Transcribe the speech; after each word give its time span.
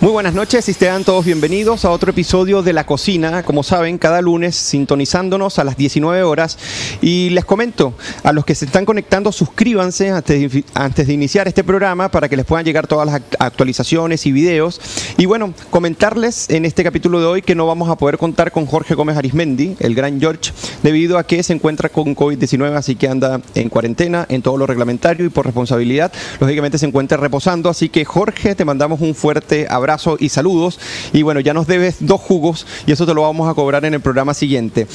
Muy 0.00 0.10
buenas 0.10 0.34
noches 0.34 0.68
y 0.68 0.74
sean 0.74 1.02
todos 1.02 1.24
bienvenidos 1.24 1.86
a 1.86 1.90
otro 1.90 2.10
episodio 2.10 2.62
de 2.62 2.74
La 2.74 2.84
Cocina. 2.84 3.42
Como 3.42 3.62
saben, 3.62 3.96
cada 3.96 4.20
lunes 4.20 4.54
sintonizándonos 4.54 5.58
a 5.58 5.64
las 5.64 5.78
19 5.78 6.22
horas. 6.24 6.58
Y 7.00 7.30
les 7.30 7.46
comento, 7.46 7.94
a 8.22 8.32
los 8.32 8.44
que 8.44 8.54
se 8.54 8.66
están 8.66 8.84
conectando, 8.84 9.32
suscríbanse 9.32 10.10
antes 10.10 10.52
de, 10.52 10.64
antes 10.74 11.06
de 11.06 11.12
iniciar 11.14 11.48
este 11.48 11.64
programa 11.64 12.10
para 12.10 12.28
que 12.28 12.36
les 12.36 12.44
puedan 12.44 12.66
llegar 12.66 12.86
todas 12.86 13.06
las 13.06 13.22
actualizaciones 13.38 14.26
y 14.26 14.32
videos. 14.32 14.78
Y 15.16 15.24
bueno, 15.24 15.54
comentarles 15.70 16.50
en 16.50 16.66
este 16.66 16.84
capítulo 16.84 17.20
de 17.20 17.26
hoy 17.26 17.42
que 17.42 17.54
no 17.54 17.66
vamos 17.66 17.88
a 17.88 17.96
poder 17.96 18.18
contar 18.18 18.52
con 18.52 18.66
Jorge 18.66 18.94
Gómez 18.94 19.16
Arismendi, 19.16 19.76
el 19.78 19.94
gran 19.94 20.20
George, 20.20 20.52
debido 20.82 21.16
a 21.16 21.26
que 21.26 21.42
se 21.42 21.54
encuentra 21.54 21.88
con 21.88 22.14
COVID-19, 22.14 22.74
así 22.74 22.96
que 22.96 23.08
anda 23.08 23.40
en 23.54 23.70
cuarentena, 23.70 24.26
en 24.28 24.42
todo 24.42 24.58
lo 24.58 24.66
reglamentario 24.66 25.24
y 25.24 25.30
por 25.30 25.46
responsabilidad. 25.46 26.12
Lógicamente 26.40 26.76
se 26.76 26.84
encuentra 26.84 27.16
reposando, 27.16 27.70
así 27.70 27.88
que 27.88 28.04
Jorge, 28.04 28.54
te 28.54 28.66
mandamos 28.66 29.00
un 29.00 29.14
fuerte 29.14 29.66
abrazo 29.70 29.93
y 30.18 30.28
saludos. 30.28 30.78
Y 31.12 31.22
bueno, 31.22 31.40
ya 31.40 31.54
nos 31.54 31.66
debes 31.66 31.96
dos 32.00 32.20
jugos 32.20 32.66
y 32.86 32.92
eso 32.92 33.06
te 33.06 33.14
lo 33.14 33.22
vamos 33.22 33.48
a 33.48 33.54
cobrar 33.54 33.84
en 33.84 33.94
el 33.94 34.00
programa 34.00 34.34
siguiente. 34.34 34.86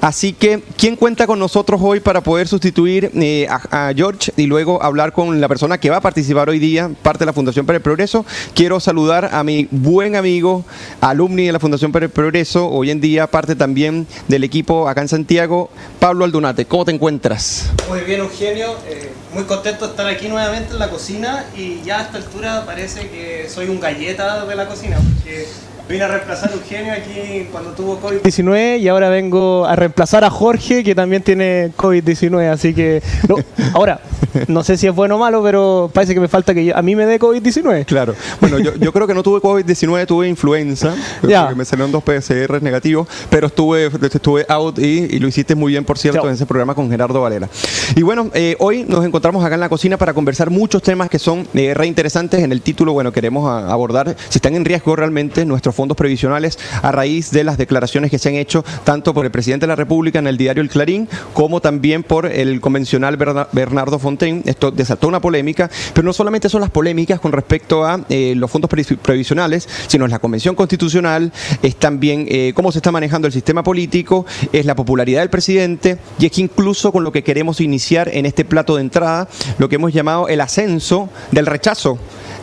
Así 0.00 0.32
que, 0.32 0.62
¿quién 0.76 0.96
cuenta 0.96 1.26
con 1.26 1.38
nosotros 1.38 1.80
hoy 1.82 2.00
para 2.00 2.22
poder 2.22 2.48
sustituir 2.48 3.10
eh, 3.14 3.46
a, 3.48 3.92
George 3.94 4.32
y 4.36 4.46
luego 4.46 4.82
hablar 4.82 5.12
con 5.12 5.40
la 5.40 5.48
persona 5.48 5.78
que 5.78 5.90
va 5.90 5.98
a 5.98 6.00
participar 6.00 6.48
hoy 6.48 6.58
día, 6.58 6.90
parte 7.02 7.20
de 7.20 7.26
la 7.26 7.32
Fundación 7.32 7.66
para 7.66 7.76
el 7.76 7.82
Progreso? 7.82 8.24
Quiero 8.54 8.80
saludar 8.80 9.30
a 9.32 9.42
mi 9.44 9.68
buen 9.70 10.16
amigo, 10.16 10.64
alumni 11.00 11.46
de 11.46 11.52
la 11.52 11.60
Fundación 11.60 11.92
para 11.92 12.06
el 12.06 12.10
Progreso, 12.10 12.68
hoy 12.68 12.90
en 12.90 13.00
día 13.00 13.26
parte 13.26 13.56
también 13.56 14.06
del 14.28 14.44
equipo 14.44 14.88
acá 14.88 15.02
en 15.02 15.08
Santiago, 15.08 15.70
Pablo 15.98 16.24
Aldunate. 16.24 16.66
¿Cómo 16.66 16.84
te 16.84 16.92
encuentras? 16.92 17.70
Muy 17.88 18.00
bien, 18.00 18.20
Eugenio. 18.20 18.76
Eh, 18.86 19.10
muy 19.32 19.44
contento 19.44 19.86
de 19.86 19.92
estar 19.92 20.06
aquí 20.06 20.28
nuevamente 20.28 20.72
en 20.72 20.78
la 20.78 20.90
cocina 20.90 21.46
y 21.56 21.82
ya 21.82 22.00
a 22.00 22.02
esta 22.02 22.18
altura 22.18 22.64
parece 22.66 23.08
que 23.08 23.48
soy 23.48 23.68
un 23.68 23.80
galleta 23.80 24.44
de 24.44 24.54
la 24.54 24.66
cocina, 24.66 24.96
porque 24.96 25.46
vine 25.92 26.04
a 26.04 26.08
reemplazar 26.08 26.48
a 26.48 26.54
Eugenio 26.54 26.90
aquí 26.94 27.48
cuando 27.52 27.72
tuvo 27.72 28.00
COVID-19 28.00 28.80
y 28.80 28.88
ahora 28.88 29.10
vengo 29.10 29.66
a 29.66 29.76
reemplazar 29.76 30.24
a 30.24 30.30
Jorge 30.30 30.82
que 30.82 30.94
también 30.94 31.22
tiene 31.22 31.70
COVID-19, 31.76 32.50
así 32.50 32.72
que 32.72 33.02
ahora 33.74 34.00
no 34.48 34.64
sé 34.64 34.76
si 34.76 34.86
es 34.86 34.94
bueno 34.94 35.16
o 35.16 35.18
malo, 35.18 35.42
pero 35.42 35.90
parece 35.92 36.14
que 36.14 36.20
me 36.20 36.28
falta 36.28 36.54
que 36.54 36.72
a 36.74 36.80
mí 36.80 36.96
me 36.96 37.06
dé 37.06 37.20
COVID-19. 37.20 37.84
Claro, 37.84 38.14
bueno, 38.40 38.58
yo, 38.58 38.74
yo, 38.76 38.92
creo 38.92 39.06
que 39.06 39.14
no 39.14 39.22
tuve 39.22 39.40
COVID-19, 39.40 40.06
tuve 40.06 40.28
influenza, 40.28 40.94
ya. 41.22 41.42
porque 41.42 41.56
me 41.56 41.64
salieron 41.64 41.92
dos 41.92 42.02
PCR 42.02 42.62
negativos, 42.62 43.06
pero 43.28 43.48
estuve, 43.48 43.86
estuve 43.86 44.46
out 44.48 44.78
y, 44.78 45.18
lo 45.18 45.28
hiciste 45.28 45.54
muy 45.54 45.72
bien, 45.72 45.84
por 45.84 45.98
cierto, 45.98 46.26
en 46.26 46.34
ese 46.34 46.46
programa 46.46 46.74
con 46.74 46.90
Gerardo 46.90 47.20
Valera. 47.20 47.48
Y 47.94 48.02
bueno, 48.02 48.30
eh, 48.34 48.56
hoy 48.58 48.84
nos 48.88 49.04
encontramos 49.04 49.44
acá 49.44 49.54
en 49.54 49.60
la 49.60 49.68
cocina 49.68 49.96
para 49.96 50.14
conversar 50.14 50.50
muchos 50.50 50.82
temas 50.82 51.10
que 51.10 51.18
son 51.18 51.46
eh, 51.54 51.74
re 51.74 51.86
interesantes. 51.86 52.40
En 52.40 52.50
el 52.50 52.62
título, 52.62 52.92
bueno, 52.92 53.12
queremos 53.12 53.48
abordar 53.48 54.16
si 54.30 54.38
están 54.38 54.54
en 54.54 54.64
riesgo 54.64 54.96
realmente 54.96 55.44
nuestros 55.44 55.74
fondos 55.82 55.96
previsionales 55.96 56.60
a 56.80 56.92
raíz 56.92 57.32
de 57.32 57.42
las 57.42 57.58
declaraciones 57.58 58.08
que 58.08 58.20
se 58.20 58.28
han 58.28 58.36
hecho 58.36 58.64
tanto 58.84 59.12
por 59.12 59.24
el 59.24 59.32
presidente 59.32 59.64
de 59.64 59.68
la 59.68 59.74
República 59.74 60.20
en 60.20 60.28
el 60.28 60.36
diario 60.36 60.62
El 60.62 60.68
Clarín 60.68 61.08
como 61.32 61.60
también 61.60 62.04
por 62.04 62.26
el 62.26 62.60
convencional 62.60 63.16
Bernardo 63.16 63.98
Fontaine. 63.98 64.42
Esto 64.44 64.70
desató 64.70 65.08
una 65.08 65.20
polémica, 65.20 65.68
pero 65.92 66.04
no 66.04 66.12
solamente 66.12 66.48
son 66.48 66.60
las 66.60 66.70
polémicas 66.70 67.18
con 67.18 67.32
respecto 67.32 67.84
a 67.84 68.00
eh, 68.08 68.34
los 68.36 68.48
fondos 68.48 68.70
previsionales, 68.70 69.68
sino 69.88 70.06
la 70.06 70.20
Convención 70.20 70.54
Constitucional, 70.54 71.32
es 71.64 71.74
también 71.74 72.26
eh, 72.28 72.52
cómo 72.54 72.70
se 72.70 72.78
está 72.78 72.92
manejando 72.92 73.26
el 73.26 73.32
sistema 73.32 73.64
político, 73.64 74.24
es 74.52 74.64
la 74.64 74.76
popularidad 74.76 75.18
del 75.22 75.30
presidente 75.30 75.98
y 76.20 76.26
es 76.26 76.32
que 76.32 76.42
incluso 76.42 76.92
con 76.92 77.02
lo 77.02 77.10
que 77.10 77.24
queremos 77.24 77.60
iniciar 77.60 78.08
en 78.12 78.24
este 78.24 78.44
plato 78.44 78.76
de 78.76 78.82
entrada, 78.82 79.26
lo 79.58 79.68
que 79.68 79.74
hemos 79.74 79.92
llamado 79.92 80.28
el 80.28 80.40
ascenso 80.40 81.08
del 81.32 81.46
rechazo 81.46 81.98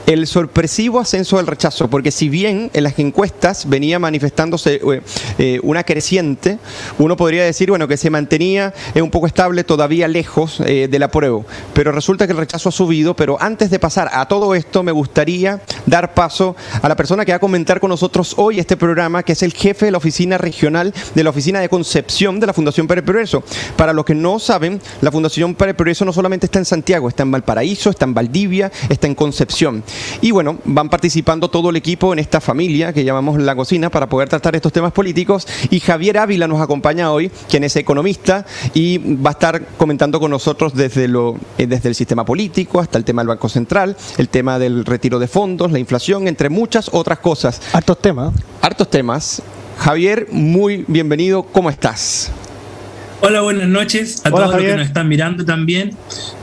el 0.10 0.26
sorpresivo 0.26 1.00
ascenso 1.00 1.38
del 1.38 1.46
rechazo, 1.46 1.88
porque 1.88 2.10
si 2.10 2.30
bien 2.30 2.72
en 2.74 2.84
las 2.84 2.98
encuestas 2.98 3.70
venía 3.70 4.00
manifestándose 4.00 4.82
eh, 4.84 5.02
eh, 5.38 5.60
una 5.62 5.84
creciente, 5.84 6.58
uno 6.98 7.16
podría 7.16 7.44
decir, 7.44 7.70
bueno, 7.70 7.88
que 7.88 7.96
se 7.96 8.10
mantenía 8.10 8.74
un 8.95 9.11
poco 9.11 9.28
estable, 9.28 9.64
todavía 9.64 10.08
lejos 10.08 10.61
eh, 10.66 10.88
del 10.89 11.04
apruebo, 11.04 11.45
pero 11.76 11.92
resulta 11.92 12.26
que 12.26 12.32
el 12.32 12.39
rechazo 12.39 12.70
ha 12.70 12.72
subido, 12.72 13.16
pero 13.16 13.39
antes 13.39 13.70
de 13.70 13.78
pasar 13.78 14.10
a 14.11 14.28
todo 14.28 14.56
esto, 14.56 14.82
me 14.82 14.92
gustaría 14.92 15.61
dar 15.86 16.16
paso 16.16 16.56
a 16.82 16.89
la 16.89 16.95
persona 16.95 17.23
que 17.23 17.32
va 17.32 17.36
a 17.36 17.39
comentar 17.39 17.80
con 17.80 17.92
nosotros 17.92 18.33
hoy 18.38 18.60
este 18.60 18.78
programa, 18.78 19.22
que 19.22 19.33
es 19.33 19.44
el 19.44 19.54
jefe 19.54 19.86
de 19.86 19.92
la 19.92 20.00
oficina 20.00 20.39
regional 20.39 20.92
de 21.14 21.23
la 21.23 21.30
oficina 21.30 21.60
de 21.60 21.70
concepción 21.70 22.39
de 22.39 22.48
la 22.48 22.54
Fundación 22.54 22.88
Pérez 22.88 23.04
Progreso. 23.04 23.44
Para 23.76 23.94
los 23.94 24.06
que 24.06 24.16
no 24.16 24.39
saben, 24.39 24.82
la 25.02 25.12
Fundación 25.12 25.54
Pérez 25.54 25.76
Progreso 25.76 26.04
no 26.04 26.14
solamente 26.14 26.48
está 26.48 26.58
en 26.58 26.66
Santiago, 26.66 27.10
está 27.10 27.22
en 27.22 27.32
Valparaíso, 27.32 27.92
está 27.92 28.06
en 28.06 28.16
Valdivia, 28.16 28.72
está 28.89 29.06
en 29.06 29.14
Concepción. 29.14 29.83
Y 30.21 30.32
bueno, 30.32 30.58
van 30.65 30.89
participando 30.89 31.49
todo 31.49 31.70
el 31.70 31.76
equipo 31.76 32.14
en 32.14 32.20
esta 32.20 32.42
familia 32.42 32.93
que 32.93 33.04
llamamos 33.04 33.39
La 33.39 33.55
Cocina 33.55 33.89
para 33.89 34.08
poder 34.10 34.30
tratar 34.30 34.55
estos 34.55 34.73
temas 34.73 34.92
políticos. 34.92 35.48
Y 35.70 35.80
Javier 35.80 36.17
Ávila 36.17 36.48
nos 36.48 36.61
acompaña 36.61 37.11
hoy, 37.11 37.32
quien 37.49 37.64
es 37.64 37.76
economista 37.76 38.45
y 38.73 38.98
va 38.98 39.32
a 39.32 39.33
estar 39.33 39.65
comentando 39.77 40.20
con 40.20 40.32
nosotros 40.32 40.73
desde, 40.73 41.08
lo, 41.08 41.38
eh, 41.58 41.67
desde 41.67 41.89
el 41.89 41.95
sistema 41.95 42.26
político 42.26 42.80
hasta 42.80 42.98
el 42.98 43.05
tema 43.05 43.21
del 43.21 43.30
Banco 43.30 43.49
Central, 43.49 43.95
el 44.17 44.30
tema 44.30 44.59
del 44.59 44.86
retiro 44.86 45.20
de 45.20 45.27
fondos, 45.27 45.71
la 45.71 45.80
inflación, 45.80 46.27
entre 46.27 46.49
muchas 46.49 46.89
otras 46.92 47.20
cosas. 47.20 47.61
Hartos 47.73 47.99
temas. 47.99 48.33
Hartos 48.61 48.89
temas. 48.89 49.42
Javier, 49.77 50.27
muy 50.32 50.83
bienvenido. 50.88 51.43
¿Cómo 51.43 51.70
estás? 51.70 52.32
Hola, 53.22 53.42
buenas 53.42 53.68
noches 53.68 54.22
a 54.24 54.30
todos 54.30 54.50
los 54.50 54.62
que 54.62 54.78
nos 54.78 54.88
están 54.88 55.10
mirando 55.10 55.44
también. 55.44 55.92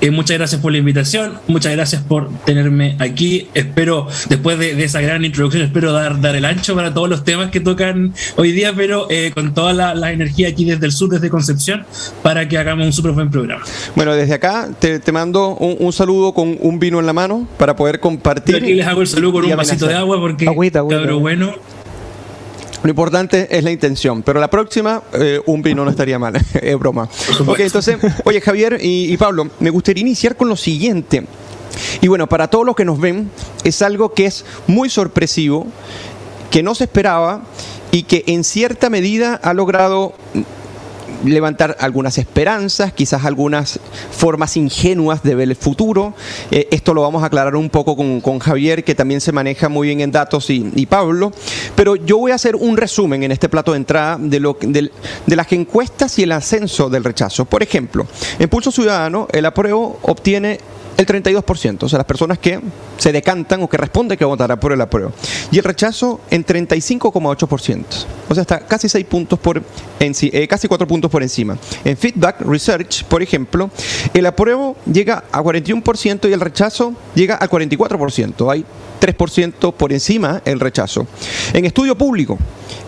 Eh, 0.02 0.10
muchas 0.10 0.36
gracias 0.36 0.60
por 0.60 0.72
la 0.72 0.78
invitación, 0.78 1.38
muchas 1.48 1.72
gracias 1.72 2.02
por 2.02 2.28
tenerme 2.44 2.96
aquí. 2.98 3.48
Espero, 3.54 4.08
después 4.28 4.58
de, 4.58 4.84
esa 4.84 5.00
gran 5.00 5.24
introducción, 5.24 5.62
espero 5.62 5.92
dar, 5.92 6.20
dar 6.20 6.36
el 6.36 6.44
ancho 6.44 6.74
para 6.74 6.92
todos 6.92 7.08
los 7.08 7.24
temas 7.24 7.50
que 7.50 7.60
tocan 7.60 8.12
hoy 8.36 8.52
día, 8.52 8.74
pero 8.76 9.06
eh, 9.08 9.30
con 9.32 9.54
toda 9.54 9.72
la, 9.72 10.12
energía 10.12 10.48
aquí 10.48 10.66
desde 10.66 10.84
el 10.84 10.92
sur, 10.92 11.08
desde 11.08 11.30
Concepción, 11.30 11.86
para 12.22 12.46
que 12.46 12.58
hagamos 12.58 12.84
un 12.84 12.92
súper 12.92 13.12
buen 13.12 13.30
programa. 13.30 13.62
Bueno, 13.94 14.14
desde 14.14 14.34
acá 14.34 14.68
te, 14.78 15.00
mando 15.12 15.56
un, 15.56 15.92
saludo 15.94 16.34
con 16.34 16.58
un 16.60 16.78
vino 16.78 17.00
en 17.00 17.06
la 17.06 17.14
mano 17.14 17.48
para 17.58 17.74
poder 17.74 18.00
compartir. 18.00 18.54
Yo 18.54 18.62
aquí 18.62 18.74
les 18.74 18.86
hago 18.86 19.00
el 19.00 19.06
saludo 19.06 19.32
con 19.32 19.44
un 19.46 19.56
vasito 19.56 19.86
de 19.86 19.94
agua 19.94 20.20
porque, 20.20 20.46
agüita, 20.46 20.80
agüita, 20.80 21.12
bueno 21.14 21.54
lo 22.82 22.90
importante 22.90 23.48
es 23.50 23.64
la 23.64 23.70
intención, 23.70 24.22
pero 24.22 24.40
la 24.40 24.48
próxima, 24.48 25.02
eh, 25.12 25.40
un 25.46 25.62
vino 25.62 25.84
no 25.84 25.90
estaría 25.90 26.18
mal, 26.18 26.34
es 26.54 26.78
broma. 26.78 27.08
Ok, 27.46 27.60
entonces, 27.60 27.98
oye 28.24 28.40
Javier 28.40 28.78
y, 28.80 29.16
Pablo, 29.16 29.48
me 29.60 29.70
gustaría 29.70 30.02
iniciar 30.02 30.36
con 30.36 30.48
lo 30.48 30.56
siguiente. 30.56 31.24
Y 32.00 32.08
bueno, 32.08 32.26
para 32.26 32.48
todos 32.48 32.64
los 32.64 32.76
que 32.76 32.84
nos 32.84 33.00
ven, 33.00 33.30
es 33.64 33.82
algo 33.82 34.14
que 34.14 34.26
es 34.26 34.44
muy 34.66 34.88
sorpresivo, 34.88 35.66
que 36.50 36.62
no 36.62 36.74
se 36.74 36.84
esperaba 36.84 37.42
y 37.90 38.04
que 38.04 38.24
en 38.26 38.44
cierta 38.44 38.88
medida 38.88 39.34
ha 39.34 39.52
logrado 39.52 40.14
levantar 41.24 41.76
algunas 41.80 42.18
esperanzas, 42.18 42.92
quizás 42.92 43.24
algunas 43.24 43.80
formas 44.10 44.56
ingenuas 44.56 45.22
de 45.22 45.34
ver 45.34 45.48
el 45.48 45.56
futuro. 45.56 46.14
Eh, 46.50 46.68
esto 46.70 46.94
lo 46.94 47.02
vamos 47.02 47.22
a 47.22 47.26
aclarar 47.26 47.56
un 47.56 47.70
poco 47.70 47.96
con, 47.96 48.38
Javier, 48.38 48.84
que 48.84 48.94
también 48.94 49.20
se 49.20 49.32
maneja 49.32 49.68
muy 49.68 49.88
bien 49.88 50.00
en 50.00 50.12
datos, 50.12 50.50
y, 50.50 50.86
Pablo. 50.86 51.32
Pero 51.74 51.96
yo 51.96 52.18
voy 52.18 52.32
a 52.32 52.36
hacer 52.36 52.56
un 52.56 52.76
resumen 52.76 53.22
en 53.22 53.32
este 53.32 53.48
plato 53.48 53.72
de 53.72 53.78
entrada 53.78 54.18
de, 54.20 54.40
lo, 54.40 54.56
de, 54.60 54.90
de 55.26 55.36
las 55.36 55.52
encuestas 55.52 56.18
y 56.18 56.22
el 56.22 56.32
ascenso 56.32 56.88
del 56.88 57.04
rechazo. 57.04 57.44
Por 57.44 57.62
ejemplo, 57.62 58.06
en 58.38 58.48
Pulso 58.48 58.70
Ciudadano, 58.70 59.26
el 59.32 59.46
apruebo 59.46 59.98
obtiene 60.02 60.60
el 60.96 61.06
32%, 61.06 61.82
o 61.82 61.88
sea, 61.88 61.98
las 61.98 62.06
personas 62.06 62.38
que 62.38 62.60
se 62.96 63.12
decantan 63.12 63.62
o 63.62 63.68
que 63.68 63.76
responden 63.76 64.16
que 64.16 64.24
votará 64.24 64.58
por 64.58 64.72
el 64.72 64.80
apruebo. 64.80 65.12
Y 65.50 65.58
el 65.58 65.64
rechazo 65.64 66.20
en 66.30 66.44
35,8%, 66.44 67.84
o 68.28 68.34
sea, 68.34 68.42
está 68.42 68.60
casi 68.60 68.88
6 68.88 69.04
puntos 69.06 69.38
por 69.38 69.62
eh, 70.00 70.48
casi 70.48 70.68
4 70.68 70.86
puntos 70.86 71.10
por 71.10 71.22
encima. 71.22 71.56
En 71.84 71.96
Feedback 71.96 72.40
Research, 72.40 73.04
por 73.04 73.22
ejemplo, 73.22 73.70
el 74.14 74.26
apruebo 74.26 74.76
llega 74.90 75.24
a 75.30 75.42
41% 75.42 76.28
y 76.28 76.32
el 76.32 76.40
rechazo 76.40 76.94
llega 77.14 77.36
al 77.36 77.50
44%. 77.50 78.50
Hay 78.50 78.64
3% 79.00 79.74
por 79.74 79.92
encima 79.92 80.42
el 80.44 80.60
rechazo. 80.60 81.06
En 81.52 81.64
estudio 81.64 81.96
público, 81.96 82.38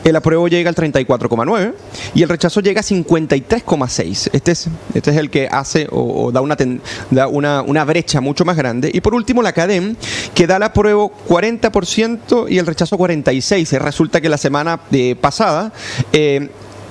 el 0.04 0.16
apruebo 0.16 0.48
llega 0.48 0.68
al 0.68 0.76
34,9 0.76 1.74
y 2.14 2.22
el 2.22 2.28
rechazo 2.28 2.60
llega 2.60 2.80
a 2.80 2.84
53,6. 2.84 4.30
Este 4.32 4.52
es, 4.52 4.68
este 4.94 5.10
es 5.10 5.16
el 5.16 5.30
que 5.30 5.48
hace 5.50 5.86
o, 5.90 6.30
da, 6.32 6.40
una, 6.40 6.56
da 7.10 7.28
una, 7.28 7.62
una, 7.62 7.84
brecha 7.84 8.20
mucho 8.20 8.44
más 8.44 8.56
grande. 8.56 8.90
Y 8.92 9.00
por 9.00 9.14
último, 9.14 9.42
la 9.42 9.52
CADEM, 9.52 9.96
que 10.34 10.46
da 10.46 10.56
el 10.56 10.62
apruebo 10.62 11.12
40% 11.28 12.46
y 12.48 12.58
el 12.58 12.66
rechazo 12.66 12.98
46%. 12.98 13.78
Resulta 13.78 14.20
que 14.20 14.28
la 14.28 14.38
semana 14.38 14.80
eh, 14.92 15.16
pasada... 15.20 15.72
Eh, 16.12 16.48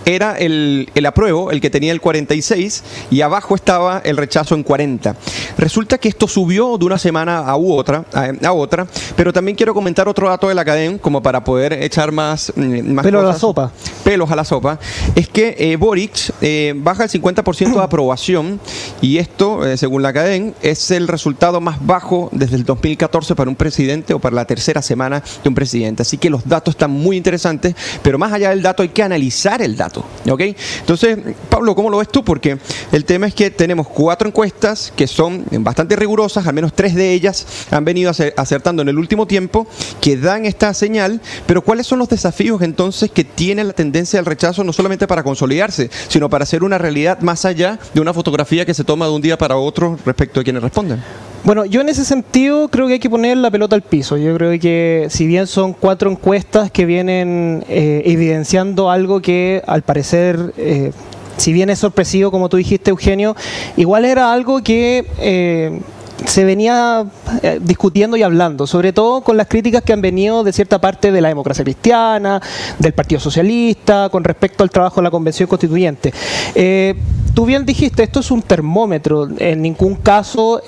era 0.07 0.37
el, 0.37 0.89
el 0.95 1.05
apruebo, 1.05 1.51
el 1.51 1.59
que 1.59 1.69
tenía 1.69 1.91
el 1.91 1.99
46, 1.99 2.83
y 3.11 3.21
abajo 3.21 3.55
estaba 3.55 4.01
el 4.05 4.15
rechazo 4.15 4.55
en 4.55 4.63
40. 4.63 5.15
Resulta 5.57 5.97
que 5.97 6.07
esto 6.07 6.27
subió 6.27 6.77
de 6.77 6.85
una 6.85 6.97
semana 6.97 7.39
a, 7.39 7.57
otra, 7.57 8.05
a, 8.13 8.51
otra, 8.53 8.87
pero 9.15 9.33
también 9.33 9.57
quiero 9.57 9.73
comentar 9.73 10.07
otro 10.07 10.29
dato 10.29 10.47
de 10.47 10.55
la 10.55 10.63
cadena, 10.63 10.97
como 10.99 11.21
para 11.21 11.43
poder 11.43 11.73
echar 11.73 12.11
más... 12.11 12.53
Mm, 12.55 12.93
más 12.93 13.03
Pelos 13.03 13.23
a 13.23 13.27
la 13.27 13.37
sopa. 13.37 13.71
Pelos 14.03 14.31
a 14.31 14.35
la 14.35 14.45
sopa. 14.45 14.79
Es 15.13 15.27
que 15.27 15.55
eh, 15.59 15.75
Boric 15.75 16.33
eh, 16.41 16.73
baja 16.77 17.03
el 17.03 17.09
50% 17.09 17.73
de 17.73 17.83
aprobación, 17.83 18.59
y 19.01 19.17
esto, 19.17 19.65
eh, 19.65 19.77
según 19.77 20.03
la 20.03 20.13
cadena, 20.13 20.53
es 20.61 20.89
el 20.91 21.07
resultado 21.07 21.59
más 21.59 21.85
bajo 21.85 22.29
desde 22.31 22.55
el 22.55 22.63
2014 22.63 23.35
para 23.35 23.49
un 23.49 23.55
presidente 23.55 24.13
o 24.13 24.19
para 24.19 24.35
la 24.35 24.45
tercera 24.45 24.81
semana 24.81 25.21
de 25.43 25.49
un 25.49 25.55
presidente. 25.55 26.03
Así 26.03 26.17
que 26.17 26.29
los 26.29 26.47
datos 26.47 26.75
están 26.75 26.91
muy 26.91 27.17
interesantes, 27.17 27.75
pero 28.01 28.17
más 28.17 28.31
allá 28.31 28.51
del 28.51 28.61
dato 28.61 28.83
hay 28.83 28.89
que 28.89 29.03
analizar 29.03 29.61
el 29.61 29.75
dato. 29.75 29.96
Entonces, 30.25 31.17
Pablo, 31.49 31.75
¿cómo 31.75 31.89
lo 31.89 31.97
ves 31.97 32.09
tú? 32.09 32.23
Porque 32.23 32.57
el 32.91 33.05
tema 33.05 33.27
es 33.27 33.33
que 33.33 33.51
tenemos 33.51 33.87
cuatro 33.87 34.27
encuestas 34.27 34.93
que 34.95 35.07
son 35.07 35.45
bastante 35.51 35.95
rigurosas, 35.95 36.45
al 36.47 36.53
menos 36.53 36.73
tres 36.73 36.95
de 36.95 37.13
ellas 37.13 37.45
han 37.71 37.85
venido 37.85 38.11
acertando 38.35 38.81
en 38.81 38.89
el 38.89 38.97
último 38.97 39.27
tiempo, 39.27 39.67
que 40.01 40.17
dan 40.17 40.45
esta 40.45 40.73
señal, 40.73 41.21
pero 41.45 41.61
¿cuáles 41.61 41.87
son 41.87 41.99
los 41.99 42.09
desafíos 42.09 42.61
entonces 42.61 43.11
que 43.11 43.23
tiene 43.23 43.63
la 43.63 43.73
tendencia 43.73 44.17
del 44.17 44.25
rechazo 44.25 44.63
no 44.63 44.73
solamente 44.73 45.07
para 45.07 45.23
consolidarse, 45.23 45.89
sino 46.07 46.29
para 46.29 46.43
hacer 46.43 46.63
una 46.63 46.77
realidad 46.77 47.19
más 47.21 47.45
allá 47.45 47.79
de 47.93 48.01
una 48.01 48.13
fotografía 48.13 48.65
que 48.65 48.73
se 48.73 48.83
toma 48.83 49.05
de 49.05 49.11
un 49.11 49.21
día 49.21 49.37
para 49.37 49.57
otro 49.57 49.97
respecto 50.05 50.39
a 50.39 50.43
quienes 50.43 50.63
responden? 50.63 51.01
Bueno, 51.47 51.63
yo 51.63 51.79
en 51.79 51.87
ese 51.87 52.03
sentido 52.03 52.67
creo 52.67 52.87
que 52.87 52.93
hay 52.93 52.99
que 52.99 53.09
poner 53.09 53.37
la 53.37 53.49
pelota 53.49 53.73
al 53.73 53.81
piso. 53.81 54.17
Yo 54.17 54.35
creo 54.35 54.59
que 54.59 55.07
si 55.09 55.25
bien 55.25 55.47
son 55.47 55.71
cuatro 55.71 56.11
encuestas 56.11 56.69
que 56.71 56.85
vienen 56.85 57.63
eh, 57.69 58.01
evidenciando 58.03 58.91
algo 58.91 59.21
que 59.21 59.63
al 59.65 59.81
parecer... 59.81 60.53
Eh, 60.57 60.91
si 61.37 61.53
bien 61.53 61.69
es 61.69 61.79
sorpresivo, 61.79 62.31
como 62.31 62.49
tú 62.49 62.57
dijiste, 62.57 62.89
Eugenio, 62.89 63.35
igual 63.77 64.05
era 64.05 64.33
algo 64.33 64.63
que 64.63 65.05
eh, 65.19 65.79
se 66.25 66.43
venía 66.43 67.05
eh, 67.43 67.59
discutiendo 67.61 68.17
y 68.17 68.23
hablando, 68.23 68.65
sobre 68.67 68.91
todo 68.91 69.21
con 69.21 69.37
las 69.37 69.47
críticas 69.47 69.83
que 69.83 69.93
han 69.93 70.01
venido 70.01 70.43
de 70.43 70.51
cierta 70.51 70.81
parte 70.81 71.11
de 71.11 71.21
la 71.21 71.29
democracia 71.29 71.63
cristiana, 71.63 72.41
del 72.79 72.93
Partido 72.93 73.21
Socialista, 73.21 74.09
con 74.09 74.23
respecto 74.23 74.63
al 74.63 74.69
trabajo 74.69 74.97
de 74.97 75.03
la 75.03 75.11
Convención 75.11 75.47
Constituyente. 75.47 76.13
Eh, 76.55 76.95
tú 77.37 77.45
bien 77.45 77.67
dijiste, 77.67 78.01
esto 78.01 78.21
es 78.21 78.31
un 78.31 78.41
termómetro, 78.41 79.27
en 79.37 79.61
ningún 79.61 79.93
caso 79.93 80.59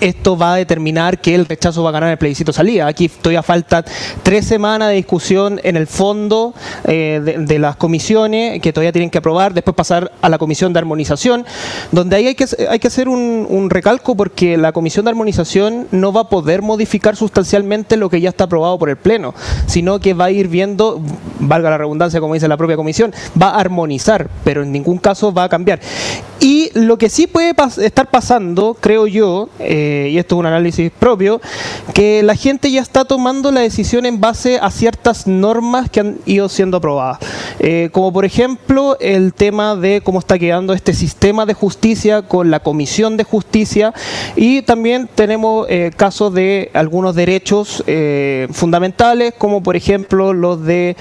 esto 0.00 0.36
va 0.36 0.54
a 0.54 0.56
determinar 0.56 1.20
que 1.20 1.34
el 1.34 1.46
rechazo 1.46 1.82
va 1.82 1.90
a 1.90 1.92
ganar 1.92 2.10
el 2.10 2.18
plebiscito 2.18 2.52
salida. 2.52 2.86
Aquí 2.86 3.08
todavía 3.08 3.42
faltan 3.42 3.84
tres 4.22 4.46
semanas 4.46 4.88
de 4.88 4.96
discusión 4.96 5.60
en 5.62 5.76
el 5.76 5.86
fondo 5.86 6.54
eh, 6.84 7.20
de, 7.38 7.58
las 7.58 7.76
comisiones 7.76 8.60
que 8.60 8.72
todavía 8.72 8.92
tienen 8.92 9.10
que 9.10 9.18
aprobar, 9.18 9.54
después 9.54 9.74
pasar 9.74 10.12
a 10.22 10.28
la 10.28 10.38
comisión 10.38 10.72
de 10.72 10.78
armonización, 10.78 11.44
donde 11.92 12.16
ahí 12.16 12.26
hay 12.28 12.34
que, 12.34 12.46
hay 12.68 12.78
que 12.78 12.88
hacer 12.88 13.08
un, 13.08 13.68
recalco 13.68 14.16
porque 14.16 14.56
la 14.56 14.72
comisión 14.72 15.04
de 15.04 15.10
armonización 15.10 15.88
no 15.90 16.12
va 16.12 16.22
a 16.22 16.28
poder 16.28 16.62
modificar 16.62 17.16
sustancialmente 17.16 17.96
lo 17.96 18.08
que 18.08 18.20
ya 18.20 18.30
está 18.30 18.44
aprobado 18.44 18.78
por 18.78 18.88
el 18.88 18.96
Pleno, 18.96 19.34
sino 19.66 19.98
que 19.98 20.14
va 20.14 20.26
a 20.26 20.30
ir 20.30 20.48
viendo, 20.48 21.02
valga 21.40 21.70
la 21.70 21.78
redundancia 21.78 22.20
como 22.20 22.34
dice 22.34 22.48
la 22.48 22.56
propia 22.56 22.76
comisión, 22.76 23.12
va 23.40 23.50
a 23.50 23.60
armonizar, 23.60 24.28
pero 24.44 24.62
en 24.62 24.72
ningún 24.72 24.98
caso 24.98 25.32
va 25.32 25.44
a 25.44 25.48
cambiar. 25.48 25.80
Y 26.40 26.70
lo 26.74 26.98
que 26.98 27.08
sí 27.08 27.26
puede 27.26 27.54
estar 27.78 28.10
pasando, 28.10 28.76
creo 28.80 29.06
yo, 29.06 29.48
eh, 29.58 29.87
y 30.10 30.18
esto 30.18 30.34
es 30.34 30.38
un 30.38 30.46
análisis 30.46 30.90
propio, 30.90 31.40
que 31.94 32.22
la 32.22 32.34
gente 32.34 32.70
ya 32.70 32.80
está 32.80 33.04
tomando 33.04 33.50
la 33.50 33.60
decisión 33.60 34.06
en 34.06 34.20
base 34.20 34.58
a 34.60 34.70
ciertas 34.70 35.26
normas 35.26 35.90
que 35.90 36.00
han 36.00 36.18
ido 36.26 36.48
siendo 36.48 36.78
aprobadas. 36.78 37.18
Eh, 37.60 37.88
como 37.92 38.12
por 38.12 38.24
ejemplo 38.24 38.96
el 39.00 39.34
tema 39.34 39.74
de 39.76 40.00
cómo 40.02 40.18
está 40.18 40.38
quedando 40.38 40.72
este 40.72 40.94
sistema 40.94 41.46
de 41.46 41.54
justicia 41.54 42.22
con 42.22 42.50
la 42.50 42.60
Comisión 42.60 43.16
de 43.16 43.24
Justicia 43.24 43.92
y 44.36 44.62
también 44.62 45.08
tenemos 45.12 45.66
eh, 45.68 45.90
casos 45.96 46.32
de 46.34 46.70
algunos 46.74 47.14
derechos 47.14 47.82
fundamentales, 48.52 49.34
como 49.36 49.62
por 49.62 49.76
ejemplo 49.76 50.32
los 50.32 50.64
de 50.64 50.96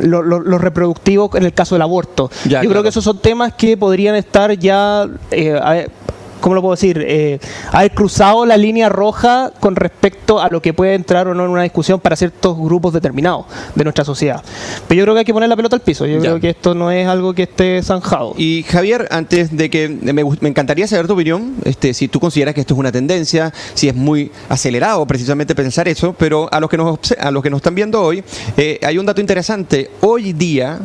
los 0.00 0.60
reproductivos 0.60 1.34
en 1.34 1.44
el 1.44 1.52
caso 1.52 1.74
del 1.74 1.82
aborto. 1.82 2.30
yo 2.44 2.60
creo 2.60 2.82
que 2.82 2.88
esos 2.88 3.04
son 3.04 3.18
temas 3.18 3.54
que 3.54 3.76
podrían 3.76 4.14
estar 4.14 4.56
ya, 4.58 5.08
eh, 5.30 5.88
¿cómo 6.40 6.54
lo 6.54 6.62
puedo 6.62 6.74
decir? 6.74 7.04
Eh, 7.06 7.38
haber 7.72 7.92
cruzado 7.92 8.46
la 8.46 8.56
línea 8.56 8.88
roja 8.88 9.52
con 9.60 9.76
respecto 9.76 10.40
a 10.40 10.48
lo 10.48 10.60
que 10.60 10.72
puede 10.72 10.94
entrar 10.94 11.28
o 11.28 11.34
no 11.34 11.44
en 11.44 11.50
una 11.50 11.62
discusión 11.62 12.00
para 12.00 12.16
ciertos 12.16 12.58
grupos 12.58 12.92
determinados 12.92 13.46
de 13.74 13.84
nuestra 13.84 14.04
sociedad. 14.04 14.42
Pero 14.88 14.98
yo 14.98 15.04
creo 15.04 15.14
que 15.14 15.18
hay 15.20 15.24
que 15.24 15.32
poner 15.32 15.48
la 15.48 15.56
pelota 15.56 15.76
al 15.76 15.82
piso. 15.82 16.06
Yo 16.06 16.20
creo 16.20 16.40
que 16.40 16.50
esto 16.50 16.74
no 16.74 16.90
es 16.90 17.06
algo 17.06 17.34
que 17.34 17.44
esté 17.44 17.82
zanjado. 17.82 18.34
Y 18.36 18.64
Javier, 18.64 19.08
antes 19.10 19.56
de 19.56 19.70
que 19.70 19.88
me, 19.88 20.22
encantaría 20.48 20.86
saber 20.86 21.06
tu 21.06 21.14
opinión, 21.14 21.56
este, 21.64 21.94
si 21.94 22.08
tú 22.08 22.20
consideras 22.20 22.54
que 22.54 22.62
esto 22.62 22.74
es 22.74 22.80
una 22.80 22.92
tendencia, 22.92 23.52
si 23.74 23.88
es 23.88 23.94
muy 23.94 24.30
acelerado 24.48 25.06
precisamente 25.06 25.54
pensar 25.54 25.88
eso, 25.88 26.14
pero 26.18 26.48
a 26.52 26.60
los 26.60 26.70
que 26.70 26.76
nos, 26.76 26.98
a 27.18 27.30
los 27.30 27.42
que 27.42 27.50
nos 27.50 27.58
están 27.58 27.74
viendo 27.74 28.02
hoy, 28.02 28.24
eh, 28.56 28.78
hay 28.82 28.98
un 28.98 29.06
dato 29.06 29.20
interesante. 29.20 29.90
Hoy 30.00 30.32
día, 30.32 30.80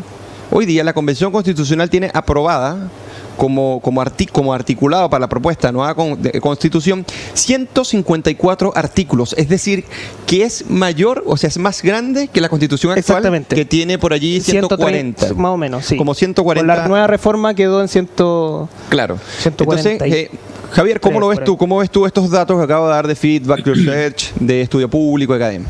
Hoy 0.51 0.65
día 0.65 0.83
la 0.83 0.93
Convención 0.93 1.31
Constitucional 1.31 1.89
tiene 1.89 2.11
aprobada 2.13 2.89
como, 3.37 3.79
como, 3.81 4.03
como 4.31 4.53
articulado 4.53 5.09
para 5.09 5.21
la 5.21 5.29
propuesta 5.29 5.67
de 5.67 5.73
nueva 5.73 5.95
constitución 6.41 7.05
154 7.33 8.73
artículos, 8.75 9.35
es 9.37 9.49
decir, 9.49 9.85
que 10.25 10.43
es 10.43 10.69
mayor, 10.69 11.23
o 11.25 11.37
sea, 11.37 11.47
es 11.47 11.57
más 11.57 11.81
grande 11.81 12.27
que 12.27 12.41
la 12.41 12.49
constitución 12.49 12.97
actual, 12.97 13.45
que 13.47 13.65
tiene 13.65 13.97
por 13.97 14.13
allí 14.13 14.41
140. 14.41 15.33
más 15.35 15.51
o 15.51 15.57
menos, 15.57 15.85
sí. 15.85 15.97
Como 15.97 16.13
140. 16.13 16.75
la 16.75 16.87
nueva 16.87 17.07
reforma 17.07 17.53
quedó 17.53 17.81
en 17.81 17.87
100. 17.87 18.05
Claro. 18.89 19.17
140 19.39 19.89
Entonces, 19.89 20.01
eh, 20.01 20.31
Javier, 20.71 20.99
¿cómo 20.99 21.19
lo 21.19 21.27
ves 21.29 21.43
tú? 21.43 21.57
¿Cómo 21.57 21.77
ves 21.77 21.89
tú 21.89 22.05
estos 22.05 22.29
datos 22.29 22.57
que 22.57 22.63
acabo 22.63 22.87
de 22.87 22.93
dar 22.93 23.07
de 23.07 23.15
feedback 23.15 23.65
research, 23.65 24.33
de 24.35 24.61
estudio 24.61 24.89
público, 24.89 25.33
de 25.33 25.37
academia? 25.37 25.67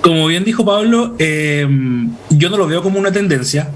Como 0.00 0.26
bien 0.26 0.44
dijo 0.44 0.64
Pablo, 0.64 1.14
eh, 1.18 1.68
yo 2.30 2.48
no 2.48 2.56
lo 2.56 2.66
veo 2.66 2.82
como 2.82 2.98
una 2.98 3.12
tendencia. 3.12 3.68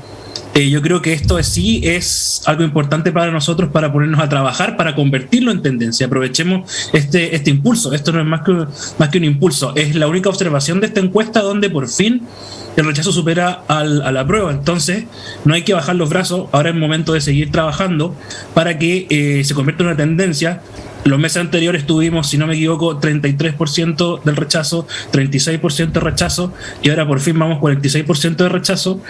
Eh, 0.54 0.70
yo 0.70 0.80
creo 0.82 1.02
que 1.02 1.12
esto 1.12 1.42
sí 1.42 1.80
es 1.82 2.42
algo 2.46 2.62
importante 2.62 3.10
para 3.10 3.32
nosotros 3.32 3.70
para 3.70 3.92
ponernos 3.92 4.20
a 4.20 4.28
trabajar, 4.28 4.76
para 4.76 4.94
convertirlo 4.94 5.50
en 5.50 5.62
tendencia. 5.62 6.06
Aprovechemos 6.06 6.88
este, 6.92 7.34
este 7.34 7.50
impulso. 7.50 7.92
Esto 7.92 8.12
no 8.12 8.20
es 8.20 8.26
más 8.26 8.42
que, 8.42 8.52
más 8.98 9.08
que 9.08 9.18
un 9.18 9.24
impulso. 9.24 9.74
Es 9.74 9.96
la 9.96 10.06
única 10.06 10.28
observación 10.28 10.80
de 10.80 10.86
esta 10.86 11.00
encuesta 11.00 11.40
donde 11.40 11.70
por 11.70 11.88
fin 11.88 12.22
el 12.76 12.86
rechazo 12.86 13.12
supera 13.12 13.64
al, 13.66 14.02
a 14.02 14.12
la 14.12 14.24
prueba. 14.26 14.52
Entonces, 14.52 15.04
no 15.44 15.54
hay 15.54 15.62
que 15.62 15.74
bajar 15.74 15.96
los 15.96 16.08
brazos. 16.08 16.48
Ahora 16.52 16.70
es 16.70 16.76
momento 16.76 17.14
de 17.14 17.20
seguir 17.20 17.50
trabajando 17.50 18.14
para 18.54 18.78
que 18.78 19.06
eh, 19.10 19.42
se 19.44 19.54
convierta 19.54 19.82
en 19.82 19.88
una 19.88 19.96
tendencia. 19.96 20.60
Los 21.04 21.18
meses 21.18 21.36
anteriores 21.36 21.84
tuvimos, 21.84 22.28
si 22.28 22.38
no 22.38 22.46
me 22.46 22.54
equivoco, 22.54 22.98
33% 22.98 24.22
del 24.22 24.36
rechazo, 24.36 24.86
36% 25.12 25.92
de 25.92 26.00
rechazo 26.00 26.52
y 26.82 26.88
ahora 26.88 27.06
por 27.06 27.20
fin 27.20 27.38
vamos 27.38 27.60
46% 27.60 28.36
de 28.36 28.48
rechazo. 28.48 29.02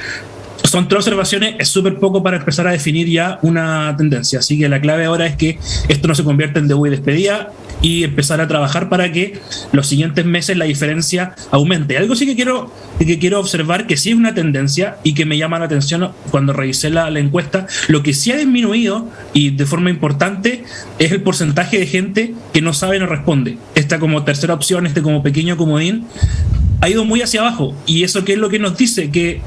Son 0.65 0.89
tres 0.89 1.01
observaciones, 1.01 1.57
es 1.59 1.69
súper 1.69 1.99
poco 1.99 2.23
para 2.23 2.39
empezar 2.39 2.67
a 2.67 2.73
definir 2.73 3.07
ya 3.07 3.39
una 3.43 3.95
tendencia. 3.99 4.39
Así 4.39 4.59
que 4.59 4.67
la 4.69 4.81
clave 4.81 5.05
ahora 5.05 5.27
es 5.27 5.37
que 5.37 5.59
esto 5.89 6.09
no 6.09 6.15
se 6.15 6.25
convierta 6.25 6.59
en 6.59 6.69
debut 6.69 6.89
y 6.89 6.91
despedida 6.91 7.53
y 7.83 8.03
empezar 8.03 8.41
a 8.41 8.49
trabajar 8.49 8.89
para 8.89 9.13
que 9.13 9.39
los 9.73 9.87
siguientes 9.87 10.25
meses 10.25 10.57
la 10.57 10.65
diferencia 10.65 11.35
aumente. 11.51 11.99
Algo 11.99 12.17
sí 12.17 12.25
que 12.25 12.35
quiero, 12.35 12.73
que 12.99 13.19
quiero 13.19 13.41
observar 13.41 13.87
que 13.87 13.99
sí 13.99 14.11
es 14.11 14.17
una 14.17 14.35
tendencia 14.35 14.97
y 15.05 15.13
que 15.13 15.27
me 15.27 15.37
llama 15.37 15.59
la 15.59 15.67
atención 15.67 16.13
cuando 16.31 16.55
revisé 16.55 16.89
la, 16.89 17.11
la 17.11 17.21
encuesta, 17.21 17.67
lo 17.89 18.03
que 18.03 18.15
sí 18.15 18.33
ha 18.33 18.37
disminuido 18.37 19.07
y 19.35 19.51
de 19.51 19.67
forma 19.67 19.91
importante 19.91 20.65
es 20.99 21.13
el 21.13 21.21
porcentaje 21.21 21.79
de 21.79 21.87
gente 21.87 22.35
que 22.55 22.63
no 22.63 22.73
sabe 22.73 22.99
no 22.99 23.07
responde. 23.07 23.59
Esta 23.75 23.99
como 23.99 24.25
tercera 24.25 24.55
opción, 24.55 24.87
este 24.87 25.03
como 25.03 25.23
pequeño 25.23 25.59
comodín, 25.59 26.07
ha 26.81 26.89
ido 26.89 27.05
muy 27.05 27.23
hacia 27.23 27.41
abajo. 27.41 27.75
¿Y 27.87 28.03
eso 28.03 28.25
qué 28.25 28.33
es 28.33 28.39
lo 28.39 28.49
que 28.49 28.59
nos 28.59 28.77
dice? 28.77 29.11
Que 29.11 29.41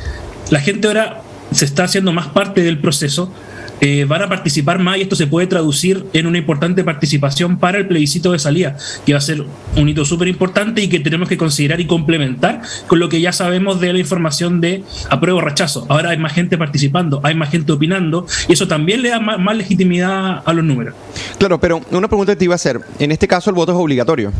la 0.49 0.59
gente 0.59 0.87
ahora 0.87 1.21
se 1.51 1.65
está 1.65 1.85
haciendo 1.85 2.11
más 2.13 2.27
parte 2.27 2.61
del 2.61 2.79
proceso, 2.79 3.31
eh, 3.79 4.05
van 4.05 4.23
a 4.23 4.29
participar 4.29 4.79
más 4.79 4.97
y 4.97 5.01
esto 5.01 5.15
se 5.15 5.27
puede 5.27 5.45
traducir 5.45 6.05
en 6.13 6.25
una 6.25 6.39
importante 6.39 6.83
participación 6.83 7.59
para 7.59 7.77
el 7.77 7.87
plebiscito 7.87 8.31
de 8.31 8.39
salida, 8.39 8.75
que 9.05 9.13
va 9.13 9.19
a 9.19 9.21
ser 9.21 9.43
un 9.75 9.89
hito 9.89 10.03
súper 10.03 10.27
importante 10.27 10.81
y 10.81 10.87
que 10.87 10.99
tenemos 10.99 11.29
que 11.29 11.37
considerar 11.37 11.79
y 11.79 11.85
complementar 11.85 12.61
con 12.87 12.99
lo 12.99 13.07
que 13.07 13.21
ya 13.21 13.31
sabemos 13.31 13.79
de 13.79 13.93
la 13.93 13.99
información 13.99 14.61
de 14.61 14.83
apruebo 15.09 15.39
o 15.39 15.41
rechazo. 15.41 15.85
Ahora 15.89 16.09
hay 16.09 16.17
más 16.17 16.33
gente 16.33 16.57
participando, 16.57 17.21
hay 17.23 17.35
más 17.35 17.51
gente 17.51 17.71
opinando 17.71 18.25
y 18.47 18.53
eso 18.53 18.67
también 18.67 19.03
le 19.03 19.09
da 19.09 19.19
más, 19.19 19.39
más 19.39 19.55
legitimidad 19.55 20.41
a 20.43 20.53
los 20.53 20.65
números. 20.65 20.95
Claro, 21.37 21.59
pero 21.59 21.81
una 21.91 22.07
pregunta 22.07 22.33
que 22.33 22.37
te 22.37 22.45
iba 22.45 22.55
a 22.55 22.55
hacer, 22.55 22.81
en 22.97 23.11
este 23.11 23.27
caso 23.27 23.51
el 23.51 23.55
voto 23.55 23.73
es 23.73 23.77
obligatorio. 23.77 24.31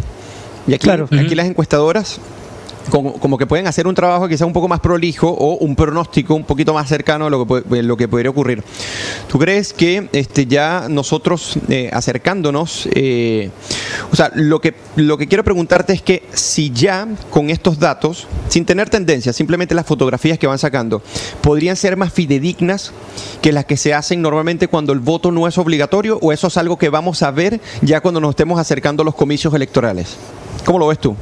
Y 0.67 0.73
aquí, 0.73 0.89
aquí 0.89 1.35
las 1.35 1.45
encuestadoras 1.45 2.19
como, 2.89 3.38
que 3.38 3.46
pueden 3.46 3.67
hacer 3.67 3.88
un 3.88 3.96
trabajo 3.96 4.27
quizás 4.27 4.48
un 4.48 4.53
poco 4.53 4.67
más 4.67 4.79
prolijo 4.79 5.29
o 5.29 5.58
un 5.58 5.75
pronóstico 5.75 6.36
un 6.36 6.44
poquito 6.44 6.74
más 6.74 6.88
cercano 6.88 7.27
a 7.27 7.29
lo 7.29 7.46
que, 7.46 7.84
lo 7.84 7.98
que 7.98 8.08
podría 8.08 8.29
ocurrir. 8.29 8.63
¿Tú 9.27 9.39
crees 9.39 9.74
que 9.74 10.10
este, 10.13 10.46
ya 10.46 10.88
nosotros 10.89 11.58
eh, 11.70 11.89
acercándonos, 11.91 12.88
eh, 12.94 13.50
o 14.12 14.15
sea, 14.15 14.32
lo 14.36 14.62
que, 14.62 14.74
lo 14.96 15.17
que 15.17 15.27
quiero 15.27 15.44
preguntarte 15.44 15.94
es 15.94 16.01
que 16.01 16.24
si 16.34 16.72
ya 16.72 17.08
con 17.29 17.50
estos 17.50 17.79
datos, 17.79 18.27
sin 18.50 18.65
tener 18.65 18.89
tendencia, 18.89 19.34
simplemente 19.34 19.75
las 19.75 19.86
fotografías 19.86 20.39
que 20.39 20.48
van 20.48 20.60
sacando, 20.60 21.01
podrían 21.41 21.75
ser 21.75 21.98
más 21.98 22.13
fidedignas 22.13 22.91
que 23.41 23.51
las 23.51 23.65
que 23.65 23.77
se 23.77 23.94
hacen 23.94 24.22
normalmente 24.22 24.67
cuando 24.67 24.94
el 24.94 25.00
voto 25.00 25.32
no 25.32 25.48
es 25.48 25.58
obligatorio 25.58 26.20
o 26.22 26.32
eso 26.32 26.48
es 26.48 26.58
algo 26.58 26.77
que 26.77 26.89
vamos 26.89 27.24
a 27.24 27.32
ver 27.32 27.60
ya 27.82 28.01
cuando 28.01 28.20
nos 28.20 28.32
estemos 28.32 28.60
acercando 28.60 29.01
a 29.01 29.06
los 29.06 29.15
comicios 29.15 29.53
electorales? 29.53 30.17
¿Cómo 30.65 30.79
lo 30.79 30.88
ves 30.88 31.00
tú? 31.00 31.15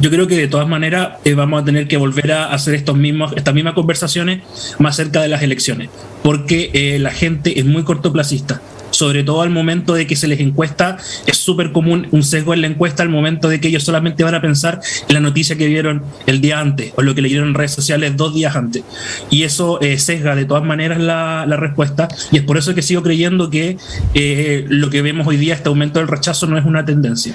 Yo 0.00 0.10
creo 0.10 0.26
que 0.26 0.36
de 0.36 0.48
todas 0.48 0.66
maneras 0.66 1.18
eh, 1.24 1.34
vamos 1.34 1.62
a 1.62 1.64
tener 1.64 1.86
que 1.86 1.96
volver 1.96 2.32
a 2.32 2.52
hacer 2.52 2.74
estos 2.74 2.96
mismos, 2.96 3.32
estas 3.36 3.54
mismas 3.54 3.74
conversaciones 3.74 4.42
más 4.78 4.96
cerca 4.96 5.20
de 5.20 5.28
las 5.28 5.42
elecciones, 5.42 5.90
porque 6.22 6.70
eh, 6.72 6.98
la 6.98 7.10
gente 7.10 7.58
es 7.58 7.66
muy 7.66 7.82
cortoplacista. 7.84 8.60
Sobre 8.90 9.22
todo 9.22 9.42
al 9.42 9.50
momento 9.50 9.94
de 9.94 10.08
que 10.08 10.16
se 10.16 10.26
les 10.26 10.40
encuesta, 10.40 10.96
es 11.24 11.36
súper 11.36 11.70
común 11.70 12.08
un 12.10 12.24
sesgo 12.24 12.54
en 12.54 12.60
la 12.60 12.66
encuesta 12.66 13.04
al 13.04 13.08
momento 13.08 13.48
de 13.48 13.60
que 13.60 13.68
ellos 13.68 13.84
solamente 13.84 14.24
van 14.24 14.34
a 14.34 14.40
pensar 14.40 14.80
en 15.08 15.14
la 15.14 15.20
noticia 15.20 15.56
que 15.56 15.68
vieron 15.68 16.02
el 16.26 16.40
día 16.40 16.58
antes 16.58 16.92
o 16.96 17.02
lo 17.02 17.14
que 17.14 17.22
leyeron 17.22 17.48
en 17.48 17.54
redes 17.54 17.70
sociales 17.70 18.16
dos 18.16 18.34
días 18.34 18.56
antes. 18.56 18.82
Y 19.30 19.44
eso 19.44 19.80
eh, 19.80 19.96
sesga 19.98 20.34
de 20.34 20.44
todas 20.44 20.64
maneras 20.64 20.98
la, 20.98 21.44
la, 21.46 21.56
respuesta. 21.56 22.08
Y 22.32 22.38
es 22.38 22.42
por 22.42 22.58
eso 22.58 22.74
que 22.74 22.82
sigo 22.82 23.02
creyendo 23.04 23.48
que 23.48 23.76
lo 24.68 24.90
que 24.90 25.02
vemos 25.02 25.24
hoy 25.28 25.36
día, 25.36 25.54
este 25.54 25.68
aumento 25.68 26.00
del 26.00 26.08
rechazo, 26.08 26.48
no 26.48 26.58
es 26.58 26.64
una 26.64 26.84
tendencia 26.84 27.32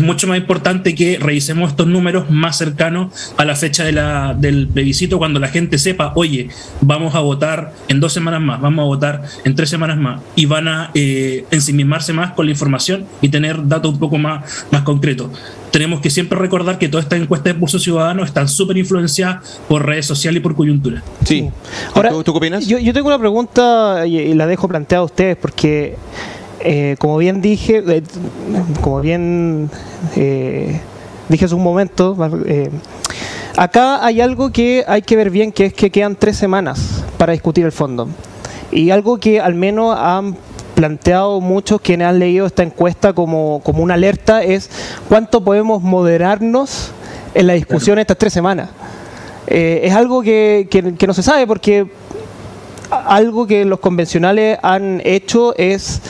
es 0.00 0.06
mucho 0.06 0.26
más 0.26 0.38
importante 0.38 0.94
que 0.94 1.18
revisemos 1.20 1.70
estos 1.70 1.86
números 1.86 2.30
más 2.30 2.56
cercanos 2.56 3.32
a 3.36 3.44
la 3.44 3.54
fecha 3.54 3.84
de 3.84 3.92
la, 3.92 4.34
del 4.34 4.66
plebiscito, 4.66 5.18
cuando 5.18 5.38
la 5.38 5.48
gente 5.48 5.78
sepa, 5.78 6.12
oye, 6.16 6.48
vamos 6.80 7.14
a 7.14 7.20
votar 7.20 7.74
en 7.88 8.00
dos 8.00 8.12
semanas 8.12 8.40
más, 8.40 8.60
vamos 8.60 8.82
a 8.82 8.86
votar 8.86 9.22
en 9.44 9.54
tres 9.54 9.68
semanas 9.68 9.98
más, 9.98 10.22
y 10.34 10.46
van 10.46 10.68
a 10.68 10.90
eh, 10.94 11.44
ensimismarse 11.50 12.12
más 12.12 12.32
con 12.32 12.46
la 12.46 12.52
información 12.52 13.04
y 13.20 13.28
tener 13.28 13.68
datos 13.68 13.92
un 13.92 13.98
poco 13.98 14.16
más, 14.16 14.66
más 14.70 14.82
concretos. 14.82 15.30
Tenemos 15.70 16.00
que 16.00 16.10
siempre 16.10 16.38
recordar 16.38 16.78
que 16.78 16.88
todas 16.88 17.04
estas 17.04 17.20
encuestas 17.20 17.52
de 17.52 17.60
pulso 17.60 17.78
ciudadano 17.78 18.24
están 18.24 18.48
súper 18.48 18.78
influenciadas 18.78 19.60
por 19.68 19.86
redes 19.86 20.06
sociales 20.06 20.40
y 20.40 20.42
por 20.42 20.56
coyuntura. 20.56 21.02
Sí. 21.24 21.48
Ahora, 21.94 22.10
¿Tú, 22.10 22.24
qué 22.24 22.30
opinas? 22.30 22.66
Yo, 22.66 22.78
yo 22.78 22.92
tengo 22.92 23.06
una 23.08 23.18
pregunta 23.18 24.04
y, 24.06 24.18
y 24.18 24.34
la 24.34 24.46
dejo 24.46 24.66
planteada 24.66 25.02
a 25.02 25.04
ustedes, 25.04 25.36
porque 25.36 25.96
eh, 26.62 26.96
como 26.98 27.16
bien 27.16 27.40
dije, 27.40 27.82
eh, 27.86 28.02
como 28.82 29.00
bien 29.00 29.70
eh, 30.16 30.80
dije 31.28 31.44
hace 31.46 31.54
un 31.54 31.62
momento, 31.62 32.16
acá 33.56 34.04
hay 34.04 34.20
algo 34.20 34.50
que 34.50 34.84
hay 34.86 35.02
que 35.02 35.16
ver 35.16 35.30
bien, 35.30 35.52
que 35.52 35.66
es 35.66 35.72
que 35.72 35.90
quedan 35.90 36.16
tres 36.16 36.36
semanas 36.36 37.04
para 37.16 37.32
discutir 37.32 37.64
el 37.64 37.72
fondo. 37.72 38.08
Y 38.70 38.90
algo 38.90 39.18
que 39.18 39.40
al 39.40 39.54
menos 39.54 39.96
han 39.98 40.36
planteado 40.74 41.40
muchos 41.40 41.80
quienes 41.80 42.08
han 42.08 42.18
leído 42.18 42.46
esta 42.46 42.62
encuesta 42.62 43.12
como, 43.12 43.60
como 43.64 43.82
una 43.82 43.94
alerta 43.94 44.42
es 44.42 44.70
cuánto 45.08 45.42
podemos 45.42 45.82
moderarnos 45.82 46.92
en 47.34 47.46
la 47.46 47.54
discusión 47.54 47.98
estas 47.98 48.18
tres 48.18 48.32
semanas. 48.32 48.70
es 49.46 49.92
algo 49.94 50.22
que, 50.22 50.68
que 50.70 51.06
no 51.06 51.14
se 51.14 51.22
sabe 51.22 51.46
porque 51.46 51.86
algo 52.90 53.46
que 53.46 53.64
los 53.64 53.80
convencionales 53.80 54.58
han 54.62 55.00
hecho 55.04 55.54
es 55.56 56.00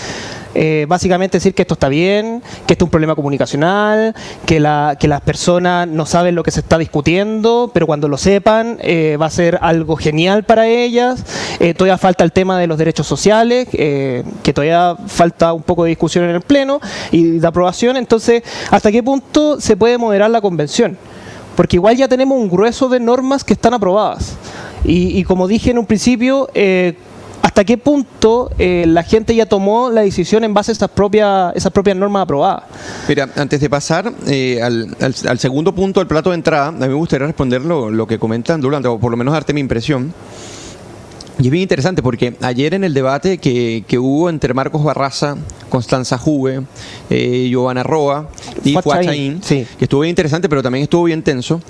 eh, 0.54 0.86
básicamente 0.88 1.36
decir 1.36 1.54
que 1.54 1.62
esto 1.62 1.74
está 1.74 1.88
bien, 1.88 2.42
que 2.66 2.74
esto 2.74 2.84
es 2.84 2.86
un 2.86 2.90
problema 2.90 3.14
comunicacional, 3.14 4.14
que, 4.46 4.58
la, 4.58 4.96
que 4.98 5.06
las 5.06 5.20
personas 5.20 5.86
no 5.86 6.06
saben 6.06 6.34
lo 6.34 6.42
que 6.42 6.50
se 6.50 6.60
está 6.60 6.76
discutiendo, 6.78 7.70
pero 7.72 7.86
cuando 7.86 8.08
lo 8.08 8.16
sepan 8.16 8.78
eh, 8.80 9.16
va 9.20 9.26
a 9.26 9.30
ser 9.30 9.58
algo 9.62 9.96
genial 9.96 10.44
para 10.44 10.66
ellas. 10.66 11.24
Eh, 11.60 11.74
todavía 11.74 11.98
falta 11.98 12.24
el 12.24 12.32
tema 12.32 12.58
de 12.58 12.66
los 12.66 12.78
derechos 12.78 13.06
sociales, 13.06 13.68
que 13.70 14.52
todavía 14.52 14.96
falta 15.06 15.52
un 15.52 15.62
poco 15.62 15.84
de 15.84 15.90
discusión 15.90 16.24
en 16.24 16.30
el 16.30 16.40
Pleno 16.40 16.80
y 17.12 17.38
de 17.38 17.46
aprobación. 17.46 17.96
Entonces, 17.96 18.42
¿hasta 18.70 18.90
qué 18.90 19.02
punto 19.02 19.60
se 19.60 19.76
puede 19.76 19.98
moderar 19.98 20.30
la 20.30 20.40
convención? 20.40 20.96
Porque 21.56 21.76
igual 21.76 21.96
ya 21.96 22.08
tenemos 22.08 22.38
un 22.38 22.48
grueso 22.48 22.88
de 22.88 22.98
normas 22.98 23.44
que 23.44 23.52
están 23.52 23.74
aprobadas. 23.74 24.36
Y, 24.84 25.18
y 25.18 25.24
como 25.24 25.46
dije 25.46 25.70
en 25.70 25.78
un 25.78 25.86
principio, 25.86 26.48
¿Hasta 27.42 27.64
qué 27.64 27.78
punto 27.78 28.50
eh, 28.58 28.84
la 28.86 29.02
gente 29.02 29.34
ya 29.34 29.46
tomó 29.46 29.90
la 29.90 30.02
decisión 30.02 30.44
en 30.44 30.52
base 30.52 30.70
a 30.70 30.72
estas 30.72 30.90
propias, 30.90 31.54
esas 31.56 31.72
propias 31.72 31.96
normas 31.96 32.22
aprobadas? 32.22 32.64
Mira, 33.08 33.28
antes 33.36 33.60
de 33.60 33.70
pasar 33.70 34.12
eh, 34.26 34.60
al, 34.62 35.38
segundo 35.38 35.74
punto, 35.74 36.00
del 36.00 36.06
plato 36.06 36.30
de 36.30 36.36
entrada, 36.36 36.68
a 36.68 36.72
mí 36.72 36.88
me 36.88 36.94
gustaría 36.94 37.26
responder 37.26 37.62
lo, 37.62 38.06
que 38.06 38.18
comentan 38.18 38.60
durante, 38.60 38.88
o 38.88 38.98
por 38.98 39.10
lo 39.10 39.16
menos 39.16 39.32
darte 39.32 39.54
mi 39.54 39.60
impresión. 39.60 40.12
Y 41.38 41.46
es 41.46 41.50
bien 41.50 41.62
interesante 41.62 42.02
porque 42.02 42.36
ayer 42.42 42.74
en 42.74 42.84
el 42.84 42.92
debate 42.92 43.38
que, 43.38 43.98
hubo 43.98 44.28
entre 44.28 44.52
Marcos 44.52 44.84
Barraza, 44.84 45.36
Constanza 45.70 46.18
Juve, 46.18 46.64
eh, 47.08 47.48
Giovanna 47.48 47.82
Roa 47.82 48.28
y 48.62 48.74
Fuachaín, 48.74 49.40
que 49.40 49.66
estuvo 49.80 50.02
bien 50.02 50.10
interesante, 50.10 50.50
pero 50.50 50.62
también 50.62 50.82
estuvo 50.82 51.04
bien 51.04 51.22
tenso. 51.22 51.62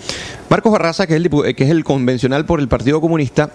Marcos 0.48 0.72
Barraza, 0.72 1.06
que 1.06 1.14
es 1.14 1.22
el, 1.24 1.54
que 1.54 1.62
es 1.62 1.70
el 1.70 1.84
convencional 1.84 2.46
por 2.46 2.58
el 2.58 2.66
Partido 2.66 3.00
Comunista, 3.00 3.50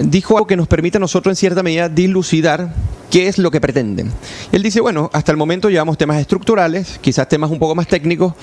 dijo 0.00 0.36
algo 0.36 0.46
que 0.46 0.56
nos 0.56 0.68
permite 0.68 0.96
a 0.96 1.00
nosotros 1.00 1.32
en 1.32 1.36
cierta 1.36 1.62
medida 1.62 1.88
dilucidar 1.88 2.72
qué 3.10 3.26
es 3.26 3.38
lo 3.38 3.50
que 3.50 3.60
pretenden. 3.60 4.10
Él 4.52 4.62
dice, 4.62 4.80
bueno, 4.80 5.10
hasta 5.12 5.32
el 5.32 5.36
momento 5.36 5.68
llevamos 5.68 5.98
temas 5.98 6.20
estructurales, 6.20 6.98
quizás 7.00 7.28
temas 7.28 7.50
un 7.50 7.58
poco 7.58 7.74
más 7.74 7.88
técnicos, 7.88 8.34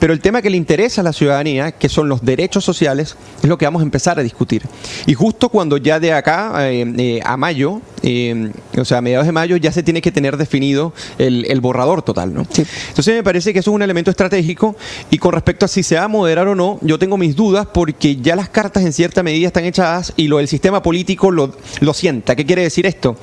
pero 0.00 0.12
el 0.12 0.20
tema 0.20 0.42
que 0.42 0.50
le 0.50 0.56
interesa 0.56 1.00
a 1.00 1.04
la 1.04 1.12
ciudadanía, 1.12 1.72
que 1.72 1.88
son 1.88 2.08
los 2.08 2.24
derechos 2.24 2.64
sociales, 2.64 3.16
es 3.42 3.48
lo 3.48 3.56
que 3.56 3.64
vamos 3.64 3.80
a 3.80 3.84
empezar 3.84 4.18
a 4.18 4.22
discutir. 4.22 4.62
Y 5.06 5.14
justo 5.14 5.48
cuando 5.48 5.76
ya 5.76 6.00
de 6.00 6.12
acá 6.12 6.68
eh, 6.68 6.92
eh, 6.98 7.20
a 7.24 7.36
mayo, 7.36 7.80
eh, 8.02 8.50
o 8.76 8.84
sea, 8.84 8.98
a 8.98 9.00
mediados 9.00 9.26
de 9.26 9.32
mayo, 9.32 9.56
ya 9.56 9.70
se 9.70 9.82
tiene 9.82 10.02
que 10.02 10.10
tener 10.10 10.36
definido 10.36 10.92
el, 11.18 11.60
borrador 11.60 12.02
total, 12.02 12.34
¿no? 12.34 12.42
Entonces 12.42 13.14
me 13.14 13.22
parece 13.22 13.52
que 13.52 13.60
eso 13.60 13.70
es 13.70 13.74
un 13.74 13.82
elemento 13.82 14.10
estratégico 14.10 14.76
y 15.10 15.18
con 15.18 15.32
respecto 15.32 15.64
a 15.64 15.68
si 15.68 15.82
se 15.82 15.96
va 15.96 16.04
a 16.04 16.08
moderar 16.08 16.48
o 16.48 16.54
no, 16.54 16.78
yo 16.82 16.98
tengo 16.98 17.16
mis 17.16 17.34
dudas 17.34 17.66
porque 17.72 18.16
ya 18.16 18.36
las 18.36 18.48
cartas 18.48 18.84
en 18.84 18.92
cierta 18.92 19.22
medida 19.22 19.46
están 19.46 19.64
echadas 19.64 20.12
y 20.16 20.28
lo 20.28 20.36
del 20.36 20.48
sistema 20.48 20.82
político 20.82 21.05
lo, 21.30 21.52
lo 21.80 21.94
sienta. 21.94 22.34
¿Qué 22.34 22.44
quiere 22.44 22.62
decir 22.62 22.86
esto? 22.86 23.16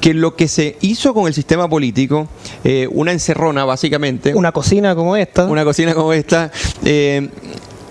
Que 0.00 0.12
lo 0.12 0.36
que 0.36 0.42
que 0.42 0.48
se 0.48 0.76
hizo 0.80 1.14
con 1.14 1.28
el 1.28 1.34
sistema 1.34 1.68
político, 1.68 2.26
eh, 2.64 2.88
una 2.90 3.12
encerrona 3.12 3.64
básicamente. 3.64 4.34
Una 4.34 4.50
cocina 4.50 4.96
como 4.96 5.14
esta. 5.16 5.44
Una 5.44 5.62
cocina 5.62 5.94
como 5.94 6.12
esta. 6.12 6.50
Eh, 6.84 7.28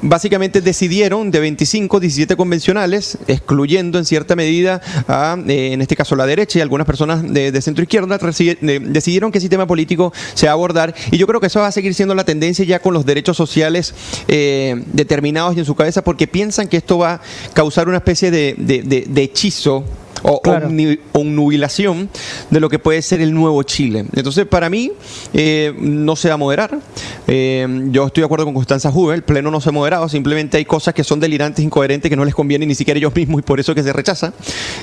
básicamente 0.02 0.62
decidieron 0.62 1.32
de 1.32 1.40
25, 1.40 2.00
17 2.00 2.36
convencionales, 2.36 3.18
excluyendo 3.28 3.98
en 3.98 4.06
cierta 4.06 4.36
medida 4.36 4.82
a, 5.08 5.38
eh, 5.48 5.74
en 5.74 5.82
este 5.82 5.96
caso, 5.96 6.16
la 6.16 6.26
derecha 6.26 6.60
y 6.60 6.62
algunas 6.62 6.88
personas 6.88 7.22
de, 7.32 7.62
centro 7.62 7.84
izquierda, 7.84 8.18
decidieron 8.18 9.32
el 9.34 9.42
sistema 9.42 9.68
político 9.68 10.14
se 10.34 10.48
va 10.48 10.52
a 10.52 10.54
abordar. 10.54 10.96
Y 11.12 11.18
yo 11.18 11.28
creo 11.28 11.40
que 11.40 11.48
eso 11.48 11.60
va 11.60 11.68
a 11.68 11.72
seguir 11.72 11.94
siendo 11.94 12.16
la 12.16 12.24
tendencia 12.24 12.66
ya 12.66 12.80
con 12.80 12.94
los 12.94 13.06
derechos 13.06 13.38
sociales 13.38 13.94
determinados 14.28 15.56
y 15.56 15.60
en 15.60 15.66
su 15.66 15.76
cabeza, 15.76 16.04
porque 16.04 16.28
piensan 16.28 16.68
que 16.68 16.78
esto 16.78 16.98
va 16.98 17.14
a 17.14 17.22
causar 17.54 17.88
una 17.88 17.98
especie 17.98 18.32
de 18.32 19.12
hechizo 19.16 19.86
o 20.24 21.24
nubilación 21.24 22.10
de 22.50 22.60
lo 22.60 22.70
que 22.70 22.80
puede 22.80 23.02
ser 23.02 23.22
el 23.22 23.34
nuevo 23.34 23.64
Chile. 23.64 24.06
Entonces, 24.16 24.46
para 24.46 24.70
mí, 24.70 24.92
eh, 25.34 25.74
no 25.80 26.16
se 26.16 26.28
va 26.28 26.36
a 26.36 26.38
moderar. 26.38 26.80
Eh, 27.28 27.68
yo 27.92 28.08
estoy 28.08 28.22
de 28.22 28.26
acuerdo 28.26 28.46
con 28.46 28.54
Constanza 28.54 28.92
Juve, 28.92 29.16
el 29.16 29.24
Pleno 29.24 29.52
no 29.52 29.62
se 29.62 29.70
ha 29.70 29.72
moderado, 29.72 30.08
simplemente 30.10 30.58
hay 30.58 30.66
cosas 30.66 30.94
que 30.94 31.04
son 31.04 31.20
delirantes, 31.20 31.64
incoherentes, 31.64 32.10
que 32.10 32.16
no 32.16 32.26
les 32.26 32.36
conviene 32.36 32.66
ni 32.66 32.76
siquiera 32.76 32.98
ellos 32.98 33.16
mismos 33.16 33.40
y 33.40 33.44
por 33.44 33.60
eso 33.60 33.74
que 33.76 33.84
se 33.84 33.94
rechaza. 33.94 34.34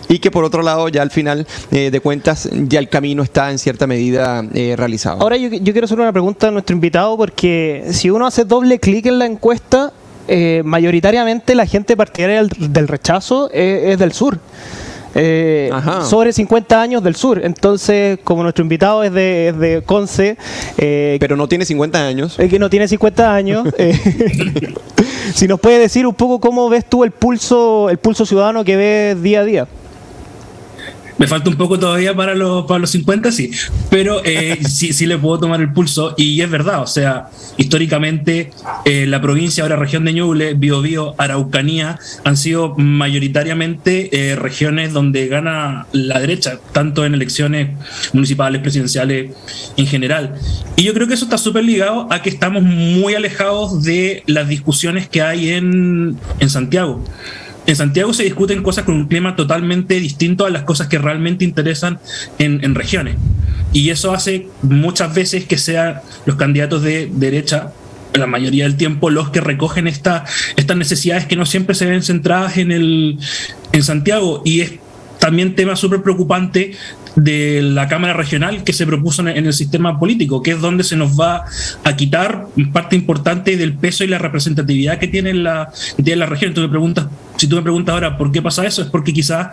Y 0.08 0.18
que 0.18 0.30
por 0.30 0.44
otro 0.44 0.62
lado, 0.62 0.88
ya 0.88 1.02
al 1.02 1.10
final 1.10 1.46
eh, 1.70 1.90
de 1.90 2.00
cuentas, 2.00 2.48
ya 2.52 2.78
el 2.78 2.88
camino 2.88 3.22
está 3.22 3.50
en 3.50 3.58
cierta 3.58 3.86
medida 3.86 4.42
realizado. 4.76 5.20
Ahora 5.20 5.36
yo, 5.36 5.50
quiero 5.50 5.84
hacer 5.84 5.98
una 5.98 6.12
pregunta 6.12 6.48
a 6.48 6.50
nuestro 6.50 6.74
invitado, 6.74 7.16
porque 7.16 7.88
si 7.92 8.10
uno 8.10 8.26
hace 8.26 8.44
doble 8.44 8.78
clic 8.78 9.06
en 9.06 9.18
la 9.18 9.26
encuesta, 9.26 9.92
mayoritariamente 10.64 11.54
la 11.54 11.64
gente 11.64 11.96
partidaria 11.96 12.42
del, 12.42 12.88
rechazo 12.88 13.50
es 13.52 13.98
del 13.98 14.12
sur. 14.12 14.38
Eh, 15.14 15.70
sobre 16.04 16.32
50 16.32 16.80
años 16.80 17.02
del 17.02 17.16
sur. 17.16 17.40
Entonces, 17.42 18.18
como 18.24 18.42
nuestro 18.42 18.62
invitado 18.62 19.02
es 19.02 19.12
de, 19.12 19.54
de 19.58 19.82
Conce. 19.82 20.36
Eh, 20.76 21.16
Pero 21.20 21.36
no 21.36 21.48
tiene 21.48 21.64
50 21.64 22.06
años. 22.06 22.38
Es 22.38 22.50
que 22.50 22.58
no 22.58 22.70
tiene 22.70 22.88
50 22.88 23.34
años. 23.34 23.68
Eh, 23.80 23.94
si 25.34 25.46
nos 25.46 25.60
puede 25.60 25.78
decir 25.78 26.04
un 26.06 26.14
poco 26.14 26.40
cómo 26.40 26.68
ves 26.68 26.84
tú 26.84 27.04
el 27.04 27.12
pulso, 27.12 27.90
el 27.90 27.98
pulso 27.98 28.26
ciudadano 28.26 28.64
que 28.64 28.76
ves 28.76 29.22
día 29.22 29.40
a 29.40 29.44
día. 29.44 29.68
Me 31.18 31.26
falta 31.26 31.50
un 31.50 31.56
poco 31.56 31.78
todavía 31.78 32.14
para 32.14 32.36
los, 32.36 32.64
para 32.66 32.78
los 32.78 32.90
50, 32.90 33.32
sí, 33.32 33.50
pero 33.90 34.22
eh, 34.24 34.60
sí, 34.68 34.92
sí 34.92 35.04
le 35.04 35.18
puedo 35.18 35.40
tomar 35.40 35.60
el 35.60 35.72
pulso 35.72 36.14
y 36.16 36.40
es 36.40 36.48
verdad, 36.50 36.80
o 36.80 36.86
sea, 36.86 37.28
históricamente 37.56 38.50
eh, 38.84 39.04
la 39.06 39.20
provincia, 39.20 39.64
ahora 39.64 39.74
región 39.76 40.04
de 40.04 40.12
Ñuble, 40.12 40.54
Biobío, 40.54 41.16
Araucanía, 41.18 41.98
han 42.24 42.36
sido 42.36 42.74
mayoritariamente 42.76 44.30
eh, 44.30 44.36
regiones 44.36 44.92
donde 44.92 45.26
gana 45.26 45.86
la 45.92 46.20
derecha, 46.20 46.60
tanto 46.72 47.04
en 47.04 47.14
elecciones 47.14 47.70
municipales, 48.12 48.62
presidenciales 48.62 49.32
en 49.76 49.86
general. 49.86 50.36
Y 50.76 50.84
yo 50.84 50.94
creo 50.94 51.08
que 51.08 51.14
eso 51.14 51.24
está 51.24 51.38
súper 51.38 51.64
ligado 51.64 52.06
a 52.12 52.22
que 52.22 52.30
estamos 52.30 52.62
muy 52.62 53.14
alejados 53.14 53.82
de 53.82 54.22
las 54.26 54.46
discusiones 54.46 55.08
que 55.08 55.20
hay 55.22 55.50
en, 55.50 56.16
en 56.38 56.50
Santiago 56.50 57.02
en 57.68 57.76
Santiago 57.76 58.14
se 58.14 58.24
discuten 58.24 58.62
cosas 58.62 58.84
con 58.86 58.94
un 58.94 59.08
clima 59.08 59.36
totalmente 59.36 60.00
distinto 60.00 60.46
a 60.46 60.50
las 60.50 60.62
cosas 60.62 60.86
que 60.86 60.96
realmente 60.96 61.44
interesan 61.44 62.00
en, 62.38 62.74
regiones. 62.74 63.16
Y 63.74 63.90
eso 63.90 64.12
hace 64.14 64.48
muchas 64.62 65.14
veces 65.14 65.44
que 65.44 65.58
sean 65.58 66.00
los 66.24 66.36
candidatos 66.36 66.82
de 66.82 67.10
derecha 67.12 67.72
la 68.14 68.26
mayoría 68.26 68.64
del 68.64 68.78
tiempo 68.78 69.10
los 69.10 69.28
que 69.28 69.42
recogen 69.42 69.86
esta, 69.86 70.24
estas 70.56 70.78
necesidades 70.78 71.26
que 71.26 71.36
no 71.36 71.44
siempre 71.44 71.74
se 71.74 71.84
ven 71.84 72.02
centradas 72.02 72.56
en, 72.56 72.72
el, 72.72 73.18
en 73.72 73.82
Santiago. 73.82 74.40
Y 74.46 74.62
es 74.62 74.72
también 75.18 75.54
tema 75.54 75.76
súper 75.76 76.02
preocupante 76.02 76.72
de 77.16 77.60
la 77.60 77.86
Cámara 77.86 78.14
Regional 78.14 78.64
que 78.64 78.72
se 78.72 78.86
propuso 78.86 79.26
en 79.26 79.44
el 79.44 79.52
sistema 79.52 79.98
político, 79.98 80.42
que 80.42 80.52
es 80.52 80.60
donde 80.60 80.84
se 80.84 80.96
nos 80.96 81.20
va 81.20 81.44
a 81.84 81.96
quitar 81.96 82.46
parte 82.72 82.96
importante 82.96 83.58
del 83.58 83.74
peso 83.74 84.04
y 84.04 84.06
la 84.06 84.18
representatividad 84.18 84.98
que 84.98 85.08
tiene 85.08 85.34
la, 85.34 85.70
tiene 85.96 86.16
la 86.16 86.26
región. 86.26 86.54
Tú 86.54 86.62
me 86.62 86.68
preguntas, 86.68 87.08
si 87.38 87.46
tú 87.46 87.56
me 87.56 87.62
preguntas 87.62 87.94
ahora 87.94 88.18
por 88.18 88.32
qué 88.32 88.42
pasa 88.42 88.66
eso, 88.66 88.82
es 88.82 88.88
porque 88.88 89.12
quizás 89.12 89.48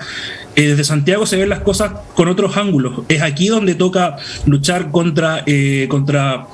eh, 0.56 0.70
desde 0.70 0.84
Santiago 0.84 1.26
se 1.26 1.38
ven 1.38 1.50
las 1.50 1.60
cosas 1.60 1.92
con 2.16 2.28
otros 2.28 2.58
ángulos. 2.58 3.04
Es 3.08 3.22
aquí 3.22 3.48
donde 3.48 3.76
toca 3.76 4.18
luchar 4.46 4.92
contra, 4.92 5.44
eh, 5.46 5.86
contra 5.90 6.48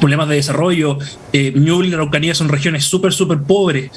problemas 0.00 0.28
de 0.28 0.36
desarrollo. 0.36 0.98
Eh, 1.32 1.52
y 1.54 1.94
Araucanía 1.94 2.34
son 2.34 2.48
regiones 2.48 2.84
súper, 2.84 3.12
súper 3.12 3.38
pobres. 3.42 3.90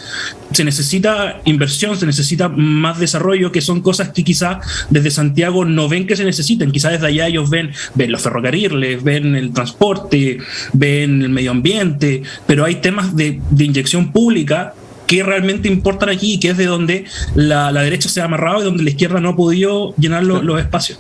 Se 0.52 0.64
necesita 0.64 1.42
inversión, 1.46 1.98
se 1.98 2.06
necesita 2.06 2.50
más 2.50 3.00
desarrollo, 3.00 3.52
que 3.52 3.62
son 3.62 3.82
cosas 3.82 4.10
que 4.10 4.24
quizá 4.24 4.60
desde 4.90 5.12
Santiago 5.12 5.66
no 5.66 5.88
ven 5.90 6.08
que 6.08 6.16
se 6.16 6.24
necesiten. 6.24 6.72
Quizás 6.72 6.94
desde 6.94 7.08
allá 7.08 7.28
ellos 7.28 7.50
ven, 7.50 7.72
ven 7.94 8.12
los 8.12 8.22
ferrocarriles, 8.22 9.04
ven 9.04 9.36
el 9.36 9.52
transporte, 9.54 10.38
ven 10.74 11.22
el 11.22 11.30
medio 11.30 11.52
ambiente, 11.52 12.24
pero 12.46 12.66
hay 12.66 12.76
temas 12.76 13.16
de, 13.16 13.42
inyección 13.58 14.12
pública 14.12 14.74
que 15.08 15.24
realmente 15.24 15.68
importan 15.68 16.10
aquí 16.10 16.34
y 16.34 16.40
que 16.40 16.52
es 16.52 16.58
de 16.58 16.66
donde 16.66 17.06
la, 17.36 17.72
derecha 17.72 18.10
se 18.10 18.22
ha 18.22 18.26
amarrado 18.26 18.62
y 18.62 18.66
donde 18.66 18.84
la 18.84 18.90
izquierda 18.90 19.20
no 19.20 19.30
ha 19.30 19.36
podido 19.36 19.94
llenar 19.96 20.24
los 20.24 20.60
espacios. 20.60 21.00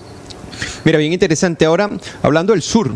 Mira, 0.83 0.97
bien 0.97 1.13
interesante. 1.13 1.65
Ahora, 1.65 1.89
hablando 2.21 2.53
del 2.53 2.61
sur, 2.61 2.93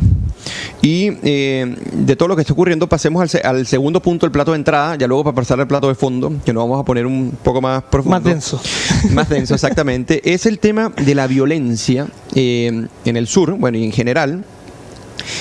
y 0.81 1.11
eh, 1.23 1.75
de 1.91 2.15
todo 2.15 2.29
lo 2.29 2.35
que 2.35 2.41
está 2.41 2.53
ocurriendo, 2.53 2.87
pasemos 2.87 3.35
al, 3.35 3.65
segundo 3.65 4.01
punto, 4.01 4.25
el 4.25 4.31
plato 4.31 4.51
de 4.51 4.57
entrada, 4.57 4.95
ya 4.95 5.07
luego 5.07 5.25
para 5.25 5.35
pasar 5.35 5.59
al 5.59 5.67
plato 5.67 5.89
de 5.89 5.95
fondo, 5.95 6.31
que 6.45 6.53
nos 6.53 6.63
vamos 6.63 6.79
a 6.79 6.85
poner 6.85 7.05
un 7.05 7.37
poco 7.43 7.61
más 7.61 7.83
profundo. 7.83 8.19
Más 8.19 8.23
denso. 8.23 8.61
Más 9.11 9.29
denso, 9.29 9.55
exactamente. 9.55 10.21
es 10.23 10.45
el 10.45 10.59
tema 10.59 10.89
de 10.89 11.15
la 11.15 11.27
violencia 11.27 12.07
eh, 12.35 12.87
en 13.05 13.17
el 13.17 13.27
sur, 13.27 13.57
bueno, 13.57 13.77
y 13.77 13.83
en 13.83 13.91
general, 13.91 14.43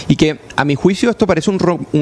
y 0.08 0.16
que 0.16 0.38
a 0.56 0.64
mi 0.64 0.74
juicio 0.74 1.10
esto 1.10 1.26
parece 1.26 1.50
un, 1.50 1.58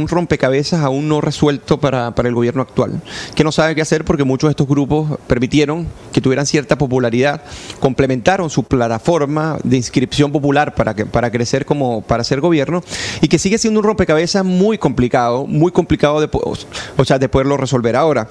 rompecabezas 0.08 0.80
aún 0.80 1.08
no 1.08 1.20
resuelto 1.20 1.78
para, 1.78 2.12
el 2.16 2.34
gobierno 2.34 2.62
actual, 2.62 3.00
que 3.34 3.44
no 3.44 3.52
sabe 3.52 3.74
qué 3.74 3.82
hacer 3.82 4.04
porque 4.04 4.24
muchos 4.24 4.48
de 4.48 4.52
estos 4.52 4.66
grupos 4.66 5.18
permitieron 5.26 5.86
que 6.12 6.20
tuvieran 6.20 6.46
cierta 6.46 6.78
popularidad, 6.78 7.42
complementaron 7.80 8.50
su 8.50 8.64
plataforma 8.64 9.58
de 9.62 9.76
inscripción 9.76 10.32
popular 10.32 10.74
para, 10.74 10.94
que, 10.94 11.06
para 11.06 11.30
crecer 11.30 11.64
como 11.64 12.02
para 12.02 12.24
ser 12.24 12.40
gobierno 12.40 12.82
y 13.20 13.28
que 13.28 13.38
sigue 13.38 13.58
siendo 13.58 13.80
un 13.80 13.86
rompecabezas 13.86 14.44
muy 14.44 14.78
complicado, 14.78 15.46
muy 15.46 15.72
complicado 15.72 16.20
de, 16.20 16.28
o 16.32 17.04
sea, 17.04 17.18
de 17.18 17.28
poderlo 17.28 17.56
resolver 17.56 17.96
ahora. 17.96 18.28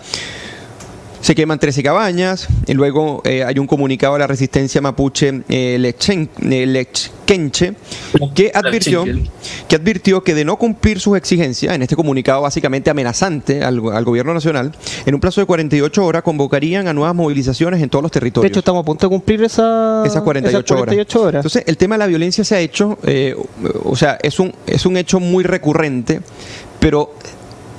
Se 1.26 1.34
queman 1.34 1.58
13 1.58 1.82
cabañas, 1.82 2.48
y 2.68 2.76
luego 2.76 3.24
eh, 3.26 3.44
hay 3.44 3.58
un 3.58 3.66
comunicado 3.66 4.14
de 4.14 4.20
la 4.20 4.28
resistencia 4.28 4.80
mapuche 4.80 5.42
eh, 5.50 5.76
eh 5.80 6.66
Lechkenche 6.68 7.74
que 8.36 8.52
advirtió, 8.54 9.04
que 9.68 9.76
advirtió 9.76 10.24
que 10.24 10.36
de 10.36 10.46
no 10.46 10.58
cumplir 10.58 11.00
sus 11.00 11.18
exigencias, 11.18 11.74
en 11.74 11.82
este 11.82 11.96
comunicado 11.96 12.44
básicamente 12.44 12.92
amenazante 12.92 13.64
al, 13.64 13.82
gobierno 13.82 14.36
nacional, 14.36 14.72
en 15.04 15.16
un 15.16 15.20
plazo 15.20 15.42
de 15.42 15.48
48 15.48 16.06
horas 16.06 16.22
convocarían 16.22 16.88
a 16.88 16.94
nuevas 16.94 17.16
movilizaciones 17.16 17.82
en 17.82 17.90
todos 17.90 18.04
los 18.04 18.12
territorios. 18.12 18.44
De 18.44 18.54
hecho, 18.54 18.60
estamos 18.60 18.84
a 18.84 18.86
punto 18.86 19.08
de 19.08 19.10
cumplir 19.10 19.44
esa, 19.46 20.04
esas 20.06 20.22
48, 20.22 20.76
Horas. 20.76 21.40
Entonces, 21.40 21.64
el 21.66 21.78
tema 21.78 21.96
de 21.96 22.00
la 22.00 22.06
violencia 22.06 22.44
se 22.44 22.54
ha 22.54 22.60
hecho, 22.60 23.00
eh, 23.02 23.36
o 23.84 23.96
sea, 23.96 24.20
es 24.22 24.40
un, 24.40 24.54
es 24.68 24.86
un 24.86 24.96
hecho 24.96 25.20
muy 25.20 25.44
recurrente, 25.44 26.22
pero 26.80 27.16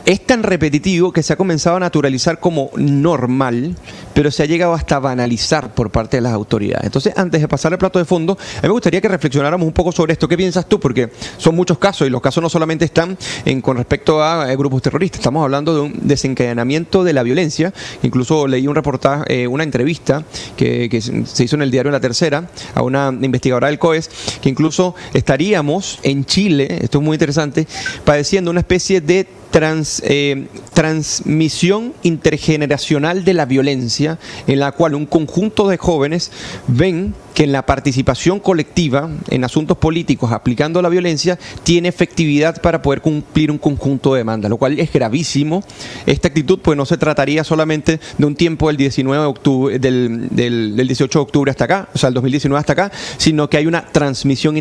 es 0.07 0.25
tan 0.25 0.45
repetitivo 0.45 1.13
que 1.13 1.25
se 1.25 1.33
ha 1.33 1.37
comenzado 1.37 1.77
a 1.77 1.81
naturalizar 1.81 2.39
como 2.39 2.71
normal, 2.77 3.75
pero 4.15 4.31
se 4.31 4.45
ha 4.45 4.47
llegado 4.47 4.73
hasta 4.73 5.01
banalizar 5.01 5.75
por 5.75 5.91
parte 5.91 6.19
de 6.19 6.21
las 6.21 6.33
autoridades. 6.33 6.85
Entonces, 6.85 7.13
antes 7.17 7.41
de 7.41 7.49
pasar 7.49 7.73
al 7.73 7.79
plato 7.79 7.99
de 7.99 8.05
fondo, 8.05 8.35
a 8.35 8.63
mí 8.63 8.63
me 8.63 8.69
gustaría 8.69 9.01
que 9.01 9.09
reflexionáramos 9.09 9.67
un 9.67 9.73
poco 9.73 9.91
sobre 9.91 10.13
esto. 10.13 10.29
¿Qué 10.29 10.37
piensas 10.37 10.69
tú? 10.69 10.79
Porque 10.79 11.11
son 11.39 11.57
muchos 11.57 11.79
casos 11.79 12.07
y 12.07 12.11
los 12.11 12.21
casos 12.21 12.41
no 12.41 12.49
solamente 12.49 12.85
están 12.85 13.19
en, 13.45 13.61
con 13.61 13.77
respecto 13.77 14.23
a, 14.23 14.51
eh, 14.51 14.57
grupos 14.57 14.81
terroristas, 14.81 15.19
estamos 15.19 15.43
hablando 15.43 15.75
de 15.75 15.81
un 15.81 15.95
desencadenamiento 16.03 17.03
de 17.03 17.13
la 17.13 17.25
violencia. 17.25 17.75
Incluso 18.05 18.47
leí 18.47 18.69
un 18.69 18.77
reportaje, 18.77 19.43
eh, 19.43 19.49
una 19.49 19.65
entrevista 19.65 20.23
que, 20.57 20.89
que, 20.89 21.01
se 21.01 21.45
hizo 21.45 21.57
en 21.57 21.63
el 21.63 21.73
diario 21.73 21.91
La 21.91 22.01
Tercera 22.01 22.49
a 22.77 22.83
una 22.83 23.09
investigadora 23.09 23.67
del 23.67 23.81
COES, 23.81 24.09
que 24.41 24.49
incluso 24.49 24.95
estaríamos 25.15 25.99
en 26.05 26.25
Chile, 26.25 26.79
esto 26.81 26.99
es 26.99 27.05
muy 27.05 27.17
interesante, 27.17 27.67
padeciendo 28.05 28.53
una 28.53 28.61
especie 28.61 29.01
de 29.01 29.27
trans, 29.57 30.03
eh, 30.05 30.49
transmisión 30.75 31.95
intergeneracional 32.03 33.25
de 33.25 33.33
la 33.33 33.47
violencia, 33.47 34.19
en 34.47 34.61
la 34.61 34.73
cual 34.73 34.95
un 34.95 35.07
conjunto 35.07 35.67
de 35.69 35.79
jóvenes 35.79 36.31
ven 36.67 37.15
que 37.37 37.45
en 37.45 37.53
la 37.53 37.67
participación 37.67 38.41
colectiva 38.41 39.11
en 39.29 39.45
asuntos 39.45 39.77
políticos 39.77 40.33
aplicando 40.33 40.81
la 40.81 40.89
violencia 40.89 41.39
tiene 41.65 41.91
efectividad 41.91 42.63
para 42.63 42.81
poder 42.81 43.03
cumplir 43.03 43.51
un 43.51 43.59
conjunto 43.59 44.15
de 44.15 44.21
demandas, 44.21 44.49
lo 44.49 44.57
cual 44.57 44.81
es 44.81 44.91
gravísimo. 44.91 45.63
Esta 46.07 46.29
actitud 46.29 46.61
pues 46.61 46.79
no 46.79 46.87
se 46.87 46.97
trataría 46.97 47.45
solamente 47.45 48.01
de 48.17 48.25
un 48.25 48.37
tiempo 48.37 48.69
del 48.69 48.79
19 48.79 49.23
de 49.23 49.29
octubre, 49.29 49.79
del, 49.79 50.29
del, 50.31 50.87
18 50.87 51.19
de 51.19 51.23
octubre 51.23 51.51
hasta 51.51 51.65
acá, 51.65 51.91
o 51.93 51.99
sea, 51.99 52.09
el 52.09 52.15
2019 52.15 52.59
hasta 52.59 52.73
acá, 52.73 52.91
sino 53.19 53.51
que 53.51 53.59
hay 53.59 53.67
una 53.67 53.85
transmisión 53.85 54.57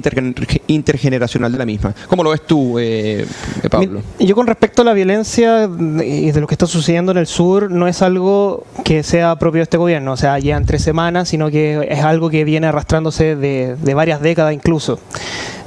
intergeneracional 0.67 1.53
de 1.53 1.57
la 1.57 1.65
misma. 1.65 1.95
¿Cómo 2.09 2.25
lo 2.25 2.31
ves 2.31 2.45
tú, 2.45 2.77
eh, 2.77 3.25
Pablo? 3.71 4.01
Yo 4.19 4.35
con 4.35 4.47
respecto 4.47 4.81
a 4.81 4.85
la 4.85 4.93
violencia 4.93 5.69
y 6.03 6.29
de 6.29 6.41
lo 6.41 6.47
que 6.47 6.55
está 6.55 6.67
sucediendo 6.67 7.13
en 7.13 7.19
el 7.19 7.27
sur, 7.27 7.71
no 7.71 7.87
es 7.87 8.01
algo 8.01 8.65
que 8.83 9.01
sea 9.03 9.37
propio 9.37 9.59
de 9.59 9.63
este 9.63 9.77
gobierno, 9.77 10.11
o 10.11 10.17
sea, 10.17 10.39
llevan 10.39 10.65
tres 10.65 10.81
semanas, 10.81 11.29
sino 11.29 11.49
que 11.49 11.87
es 11.89 12.01
algo 12.01 12.29
que 12.29 12.43
viene 12.43 12.64
arrastrándose 12.65 13.35
de, 13.35 13.93
varias 13.93 14.21
décadas 14.21 14.53
incluso. 14.53 14.99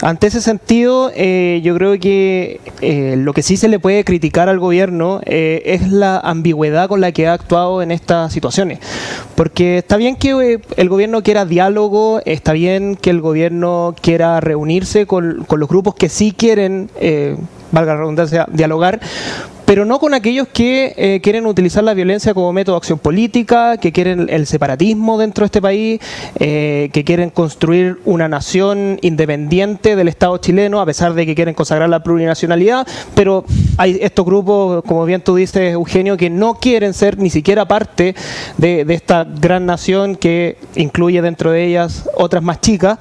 Ante 0.01 0.29
ese 0.29 0.41
sentido, 0.41 1.11
eh, 1.15 1.61
yo 1.65 1.75
creo 1.75 1.99
que 1.99 2.61
eh, 2.81 3.17
lo 3.19 3.33
que 3.33 3.43
sí 3.43 3.57
se 3.57 3.69
le 3.69 3.81
puede 3.81 4.05
criticar 4.05 4.49
al 4.49 4.61
gobierno 4.61 5.21
eh, 5.25 5.63
es 5.65 5.91
la 5.91 6.19
ambigüedad 6.19 6.89
con 6.89 7.01
la 7.01 7.11
que 7.11 7.27
ha 7.27 7.33
actuado 7.33 7.83
en 7.83 7.91
estas 7.91 8.33
situaciones. 8.33 8.79
Porque 9.35 9.79
está 9.79 9.97
bien 9.97 10.15
que 10.15 10.61
el 10.77 10.89
gobierno 10.89 11.23
quiera 11.23 11.47
diálogo, 11.47 12.21
está 12.25 12.53
bien 12.53 12.95
que 12.95 13.11
el 13.11 13.21
gobierno 13.21 13.95
quiera 14.01 14.41
reunirse 14.41 15.07
con, 15.07 15.45
con 15.47 15.59
los 15.59 15.69
grupos 15.69 15.97
que 15.97 16.09
sí 16.09 16.33
quieren 16.37 16.91
valga 17.73 17.95
la 17.95 18.01
redundancia, 18.01 18.47
dialogar, 18.51 19.01
pero 19.69 19.85
no 19.85 19.99
con 19.99 20.15
aquellos 20.15 20.49
que 20.49 20.95
eh, 20.97 21.21
quieren 21.23 21.45
utilizar 21.45 21.85
la 21.85 21.93
violencia 21.93 22.33
como 22.33 22.55
método 22.55 22.77
de 22.77 22.79
acción 22.79 22.99
política, 22.99 23.77
que 23.77 23.93
quieren 23.93 24.27
el 24.31 24.47
separatismo 24.47 25.19
dentro 25.19 25.43
de 25.43 25.47
este 25.47 25.61
país, 25.61 26.01
eh, 26.41 26.89
que 26.91 27.05
quieren 27.05 27.29
construir 27.29 27.99
una 28.07 28.29
nación 28.29 28.99
independiente 29.03 29.95
del 29.95 30.09
Estado 30.09 30.39
chileno, 30.39 30.81
a 30.81 30.87
pesar 30.87 31.13
de 31.13 31.27
que 31.27 31.35
quieren 31.35 31.53
consagrar 31.53 31.91
la 31.91 32.03
plurinacionalidad, 32.03 32.87
pero 33.15 33.45
hay 33.77 33.99
estos 34.01 34.25
grupos, 34.25 34.83
como 34.85 35.05
bien 35.05 35.21
tú 35.21 35.37
dices, 35.37 35.75
Eugenio, 35.75 36.17
que 36.17 36.31
no 36.31 36.55
quieren 36.55 36.95
ser 36.95 37.19
ni 37.19 37.29
siquiera 37.29 37.69
parte 37.69 38.15
de, 38.57 38.87
esta 38.89 39.25
gran 39.25 39.67
nación 39.67 40.17
que 40.17 40.57
incluye 40.77 41.21
dentro 41.21 41.51
de 41.51 41.67
ellas 41.67 42.09
otras 42.17 42.43
más 42.43 42.63
chicas. 42.63 42.99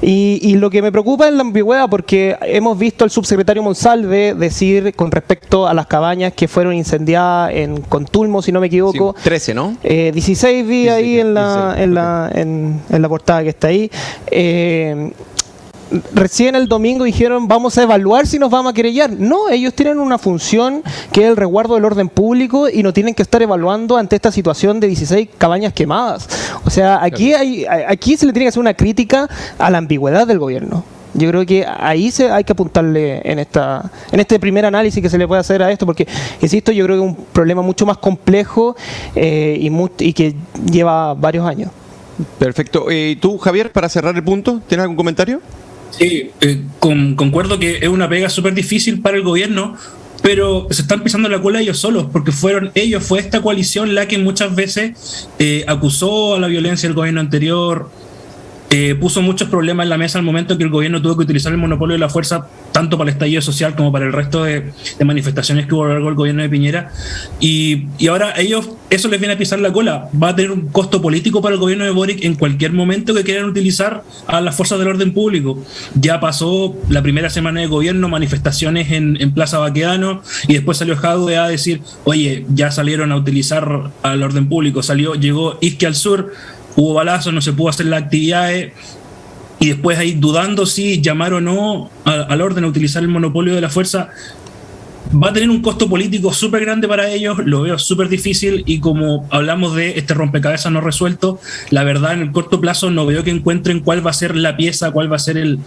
Y, 0.00 0.38
y, 0.42 0.54
lo 0.54 0.70
que 0.70 0.82
me 0.82 0.92
preocupa 0.92 1.26
es 1.28 1.34
la 1.34 1.40
ambigüedad, 1.40 1.88
porque 1.88 2.36
hemos 2.42 2.78
visto 2.78 3.04
al 3.04 3.10
subsecretario 3.10 3.62
Monsalve 3.62 4.34
decir 4.34 4.94
con 4.94 5.10
respecto 5.10 5.66
a 5.66 5.74
las 5.74 5.86
cabañas 5.86 6.32
que 6.32 6.46
fueron 6.46 6.74
incendiadas 6.74 7.52
en 7.54 7.80
Contulmo, 7.82 8.42
si 8.42 8.52
no 8.52 8.60
me 8.60 8.68
equivoco. 8.68 9.14
13, 9.22 9.54
¿no? 9.54 9.76
16 9.82 10.44
eh, 10.44 10.62
vi 10.62 10.88
ahí 10.88 11.20
en 11.20 11.34
la, 11.34 11.74
en, 11.78 11.94
la, 11.94 12.30
en, 12.32 12.80
la 12.90 13.08
portada 13.08 13.42
que 13.42 13.48
está 13.50 13.68
ahí. 13.68 13.90
Eh, 14.30 15.12
recién 16.12 16.54
el 16.54 16.68
domingo 16.68 17.04
dijeron 17.04 17.48
vamos 17.48 17.78
a 17.78 17.82
evaluar 17.82 18.26
si 18.26 18.38
nos 18.38 18.50
vamos 18.50 18.72
a 18.72 18.74
querellar. 18.74 19.10
No, 19.10 19.48
ellos 19.48 19.74
tienen 19.74 19.98
una 19.98 20.18
función 20.18 20.82
que 21.12 21.22
es 21.22 21.28
el 21.28 21.36
resguardo 21.36 21.74
del 21.74 21.84
orden 21.84 22.08
público 22.08 22.68
y 22.68 22.82
no 22.82 22.92
tienen 22.92 23.14
que 23.14 23.22
estar 23.22 23.42
evaluando 23.42 23.96
ante 23.96 24.16
esta 24.16 24.32
situación 24.32 24.80
de 24.80 24.88
16 24.88 25.28
cabañas 25.38 25.72
quemadas. 25.72 26.28
O 26.64 26.70
sea, 26.70 27.02
aquí, 27.02 27.34
hay, 27.34 27.64
aquí 27.66 28.16
se 28.16 28.26
le 28.26 28.32
tiene 28.32 28.44
que 28.44 28.48
hacer 28.48 28.60
una 28.60 28.74
crítica 28.74 29.28
a 29.58 29.70
la 29.70 29.78
ambigüedad 29.78 30.26
del 30.26 30.38
gobierno. 30.38 30.84
Yo 31.14 31.28
creo 31.30 31.46
que 31.46 31.66
ahí 31.66 32.10
se, 32.10 32.30
hay 32.30 32.44
que 32.44 32.52
apuntarle 32.52 33.22
en 33.24 33.38
esta 33.38 33.90
en 34.12 34.20
este 34.20 34.38
primer 34.38 34.66
análisis 34.66 35.02
que 35.02 35.08
se 35.08 35.16
le 35.16 35.26
puede 35.26 35.40
hacer 35.40 35.62
a 35.62 35.70
esto, 35.70 35.86
porque, 35.86 36.06
insisto, 36.40 36.70
yo 36.70 36.84
creo 36.84 36.96
que 36.96 37.04
es 37.04 37.16
un 37.16 37.24
problema 37.32 37.62
mucho 37.62 37.86
más 37.86 37.96
complejo 37.96 38.76
eh, 39.16 39.58
y, 39.58 39.70
y 40.04 40.12
que 40.12 40.34
lleva 40.70 41.14
varios 41.14 41.46
años. 41.46 41.70
Perfecto. 42.38 42.90
Eh, 42.90 43.10
¿Y 43.10 43.16
tú, 43.16 43.38
Javier, 43.38 43.72
para 43.72 43.88
cerrar 43.88 44.14
el 44.14 44.22
punto, 44.22 44.60
tienes 44.66 44.82
algún 44.82 44.96
comentario? 44.96 45.40
Sí, 45.98 46.30
eh, 46.40 46.62
concuerdo 46.78 47.58
que 47.58 47.78
es 47.78 47.88
una 47.88 48.08
pega 48.08 48.30
súper 48.30 48.54
difícil 48.54 49.00
para 49.00 49.16
el 49.16 49.24
gobierno, 49.24 49.76
pero 50.22 50.68
se 50.70 50.82
están 50.82 51.02
pisando 51.02 51.28
la 51.28 51.42
cola 51.42 51.60
ellos 51.60 51.78
solos, 51.78 52.06
porque 52.12 52.30
fueron 52.30 52.70
ellos, 52.74 53.04
fue 53.04 53.18
esta 53.18 53.42
coalición 53.42 53.94
la 53.94 54.06
que 54.06 54.18
muchas 54.18 54.54
veces 54.54 55.28
eh, 55.38 55.64
acusó 55.66 56.36
a 56.36 56.40
la 56.40 56.46
violencia 56.46 56.88
del 56.88 56.94
gobierno 56.94 57.20
anterior, 57.20 57.90
eh, 58.70 58.94
puso 58.94 59.22
muchos 59.22 59.48
problemas 59.48 59.84
en 59.84 59.90
la 59.90 59.96
mesa 59.96 60.18
al 60.18 60.24
momento 60.24 60.58
que 60.58 60.64
el 60.64 60.70
gobierno 60.70 61.00
tuvo 61.00 61.16
que 61.16 61.22
utilizar 61.22 61.50
el 61.52 61.58
monopolio 61.58 61.94
de 61.94 62.00
la 62.00 62.10
fuerza 62.10 62.48
tanto 62.70 62.98
para 62.98 63.10
el 63.10 63.14
estallido 63.14 63.40
social 63.40 63.74
como 63.74 63.90
para 63.90 64.04
el 64.04 64.12
resto 64.12 64.44
de, 64.44 64.72
manifestaciones 65.04 65.66
que 65.66 65.74
hubo 65.74 65.84
a 65.84 65.88
lo 65.88 65.92
largo 65.94 66.08
del 66.08 66.16
gobierno 66.16 66.42
de 66.42 66.48
Piñera. 66.50 66.92
Y, 67.40 67.86
y, 67.98 68.08
ahora 68.08 68.34
ellos, 68.36 68.70
eso 68.90 69.08
les 69.08 69.18
viene 69.20 69.34
a 69.34 69.38
pisar 69.38 69.58
la 69.58 69.72
cola. 69.72 70.10
Va 70.22 70.28
a 70.28 70.36
tener 70.36 70.50
un 70.50 70.68
costo 70.68 71.00
político 71.00 71.40
para 71.40 71.54
el 71.54 71.60
gobierno 71.60 71.84
de 71.84 71.90
Boric 71.90 72.22
en 72.24 72.34
cualquier 72.34 72.72
momento 72.72 73.14
que 73.14 73.24
quieran 73.24 73.46
utilizar 73.46 74.04
a 74.26 74.40
las 74.40 74.54
fuerzas 74.54 74.78
del 74.78 74.88
orden 74.88 75.12
público. 75.14 75.64
Ya 75.94 76.20
pasó 76.20 76.76
la 76.90 77.02
primera 77.02 77.30
semana 77.30 77.60
de 77.60 77.68
gobierno, 77.68 78.08
manifestaciones 78.08 78.92
en, 78.92 79.32
Plaza 79.32 79.58
Baquedano, 79.58 80.22
y 80.46 80.54
después 80.54 80.78
salió 80.78 80.96
Jadwe 80.96 81.36
a 81.36 81.48
decir, 81.48 81.82
oye, 82.04 82.44
ya 82.48 82.70
salieron 82.70 83.12
a 83.12 83.16
utilizar 83.16 83.90
al 84.02 84.22
orden 84.22 84.48
público. 84.48 84.82
Salió, 84.82 85.14
llegó 85.14 85.58
Isque 85.60 85.86
al 85.86 85.94
sur 85.94 86.32
hubo 86.78 86.94
balazos, 86.94 87.34
no 87.34 87.40
se 87.40 87.52
pudo 87.52 87.70
hacer 87.70 87.86
las 87.86 88.04
actividades 88.04 88.72
y 89.58 89.68
después 89.70 89.98
ahí 89.98 90.12
dudando 90.12 90.64
si 90.64 91.00
llamar 91.00 91.32
o 91.32 91.40
no 91.40 91.90
al 92.04 92.40
orden 92.40 92.62
a 92.62 92.68
utilizar 92.68 93.02
el 93.02 93.08
monopolio 93.08 93.56
de 93.56 93.60
la 93.60 93.68
fuerza, 93.68 94.10
va 95.10 95.30
a 95.30 95.32
tener 95.32 95.50
un 95.50 95.60
costo 95.60 95.88
político 95.88 96.32
súper 96.32 96.64
grande 96.64 96.86
para 96.86 97.08
ellos, 97.08 97.38
lo 97.44 97.62
veo 97.62 97.80
súper 97.80 98.08
difícil 98.08 98.62
y 98.64 98.78
como 98.78 99.26
hablamos 99.30 99.74
de 99.74 99.98
este 99.98 100.14
rompecabezas 100.14 100.70
no 100.70 100.80
resuelto, 100.80 101.40
la 101.70 101.82
verdad 101.82 102.12
en 102.12 102.20
el 102.20 102.30
corto 102.30 102.60
plazo 102.60 102.90
no 102.90 103.06
veo 103.06 103.24
que 103.24 103.30
encuentren 103.30 103.80
cuál 103.80 104.06
va 104.06 104.10
a 104.10 104.14
ser 104.14 104.36
la 104.36 104.56
pieza, 104.56 104.92
cuál 104.92 105.10
va 105.10 105.16
a 105.16 105.18
ser 105.18 105.36
el, 105.36 105.58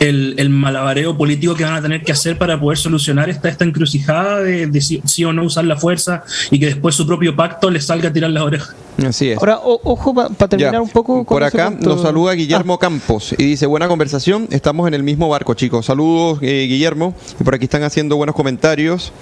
el, 0.00 0.50
malabareo 0.50 1.16
político 1.16 1.54
que 1.54 1.64
van 1.64 1.74
a 1.74 1.82
tener 1.82 2.02
que 2.02 2.12
hacer 2.12 2.36
para 2.36 2.60
poder 2.60 2.76
solucionar 2.76 3.30
esta, 3.30 3.48
esta 3.48 3.64
encrucijada 3.64 4.42
de, 4.42 4.80
si, 4.80 5.24
o 5.24 5.32
no 5.32 5.44
usar 5.44 5.64
la 5.64 5.76
fuerza 5.76 6.24
y 6.50 6.58
que 6.58 6.66
después 6.66 6.94
su 6.94 7.06
propio 7.06 7.34
pacto 7.34 7.70
les 7.70 7.86
salga 7.86 8.10
a 8.10 8.12
tirar 8.12 8.30
las 8.30 8.42
orejas. 8.42 8.74
Así 9.06 9.30
es. 9.30 9.38
Ahora, 9.38 9.60
ojo, 9.62 10.12
para 10.14 10.48
terminar 10.48 10.80
un 10.80 10.88
poco 10.88 11.24
Por 11.24 11.44
acá 11.44 11.70
nos 11.70 12.02
saluda 12.02 12.32
Guillermo 12.32 12.74
ah. 12.74 12.78
Campos 12.78 13.34
y 13.36 13.44
dice, 13.44 13.66
buena 13.66 13.86
conversación, 13.86 14.48
estamos 14.50 14.88
en 14.88 14.94
el 14.94 15.02
mismo 15.02 15.28
barco, 15.28 15.54
chicos. 15.54 15.86
Saludos, 15.86 16.38
eh, 16.42 16.66
Guillermo. 16.68 17.14
Y 17.38 17.44
por 17.44 17.54
aquí 17.54 17.64
están 17.64 17.84
haciendo 17.84 18.16
buenos 18.16 18.34
comentarios. 18.34 19.12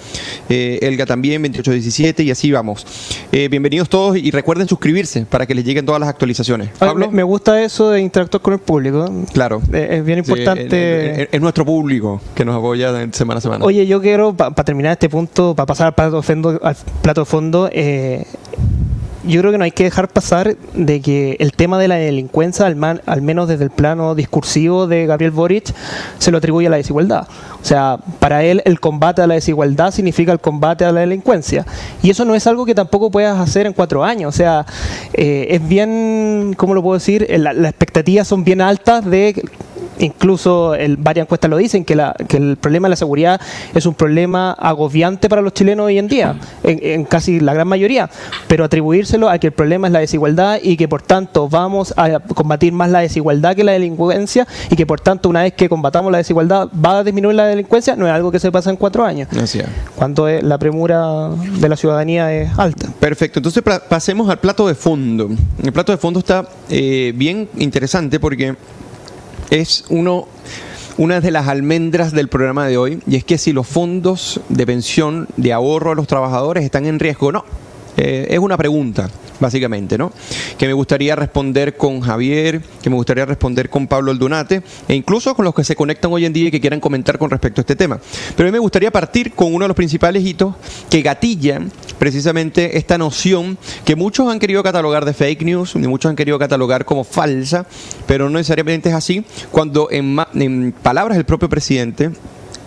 Eh, 0.49 0.79
Elga 0.81 1.05
también, 1.05 1.41
2817, 1.43 2.23
y 2.23 2.31
así 2.31 2.51
vamos. 2.51 2.85
Eh, 3.31 3.49
bienvenidos 3.49 3.89
todos 3.89 4.17
y 4.17 4.31
recuerden 4.31 4.67
suscribirse 4.67 5.25
para 5.25 5.45
que 5.45 5.53
les 5.53 5.63
lleguen 5.63 5.85
todas 5.85 5.99
las 5.99 6.09
actualizaciones. 6.09 6.69
Pablo. 6.79 7.11
Me, 7.11 7.23
gusta 7.23 7.61
eso 7.61 7.91
de 7.91 8.01
interactuar 8.01 8.41
con 8.41 8.53
el 8.53 8.59
público. 8.59 9.11
Claro. 9.33 9.61
es 9.71 10.03
bien 10.03 10.19
importante. 10.19 11.35
es, 11.35 11.41
nuestro 11.41 11.65
público 11.65 12.19
que 12.33 12.43
nos 12.45 12.55
apoya 12.55 12.93
semana 13.11 13.37
a 13.37 13.41
semana. 13.41 13.65
Oye, 13.65 13.85
yo 13.85 14.01
quiero, 14.01 14.33
para 14.33 14.53
terminar 14.63 14.93
este 14.93 15.09
punto, 15.09 15.55
para 15.55 15.67
pasar 15.67 15.87
al 15.87 15.93
plato 15.93 16.17
de 16.17 16.23
fondo, 16.23 16.59
al 16.63 16.75
plato 17.01 17.21
de 17.21 17.25
fondo 17.25 17.69
yo 19.27 19.41
creo 19.41 19.51
que 19.51 19.57
no 19.57 19.63
hay 19.63 19.71
que 19.71 19.83
dejar 19.83 20.07
pasar 20.07 20.55
de 20.73 21.01
que 21.01 21.35
el 21.39 21.51
tema 21.51 21.77
de 21.77 21.87
la 21.87 21.95
delincuencia, 21.95 22.65
al, 22.65 23.01
al, 23.05 23.21
menos 23.21 23.47
desde 23.47 23.65
el 23.65 23.69
plano 23.69 24.15
discursivo 24.15 24.87
de 24.87 25.05
Gabriel 25.05 25.31
Boric, 25.31 25.73
se 26.17 26.31
lo 26.31 26.37
atribuye 26.37 26.67
a 26.67 26.69
la 26.69 26.77
desigualdad. 26.77 27.27
O 27.61 27.65
sea, 27.65 27.97
para 28.19 28.43
él 28.43 28.61
el 28.65 28.79
combate 28.79 29.21
a 29.21 29.27
la 29.27 29.35
desigualdad 29.35 29.91
significa 29.91 30.31
el 30.31 30.39
combate 30.39 30.85
a 30.85 30.91
la 30.91 31.01
delincuencia. 31.01 31.65
Y 32.01 32.09
eso 32.09 32.25
no 32.25 32.35
es 32.35 32.47
algo 32.47 32.65
que 32.65 32.73
tampoco 32.73 33.11
puedas 33.11 33.37
hacer 33.37 33.67
en 33.67 33.73
cuatro 33.73 34.03
años. 34.03 34.33
O 34.33 34.37
sea, 34.37 34.65
eh, 35.13 35.47
es 35.49 35.67
bien, 35.67 36.55
¿cómo 36.57 36.73
lo 36.73 36.81
puedo 36.81 36.97
decir? 36.97 37.27
las 37.37 37.55
expectativas 37.57 38.27
son 38.27 38.43
bien 38.43 38.61
altas 38.61 39.05
de 39.05 39.35
incluso 39.99 40.75
el, 40.75 40.97
varias 40.97 41.25
encuestas 41.25 41.49
lo 41.49 41.57
dicen, 41.57 41.85
que, 41.85 41.95
la, 41.95 42.15
que 42.27 42.37
el 42.37 42.57
problema 42.57 42.87
de 42.87 42.91
la 42.91 42.95
seguridad 42.95 43.41
es 43.73 43.85
un 43.85 43.93
problema 43.93 44.51
agobiante 44.51 45.29
para 45.29 45.41
los 45.41 45.53
chilenos 45.53 45.85
hoy 45.87 45.97
en 45.97 46.07
día, 46.07 46.35
en, 46.63 47.05
casi 47.05 47.39
la 47.39 47.53
gran 47.53 47.67
mayoría, 47.67 48.09
pero 48.47 48.65
atribuírselo 48.65 49.29
a 49.29 49.37
que 49.39 49.47
el 49.47 49.53
problema 49.53 49.87
es 49.87 49.93
la 49.93 49.99
desigualdad 49.99 50.59
y 50.61 50.77
que 50.77 50.87
por 50.87 51.01
tanto 51.01 51.49
vamos 51.49 51.93
a 51.97 52.19
combatir 52.19 52.73
más 52.73 52.89
la 52.89 52.99
desigualdad 52.99 53.55
que 53.55 53.63
la 53.63 53.73
delincuencia 53.73 54.47
y 54.69 54.75
que 54.75 54.85
por 54.85 54.99
tanto 54.99 55.29
una 55.29 55.43
vez 55.43 55.53
que 55.53 55.69
combatamos 55.69 56.11
la 56.11 56.19
desigualdad 56.19 56.69
va 56.73 56.99
a 56.99 57.03
disminuir 57.03 57.35
la 57.35 57.45
delincuencia, 57.45 57.95
no 57.95 58.07
es 58.07 58.13
algo 58.13 58.31
que 58.31 58.39
se 58.39 58.51
pasa 58.51 58.69
en 58.69 58.77
cuatro 58.77 59.05
años, 59.05 59.27
cuando 59.95 60.27
la 60.27 60.57
premura 60.57 61.29
de 61.29 61.69
la 61.69 61.75
ciudadanía 61.75 62.33
es 62.33 62.49
alta. 62.57 62.87
Perfecto, 62.99 63.39
entonces 63.39 63.63
pasemos 63.89 64.29
al 64.29 64.39
plato 64.39 64.67
de 64.67 64.75
fondo. 64.75 65.29
El 65.63 65.71
plato 65.71 65.91
de 65.91 65.97
fondo 65.97 66.19
está 66.19 66.47
eh, 66.69 67.13
bien 67.15 67.49
interesante 67.57 68.19
porque 68.19 68.55
es 69.49 69.85
uno, 69.89 70.27
una 70.97 71.21
de 71.21 71.31
las 71.31 71.47
almendras 71.47 72.11
del 72.11 72.27
programa 72.27 72.67
de 72.67 72.77
hoy, 72.77 72.99
y 73.07 73.15
es 73.15 73.23
que 73.23 73.37
si 73.37 73.53
los 73.53 73.67
fondos 73.67 74.41
de 74.49 74.65
pensión 74.65 75.27
de 75.37 75.53
ahorro 75.53 75.91
a 75.91 75.95
los 75.95 76.07
trabajadores 76.07 76.63
están 76.63 76.85
en 76.85 76.99
riesgo 76.99 77.27
o 77.27 77.31
no. 77.31 77.45
Eh, 77.97 78.27
es 78.29 78.39
una 78.39 78.57
pregunta 78.57 79.09
básicamente, 79.39 79.97
¿no? 79.97 80.11
Que 80.57 80.67
me 80.67 80.73
gustaría 80.73 81.15
responder 81.15 81.77
con 81.77 82.01
Javier, 82.01 82.61
que 82.81 82.89
me 82.89 82.95
gustaría 82.95 83.25
responder 83.25 83.69
con 83.69 83.87
Pablo 83.87 84.11
Aldunate, 84.11 84.61
e 84.87 84.95
incluso 84.95 85.35
con 85.35 85.45
los 85.45 85.53
que 85.53 85.63
se 85.63 85.75
conectan 85.75 86.11
hoy 86.11 86.25
en 86.25 86.33
día 86.33 86.47
y 86.47 86.51
que 86.51 86.61
quieran 86.61 86.79
comentar 86.79 87.17
con 87.17 87.29
respecto 87.29 87.61
a 87.61 87.63
este 87.63 87.75
tema. 87.75 87.99
Pero 88.35 88.47
a 88.47 88.51
mí 88.51 88.53
me 88.53 88.59
gustaría 88.59 88.91
partir 88.91 89.33
con 89.33 89.53
uno 89.53 89.63
de 89.63 89.69
los 89.69 89.77
principales 89.77 90.25
hitos 90.25 90.55
que 90.89 91.01
gatillan 91.01 91.71
precisamente 91.99 92.77
esta 92.77 92.97
noción 92.97 93.57
que 93.85 93.95
muchos 93.95 94.31
han 94.31 94.39
querido 94.39 94.63
catalogar 94.63 95.05
de 95.05 95.13
fake 95.13 95.43
news, 95.43 95.75
y 95.75 95.79
muchos 95.79 96.09
han 96.09 96.15
querido 96.15 96.39
catalogar 96.39 96.85
como 96.85 97.03
falsa, 97.03 97.65
pero 98.05 98.29
no 98.29 98.37
necesariamente 98.37 98.89
es 98.89 98.95
así, 98.95 99.25
cuando 99.51 99.89
en, 99.91 100.17
en 100.33 100.71
palabras 100.71 101.17
del 101.17 101.25
propio 101.25 101.49
presidente, 101.49 102.11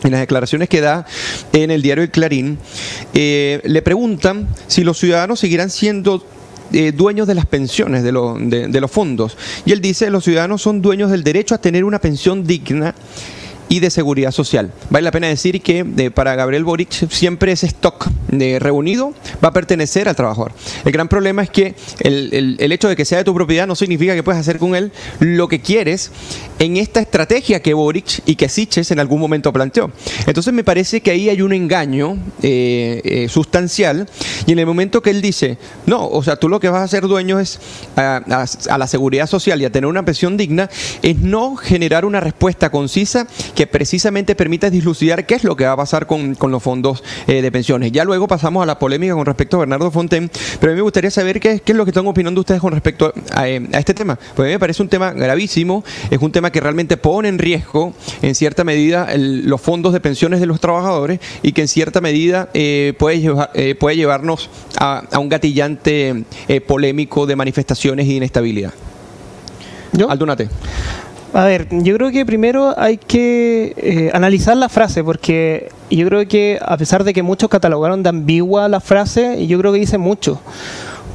en 0.02 0.10
las 0.10 0.20
declaraciones 0.20 0.68
que 0.68 0.80
da 0.80 1.06
en 1.52 1.70
el 1.70 1.82
diario 1.82 2.02
El 2.02 2.10
Clarín, 2.10 2.58
eh, 3.14 3.60
le 3.64 3.82
preguntan 3.82 4.48
si 4.66 4.82
los 4.82 4.98
ciudadanos 4.98 5.40
seguirán 5.40 5.70
siendo 5.70 6.24
eh, 6.72 6.92
dueños 6.92 7.26
de 7.26 7.34
las 7.34 7.46
pensiones, 7.46 8.02
de, 8.02 8.12
de, 8.68 8.80
los 8.80 8.90
fondos. 8.90 9.36
Y 9.66 9.72
él 9.72 9.80
dice, 9.80 10.08
los 10.10 10.24
ciudadanos 10.24 10.62
son 10.62 10.80
dueños 10.80 11.10
del 11.10 11.24
derecho 11.24 11.54
a 11.54 11.58
tener 11.58 11.84
una 11.84 11.98
pensión 11.98 12.46
digna 12.46 12.94
y 13.70 13.78
de 13.78 13.88
seguridad 13.88 14.32
social. 14.32 14.72
Vale 14.90 15.04
la 15.04 15.12
pena 15.12 15.28
decir 15.28 15.62
que 15.62 15.86
eh, 15.96 16.10
para 16.10 16.34
Gabriel 16.34 16.64
Boric 16.64 17.08
siempre 17.08 17.52
ese 17.52 17.66
stock 17.68 18.08
de 18.28 18.58
reunido 18.58 19.14
va 19.42 19.50
a 19.50 19.52
pertenecer 19.52 20.08
al 20.08 20.16
trabajador. 20.16 20.52
El 20.84 20.90
gran 20.90 21.08
problema 21.08 21.42
es 21.42 21.50
que 21.50 21.76
el, 22.00 22.58
hecho 22.60 22.88
de 22.88 22.96
que 22.96 23.04
sea 23.04 23.18
de 23.18 23.24
tu 23.24 23.32
propiedad 23.32 23.68
no 23.68 23.76
significa 23.76 24.14
que 24.14 24.24
puedas 24.24 24.40
hacer 24.40 24.58
con 24.58 24.74
él 24.74 24.90
lo 25.20 25.46
que 25.46 25.60
quieres 25.60 26.10
en 26.58 26.76
esta 26.76 27.00
estrategia 27.00 27.62
que 27.62 27.72
Boric 27.72 28.22
y 28.26 28.34
que 28.34 28.48
Siches 28.48 28.90
en 28.90 28.98
algún 28.98 29.20
momento 29.20 29.52
planteó. 29.52 29.92
Entonces 30.26 30.52
me 30.52 30.64
parece 30.64 31.00
que 31.00 31.12
ahí 31.12 31.28
hay 31.28 31.40
un 31.40 31.52
engaño 31.52 32.18
eh, 32.42 33.00
eh, 33.04 33.28
sustancial 33.28 34.08
y 34.46 34.52
en 34.52 34.58
el 34.58 34.66
momento 34.66 35.00
que 35.00 35.10
él 35.10 35.22
dice, 35.22 35.58
no, 35.86 36.08
o 36.08 36.24
sea, 36.24 36.34
tú 36.34 36.48
lo 36.48 36.58
que 36.58 36.68
vas 36.68 36.82
a 36.82 36.88
ser 36.88 37.06
dueño 37.06 37.38
es 37.38 37.60
a, 37.94 38.20
a 38.68 38.78
la 38.78 38.86
seguridad 38.88 39.28
social 39.28 39.62
y 39.62 39.64
a 39.64 39.70
tener 39.70 39.86
una 39.86 40.04
pensión 40.04 40.36
digna, 40.36 40.68
es 41.02 41.18
no 41.18 41.54
generar 41.54 42.04
una 42.04 42.18
respuesta 42.18 42.70
concisa 42.70 43.28
que 43.59 43.59
precisamente 43.66 44.34
permita 44.34 44.70
dislucidar 44.70 45.26
qué 45.26 45.34
es 45.34 45.44
lo 45.44 45.56
que 45.56 45.64
va 45.64 45.72
a 45.72 45.76
pasar 45.76 46.06
con, 46.06 46.36
los 46.40 46.62
fondos 46.62 47.02
eh, 47.26 47.42
de 47.42 47.52
pensiones. 47.52 47.92
Ya 47.92 48.04
luego 48.04 48.28
pasamos 48.28 48.62
a 48.62 48.66
la 48.66 48.78
polémica 48.78 49.14
con 49.14 49.26
respecto 49.26 49.56
a 49.56 49.60
Bernardo 49.60 49.90
Fonten, 49.90 50.30
pero 50.60 50.72
a 50.72 50.74
mí 50.74 50.76
me 50.76 50.82
gustaría 50.82 51.10
saber 51.10 51.40
qué, 51.40 51.62
es 51.64 51.74
lo 51.74 51.84
que 51.84 51.90
están 51.90 52.06
opinando 52.06 52.40
ustedes 52.40 52.60
con 52.60 52.72
respecto 52.72 53.12
a, 53.32 53.48
eh, 53.48 53.66
este 53.72 53.94
tema. 53.94 54.18
Pues 54.34 54.46
a 54.46 54.48
mí 54.48 54.52
me 54.52 54.58
parece 54.58 54.82
un 54.82 54.88
tema 54.88 55.12
gravísimo, 55.12 55.84
es 56.10 56.18
un 56.18 56.32
tema 56.32 56.50
que 56.50 56.60
realmente 56.60 56.96
pone 56.96 57.28
en 57.28 57.38
riesgo, 57.38 57.92
en 58.22 58.34
cierta 58.34 58.64
medida, 58.64 59.08
los 59.16 59.60
fondos 59.60 59.92
de 59.92 60.00
pensiones 60.00 60.40
de 60.40 60.46
los 60.46 60.60
trabajadores 60.60 61.20
y 61.42 61.52
que 61.52 61.62
en 61.62 61.68
cierta 61.68 62.00
medida 62.00 62.48
eh, 62.54 62.94
puede, 62.98 63.20
llevar, 63.20 63.50
puede 63.78 63.96
llevarnos 63.96 64.50
a, 64.78 65.02
un 65.18 65.28
gatillante 65.28 66.24
polémico 66.66 67.26
de 67.26 67.36
manifestaciones 67.36 68.06
y 68.06 68.16
inestabilidad. 68.16 68.72
¿Yo? 69.92 70.10
Aldunate. 70.10 70.48
A 71.32 71.44
ver, 71.44 71.68
yo 71.70 71.94
creo 71.96 72.10
que 72.10 72.26
primero 72.26 72.74
hay 72.76 72.96
que 72.96 73.72
eh, 73.76 74.10
analizar 74.12 74.56
la 74.56 74.68
frase, 74.68 75.04
porque 75.04 75.70
yo 75.88 76.04
creo 76.08 76.26
que 76.26 76.58
a 76.60 76.76
pesar 76.76 77.04
de 77.04 77.12
que 77.12 77.22
muchos 77.22 77.48
catalogaron 77.48 78.02
de 78.02 78.08
ambigua 78.08 78.68
la 78.68 78.80
frase, 78.80 79.46
yo 79.46 79.56
creo 79.60 79.72
que 79.72 79.78
dice 79.78 79.96
mucho. 79.96 80.40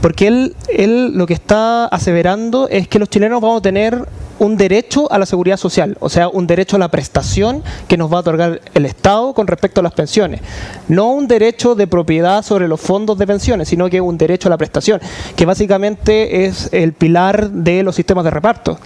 Porque 0.01 0.28
él, 0.28 0.56
él 0.69 1.12
lo 1.17 1.25
que 1.25 1.34
está 1.34 1.86
aseverando 1.88 2.69
es 2.69 2.88
que 2.88 2.97
los 2.97 3.10
chilenos 3.10 3.41
vamos 3.41 3.60
a 3.60 3.62
tener 3.62 4.06
un 4.39 4.56
derecho 4.56 5.12
a 5.12 5.19
la 5.19 5.25
seguridad 5.25 5.58
social, 5.58 5.97
o 5.99 6.10
sea, 6.10 6.30
un 6.30 6.47
derecho 6.47 6.78
a 6.78 6.80
la 6.80 6.89
prestación 6.89 7.63
que 7.88 7.97
nos 7.97 8.12
va 8.12 8.17
a 8.17 8.19
otorgar 8.21 8.62
el 8.73 8.86
Estado 8.86 9.34
con 9.34 9.47
respecto 9.47 9.82
a 9.82 9.84
las 9.84 9.93
pensiones. 9.93 10.39
No 10.88 11.12
un 11.12 11.28
derecho 11.28 11.75
de 11.75 11.88
propiedad 11.88 12.41
sobre 12.41 12.69
los 12.69 12.80
fondos 12.80 13.17
de 13.17 13.28
pensiones, 13.28 13.67
sino 13.67 13.89
que 13.89 13.99
un 13.99 14.17
derecho 14.17 14.47
a 14.47 14.51
la 14.51 14.58
prestación, 14.58 15.01
que 15.36 15.45
básicamente 15.45 16.45
es 16.45 16.69
el 16.71 16.93
pilar 16.93 17.49
de 17.49 17.84
los 17.84 17.95
sistemas 17.95 18.23
de 18.23 18.32
reparto. 18.32 18.78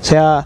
O 0.00 0.04
sea, 0.04 0.44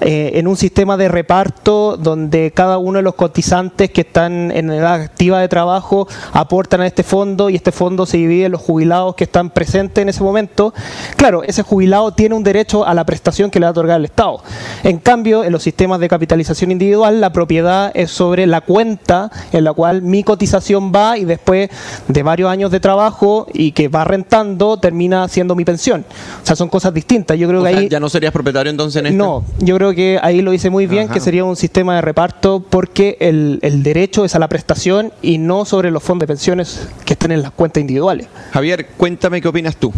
eh, 0.00 0.32
en 0.34 0.46
un 0.46 0.56
sistema 0.56 0.96
de 0.96 1.08
reparto 1.08 1.96
donde 1.96 2.52
cada 2.52 2.78
uno 2.78 2.98
de 2.98 3.02
los 3.02 3.14
cotizantes 3.14 3.90
que 3.90 4.02
están 4.02 4.50
en 4.50 4.70
edad 4.70 4.94
activa 4.94 5.40
de 5.40 5.48
trabajo 5.48 6.08
aportan 6.32 6.80
a 6.80 6.86
este 6.86 7.02
fondo 7.02 7.50
y 7.50 7.56
este 7.56 7.72
fondo 7.72 8.06
se 8.06 8.16
divide 8.16 8.46
en 8.46 8.52
los 8.52 8.60
jubilados 8.60 9.14
que 9.14 9.24
están 9.24 9.50
presentes 9.50 10.02
en 10.02 10.08
ese 10.08 10.22
momento. 10.22 10.74
Claro, 11.16 11.42
ese 11.42 11.62
jubilado 11.62 12.12
tiene 12.12 12.34
un 12.34 12.42
derecho 12.42 12.86
a 12.86 12.94
la 12.94 13.04
prestación 13.04 13.50
que 13.50 13.60
le 13.60 13.64
va 13.64 13.68
a 13.68 13.72
otorgar 13.72 13.98
el 13.98 14.04
Estado. 14.04 14.40
En 14.82 14.98
cambio, 14.98 15.44
en 15.44 15.52
los 15.52 15.62
sistemas 15.62 16.00
de 16.00 16.08
capitalización 16.08 16.70
individual, 16.70 17.20
la 17.20 17.32
propiedad 17.32 17.90
es 17.94 18.10
sobre 18.10 18.46
la 18.46 18.60
cuenta 18.60 19.30
en 19.52 19.64
la 19.64 19.72
cual 19.72 20.02
mi 20.02 20.22
cotización 20.22 20.92
va 20.94 21.18
y 21.18 21.24
después 21.24 21.70
de 22.08 22.22
varios 22.22 22.50
años 22.50 22.70
de 22.70 22.80
trabajo 22.80 23.46
y 23.52 23.72
que 23.72 23.88
va 23.88 24.04
rentando, 24.04 24.76
termina 24.78 25.28
siendo 25.28 25.54
mi 25.54 25.64
pensión. 25.64 26.04
O 26.42 26.46
sea, 26.46 26.56
son 26.56 26.68
cosas 26.68 26.92
distintas. 26.92 27.38
Yo 27.38 27.48
creo 27.48 27.62
que 27.62 27.68
ahí... 27.68 27.88
¿Ya 27.88 28.00
no 28.00 28.08
serías 28.08 28.32
propietario 28.32 28.70
entonces 28.70 29.04
en 29.04 29.16
No, 29.16 29.44
yo 29.58 29.76
creo 29.76 29.83
que 29.92 30.18
ahí 30.22 30.40
lo 30.40 30.52
hice 30.52 30.70
muy 30.70 30.86
bien, 30.86 31.08
que 31.08 31.20
sería 31.20 31.44
un 31.44 31.56
sistema 31.56 31.96
de 31.96 32.00
reparto 32.00 32.64
porque 32.68 33.16
el, 33.20 33.58
el, 33.62 33.82
derecho 33.82 34.24
es 34.24 34.34
a 34.34 34.38
la 34.38 34.48
prestación 34.48 35.12
y 35.20 35.38
no 35.38 35.64
sobre 35.64 35.90
los 35.90 36.02
fondos 36.02 36.26
de 36.26 36.28
pensiones 36.28 36.88
que 37.04 37.14
estén 37.14 37.32
en 37.32 37.42
las 37.42 37.50
cuentas 37.50 37.80
individuales. 37.80 38.28
Javier, 38.52 38.86
cuéntame 38.96 39.40
qué 39.40 39.48
opinas 39.48 39.76
tú. 39.76 39.92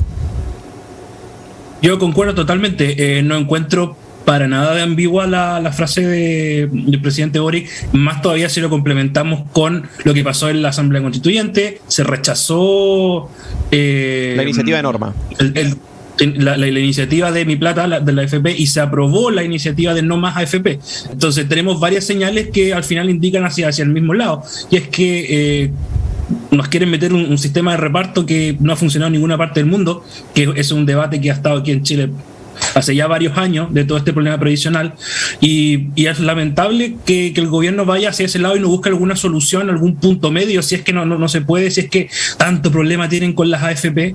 Yo 1.82 1.98
concuerdo 1.98 2.34
totalmente. 2.34 3.18
Eh, 3.18 3.22
no 3.22 3.36
encuentro 3.36 3.96
para 4.26 4.48
nada 4.48 4.74
de 4.74 4.82
ambigua 4.82 5.26
la, 5.26 5.60
la 5.60 5.72
frase 5.72 6.04
de, 6.04 6.68
del 6.70 7.00
presidente 7.00 7.38
Boric, 7.38 7.70
más 7.92 8.20
todavía 8.20 8.48
si 8.48 8.60
lo 8.60 8.68
complementamos 8.68 9.44
con 9.52 9.88
lo 10.02 10.12
que 10.12 10.24
pasó 10.24 10.50
en 10.50 10.62
la 10.62 10.70
Asamblea 10.70 11.00
Constituyente, 11.00 11.80
se 11.86 12.02
rechazó... 12.02 13.30
Eh, 13.70 14.34
la 14.36 14.42
iniciativa 14.42 14.78
de 14.78 14.82
norma. 14.82 15.14
el, 15.38 15.76
la, 16.18 16.56
la, 16.56 16.66
iniciativa 16.68 17.30
de 17.32 17.44
Mi 17.44 17.56
Plata 17.56 18.00
de 18.00 18.12
la 18.12 18.22
AFP 18.22 18.56
y 18.56 18.66
se 18.66 18.80
aprobó 18.80 19.30
la 19.30 19.44
iniciativa 19.44 19.94
de 19.94 20.02
No 20.02 20.16
Más 20.16 20.36
AFP. 20.36 20.78
Entonces 21.10 21.48
tenemos 21.48 21.80
varias 21.80 22.04
señales 22.04 22.48
que 22.48 22.72
al 22.72 22.84
final 22.84 23.10
indican 23.10 23.44
hacia, 23.44 23.68
hacia 23.68 23.84
el 23.84 23.90
mismo 23.90 24.14
lado. 24.14 24.42
Y 24.70 24.76
es 24.76 24.88
que 24.88 25.26
eh, 25.64 25.70
nos 26.50 26.68
quieren 26.68 26.90
meter 26.90 27.12
un, 27.12 27.26
un, 27.26 27.38
sistema 27.38 27.72
de 27.72 27.76
reparto 27.78 28.26
que 28.26 28.56
no 28.60 28.72
ha 28.72 28.76
funcionado 28.76 29.08
en 29.08 29.14
ninguna 29.14 29.38
parte 29.38 29.60
del 29.60 29.68
mundo, 29.68 30.04
que 30.34 30.52
es 30.56 30.72
un 30.72 30.86
debate 30.86 31.20
que 31.20 31.30
ha 31.30 31.34
estado 31.34 31.58
aquí 31.58 31.72
en 31.72 31.82
Chile 31.82 32.10
hace 32.74 32.94
ya 32.94 33.06
varios 33.06 33.36
años 33.38 33.72
de 33.72 33.84
todo 33.84 33.98
este 33.98 34.12
problema 34.12 34.38
previsional 34.38 34.94
y, 35.40 35.88
es 35.96 36.20
lamentable 36.20 36.96
que, 37.04 37.34
el 37.36 37.48
gobierno 37.48 37.84
vaya 37.84 38.10
hacia 38.10 38.26
ese 38.26 38.38
lado 38.38 38.56
y 38.56 38.60
no 38.60 38.68
busque 38.68 38.88
alguna 38.88 39.16
solución, 39.16 39.68
algún 39.68 39.96
punto 39.96 40.30
medio, 40.30 40.62
si 40.62 40.76
es 40.76 40.82
que 40.82 40.92
no, 40.92 41.04
no, 41.04 41.18
no 41.18 41.28
se 41.28 41.40
puede, 41.42 41.70
si 41.70 41.80
es 41.80 41.90
que 41.90 42.08
tanto 42.38 42.70
problema 42.70 43.08
tienen 43.08 43.32
con 43.32 43.50
las 43.50 43.62
AFP 43.62 44.14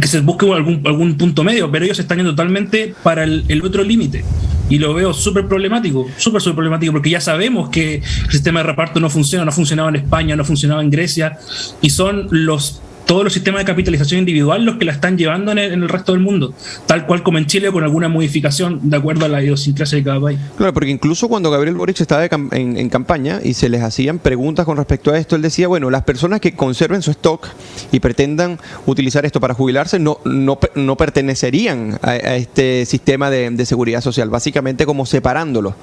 que 0.00 0.06
se 0.06 0.20
busque 0.20 0.50
algún, 0.50 0.82
algún 0.86 1.16
punto 1.16 1.44
medio, 1.44 1.70
pero 1.70 1.84
ellos 1.84 1.98
están 1.98 2.18
yendo 2.18 2.32
totalmente 2.32 2.94
para 3.02 3.24
el, 3.24 3.62
otro 3.64 3.82
límite. 3.82 4.24
Y 4.68 4.78
lo 4.78 4.94
veo 4.94 5.12
súper 5.12 5.46
problemático, 5.46 6.06
súper, 6.16 6.40
súper 6.40 6.56
problemático, 6.56 6.92
porque 6.92 7.10
ya 7.10 7.20
sabemos 7.20 7.68
que 7.68 7.96
el 7.96 8.30
sistema 8.30 8.60
de 8.60 8.66
reparto 8.66 8.98
no 8.98 9.10
funciona, 9.10 9.44
no 9.44 9.52
funcionaba 9.52 9.90
en 9.90 9.96
España, 9.96 10.36
no 10.36 10.44
funcionaba 10.44 10.82
en 10.82 10.90
Grecia, 10.90 11.38
y 11.82 11.90
son 11.90 12.28
los 12.30 12.80
todos 13.06 13.24
los 13.24 13.32
sistemas 13.32 13.60
de 13.60 13.66
capitalización 13.66 14.20
individual 14.20 14.64
los 14.64 14.76
que 14.76 14.84
la 14.84 14.92
están 14.92 15.18
llevando 15.18 15.52
en 15.52 15.58
el, 15.58 15.72
en 15.72 15.82
el, 15.82 15.88
resto 15.88 16.12
del 16.12 16.20
mundo, 16.20 16.54
tal 16.86 17.06
cual 17.06 17.22
como 17.22 17.38
en 17.38 17.46
Chile, 17.46 17.70
con 17.70 17.84
alguna 17.84 18.08
modificación 18.08 18.80
de 18.88 18.96
acuerdo 18.96 19.26
a 19.26 19.28
la 19.28 19.42
idiosincrasia 19.42 19.98
de 19.98 20.04
cada 20.04 20.20
país. 20.20 20.38
Claro, 20.56 20.72
porque 20.72 20.90
incluso 20.90 21.28
cuando 21.28 21.50
Gabriel 21.50 21.76
Boric 21.76 22.00
estaba 22.00 22.24
en, 22.24 22.88
campaña 22.88 23.40
y 23.42 23.54
se 23.54 23.68
les 23.68 23.82
hacían 23.82 24.18
preguntas 24.18 24.64
con 24.64 24.76
respecto 24.76 25.10
a 25.10 25.18
esto, 25.18 25.36
él 25.36 25.42
decía, 25.42 25.68
bueno, 25.68 25.90
las 25.90 26.02
personas 26.02 26.40
que 26.40 26.54
conserven 26.54 27.02
su 27.02 27.10
stock 27.10 27.48
y 27.92 28.00
pretendan 28.00 28.58
utilizar 28.86 29.24
esto 29.24 29.40
para 29.40 29.54
jubilarse 29.54 29.98
no, 29.98 30.18
no, 30.24 30.58
no 30.74 30.96
pertenecerían 30.96 31.98
a, 32.02 32.16
este 32.16 32.86
sistema 32.86 33.30
de 33.30 33.66
seguridad 33.66 34.00
social, 34.00 34.30
básicamente 34.30 34.86
como 34.86 35.06
separándolo. 35.06 35.74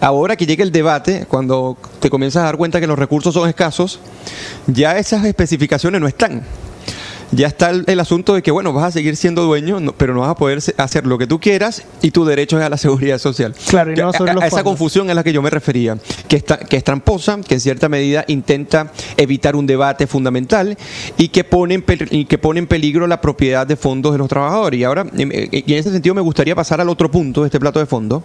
Ahora 0.00 0.36
que 0.36 0.46
llega 0.46 0.62
el 0.64 0.72
debate, 0.72 1.26
cuando 1.28 1.76
te 2.00 2.10
comienzas 2.10 2.42
a 2.42 2.46
dar 2.46 2.56
cuenta 2.56 2.80
que 2.80 2.86
los 2.86 2.98
recursos 2.98 3.34
son 3.34 3.48
escasos, 3.48 4.00
ya 4.66 4.98
esas 4.98 5.24
especificaciones 5.24 6.00
no 6.00 6.06
están 6.06 6.42
ya 7.32 7.46
está 7.46 7.70
el, 7.70 7.84
el, 7.86 8.00
asunto 8.00 8.34
de 8.34 8.42
que, 8.42 8.50
bueno, 8.50 8.72
vas 8.72 8.84
a 8.84 8.90
seguir 8.90 9.16
siendo 9.16 9.44
dueño, 9.44 9.80
no, 9.80 9.92
pero 9.92 10.14
no 10.14 10.20
vas 10.20 10.30
a 10.30 10.34
poder 10.34 10.60
hacer 10.76 11.06
lo 11.06 11.18
que 11.18 11.26
tú 11.26 11.38
quieras 11.40 11.84
y 12.02 12.10
tu 12.10 12.24
derecho 12.24 12.58
es 12.58 12.64
a 12.64 12.68
la 12.68 12.76
seguridad 12.76 13.18
social. 13.18 13.54
Claro, 13.68 13.92
y 13.92 13.96
no 13.96 14.12
sobre 14.12 14.32
a, 14.32 14.34
los 14.34 14.44
a 14.44 14.46
esa 14.46 14.64
confusión 14.64 15.08
es 15.10 15.16
la 15.16 15.22
que 15.22 15.32
yo 15.32 15.42
me 15.42 15.50
refería, 15.50 15.96
que, 16.28 16.36
está, 16.36 16.58
que 16.58 16.76
es 16.76 16.84
tramposa, 16.84 17.40
que 17.40 17.54
en 17.54 17.60
cierta 17.60 17.88
medida 17.88 18.24
intenta 18.28 18.92
evitar 19.16 19.56
un 19.56 19.66
debate 19.66 20.06
fundamental 20.06 20.76
y 21.16 21.28
que 21.28 21.44
pone 21.44 21.74
en, 21.74 21.84
y 22.10 22.24
que 22.24 22.38
pone 22.38 22.58
en 22.58 22.66
peligro 22.66 23.06
la 23.06 23.20
propiedad 23.20 23.66
de 23.66 23.76
fondos 23.76 24.12
de 24.12 24.18
los 24.18 24.28
trabajadores. 24.28 24.80
Y 24.80 24.84
ahora, 24.84 25.06
en, 25.16 25.30
en 25.32 25.64
ese 25.66 25.92
sentido, 25.92 26.14
me 26.14 26.20
gustaría 26.20 26.54
pasar 26.54 26.80
al 26.80 26.88
otro 26.88 27.10
punto 27.10 27.42
de 27.42 27.46
este 27.46 27.60
plato 27.60 27.78
de 27.78 27.86
fondo. 27.86 28.22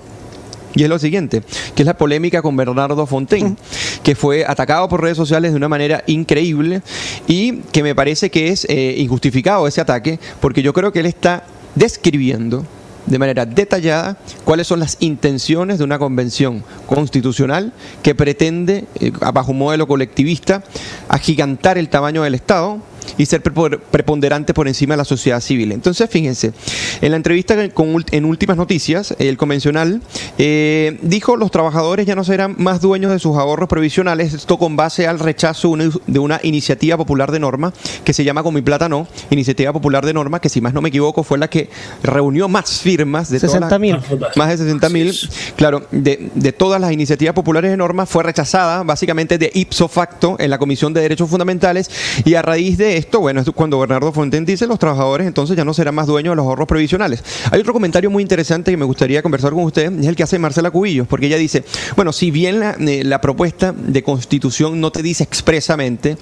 Y 0.76 0.84
es 0.84 0.90
lo 0.90 1.00
siguiente, 1.00 1.42
que 1.74 1.84
es 1.84 1.86
la 1.86 1.98
polémica 1.98 2.42
con 2.42 2.56
Bernardo 2.58 3.06
Fontaine, 3.06 3.56
que 4.04 4.14
fue 4.14 4.46
atacado 4.46 4.90
por 4.90 5.02
redes 5.02 5.18
sociales 5.18 5.52
de 5.52 5.58
una 5.58 5.70
manera 5.70 6.04
increíble 6.06 6.82
y 7.28 7.60
que 7.72 7.82
me 7.82 7.96
parece 7.96 8.30
que 8.30 8.50
es 8.50 8.66
eh, 8.70 8.96
injustificado 8.98 9.68
ese 9.68 9.80
ataque, 9.80 10.20
porque 10.42 10.62
yo 10.62 10.74
creo 10.74 10.92
que 10.92 11.00
él 11.00 11.06
está 11.06 11.46
describiendo 11.76 12.66
de 13.06 13.20
manera 13.20 13.46
detallada 13.46 14.18
cuáles 14.44 14.68
son 14.68 14.80
las 14.80 14.98
intenciones 15.00 15.78
de 15.78 15.84
una 15.84 16.00
convención 16.00 16.64
constitucional 16.88 17.72
que 18.04 18.16
pretende, 18.16 18.86
eh, 19.00 19.12
bajo 19.34 19.52
un 19.52 19.60
modelo 19.60 19.88
colectivista, 19.88 20.64
agigantar 21.08 21.78
el 21.78 21.88
tamaño 21.90 22.24
del 22.24 22.36
Estado 22.36 22.82
y 23.18 23.26
ser 23.26 23.41
preponderante 23.41 24.54
por 24.54 24.68
encima 24.68 24.94
de 24.94 24.98
la 24.98 25.06
sociedad 25.06 25.39
civil. 25.41 25.72
Entonces, 25.72 26.10
fíjense, 26.10 26.54
en 27.02 27.12
la 27.12 27.18
entrevista 27.18 27.70
con, 27.70 28.04
en 28.12 28.26
Últimas 28.26 28.58
Noticias, 28.58 29.15
el 29.20 29.38
convencional 29.38 30.02
eh, 30.38 31.00
dijo 31.02 31.38
los 31.38 31.52
trabajadores 31.52 32.06
ya 32.06 32.15
no 32.15 32.24
serán 32.24 32.56
más 32.58 32.82
dueños 32.82 33.12
de 33.12 33.20
sus 33.20 33.38
ahorros 33.38 33.70
previsionales, 33.70 34.34
esto 34.34 34.58
con 34.58 34.76
base 34.76 35.08
al 35.08 35.20
rechazo 35.20 35.76
de 36.08 36.20
una 36.20 36.39
iniciativa 36.44 36.98
popular 36.98 37.32
de 37.32 37.39
norma 37.39 37.74
que 38.04 38.13
se 38.13 38.24
llama 38.24 38.44
Con 38.44 38.54
mi 38.54 38.62
plata 38.62 38.89
no, 38.89 39.08
iniciativa 39.30 39.74
popular 39.74 40.06
de 40.06 40.13
norma, 40.13 40.39
que 40.39 40.50
si 40.50 40.62
más 40.62 40.74
no 40.74 40.82
me 40.82 40.89
equivoco 40.89 41.24
fue 41.24 41.38
la 41.38 41.50
que 41.50 41.70
reunió 42.04 42.48
más 42.48 42.82
firmas 42.82 43.30
de 43.30 43.39
60 43.39 43.80
mil. 43.80 43.98
Más 44.36 44.50
de 44.50 44.58
60 44.58 44.89
mil. 44.89 45.13
Claro, 45.56 45.88
de, 45.91 46.30
de 46.34 46.52
todas 46.52 46.80
las 46.80 46.91
iniciativas 46.91 47.34
populares 47.34 47.72
de 47.72 47.78
norma 47.78 48.06
fue 48.06 48.24
rechazada 48.24 48.84
básicamente 48.84 49.38
de 49.38 49.52
ipso 49.54 49.88
facto 49.88 50.36
en 50.39 50.50
la 50.50 50.58
Comisión 50.58 50.94
de 50.94 51.02
Derechos 51.02 51.30
Fundamentales 51.30 51.89
y 52.24 52.36
a 52.36 52.41
raíz 52.41 52.78
de 52.78 52.94
esto, 52.95 53.19
bueno, 53.19 53.41
es 53.41 53.49
cuando 53.51 53.79
Bernardo 53.79 54.12
Fonten 54.12 54.45
dice 54.45 54.67
los 54.67 54.79
trabajadores 54.79 55.27
entonces 55.27 55.55
ya 55.55 55.65
no 55.65 55.73
serán 55.73 55.95
más 55.95 56.08
dueños 56.08 56.31
de 56.31 56.36
los 56.38 56.45
ahorros 56.45 56.67
previsionales. 56.67 57.23
Hay 57.51 57.60
otro 57.60 57.73
comentario 57.73 58.10
muy 58.10 58.23
interesante 58.23 58.71
que 58.71 58.77
me 58.77 58.86
gustaría 58.86 59.21
conversar 59.21 59.51
con 59.53 59.63
usted, 59.63 59.91
es 59.99 60.08
el 60.08 60.15
que 60.15 60.23
hace 60.23 60.39
Marcela 60.39 60.71
Cubillos, 60.71 61.08
porque 61.08 61.27
ella 61.27 61.38
dice, 61.38 61.63
bueno, 61.95 62.13
si 62.13 62.31
bien 62.31 62.60
la, 62.60 62.71
eh, 62.71 63.03
la 63.03 63.21
propuesta 63.21 63.73
de 63.73 64.03
constitución 64.03 64.79
no 64.79 64.91
te 64.91 65.01
dice 65.03 65.23
expresamente 65.23 66.17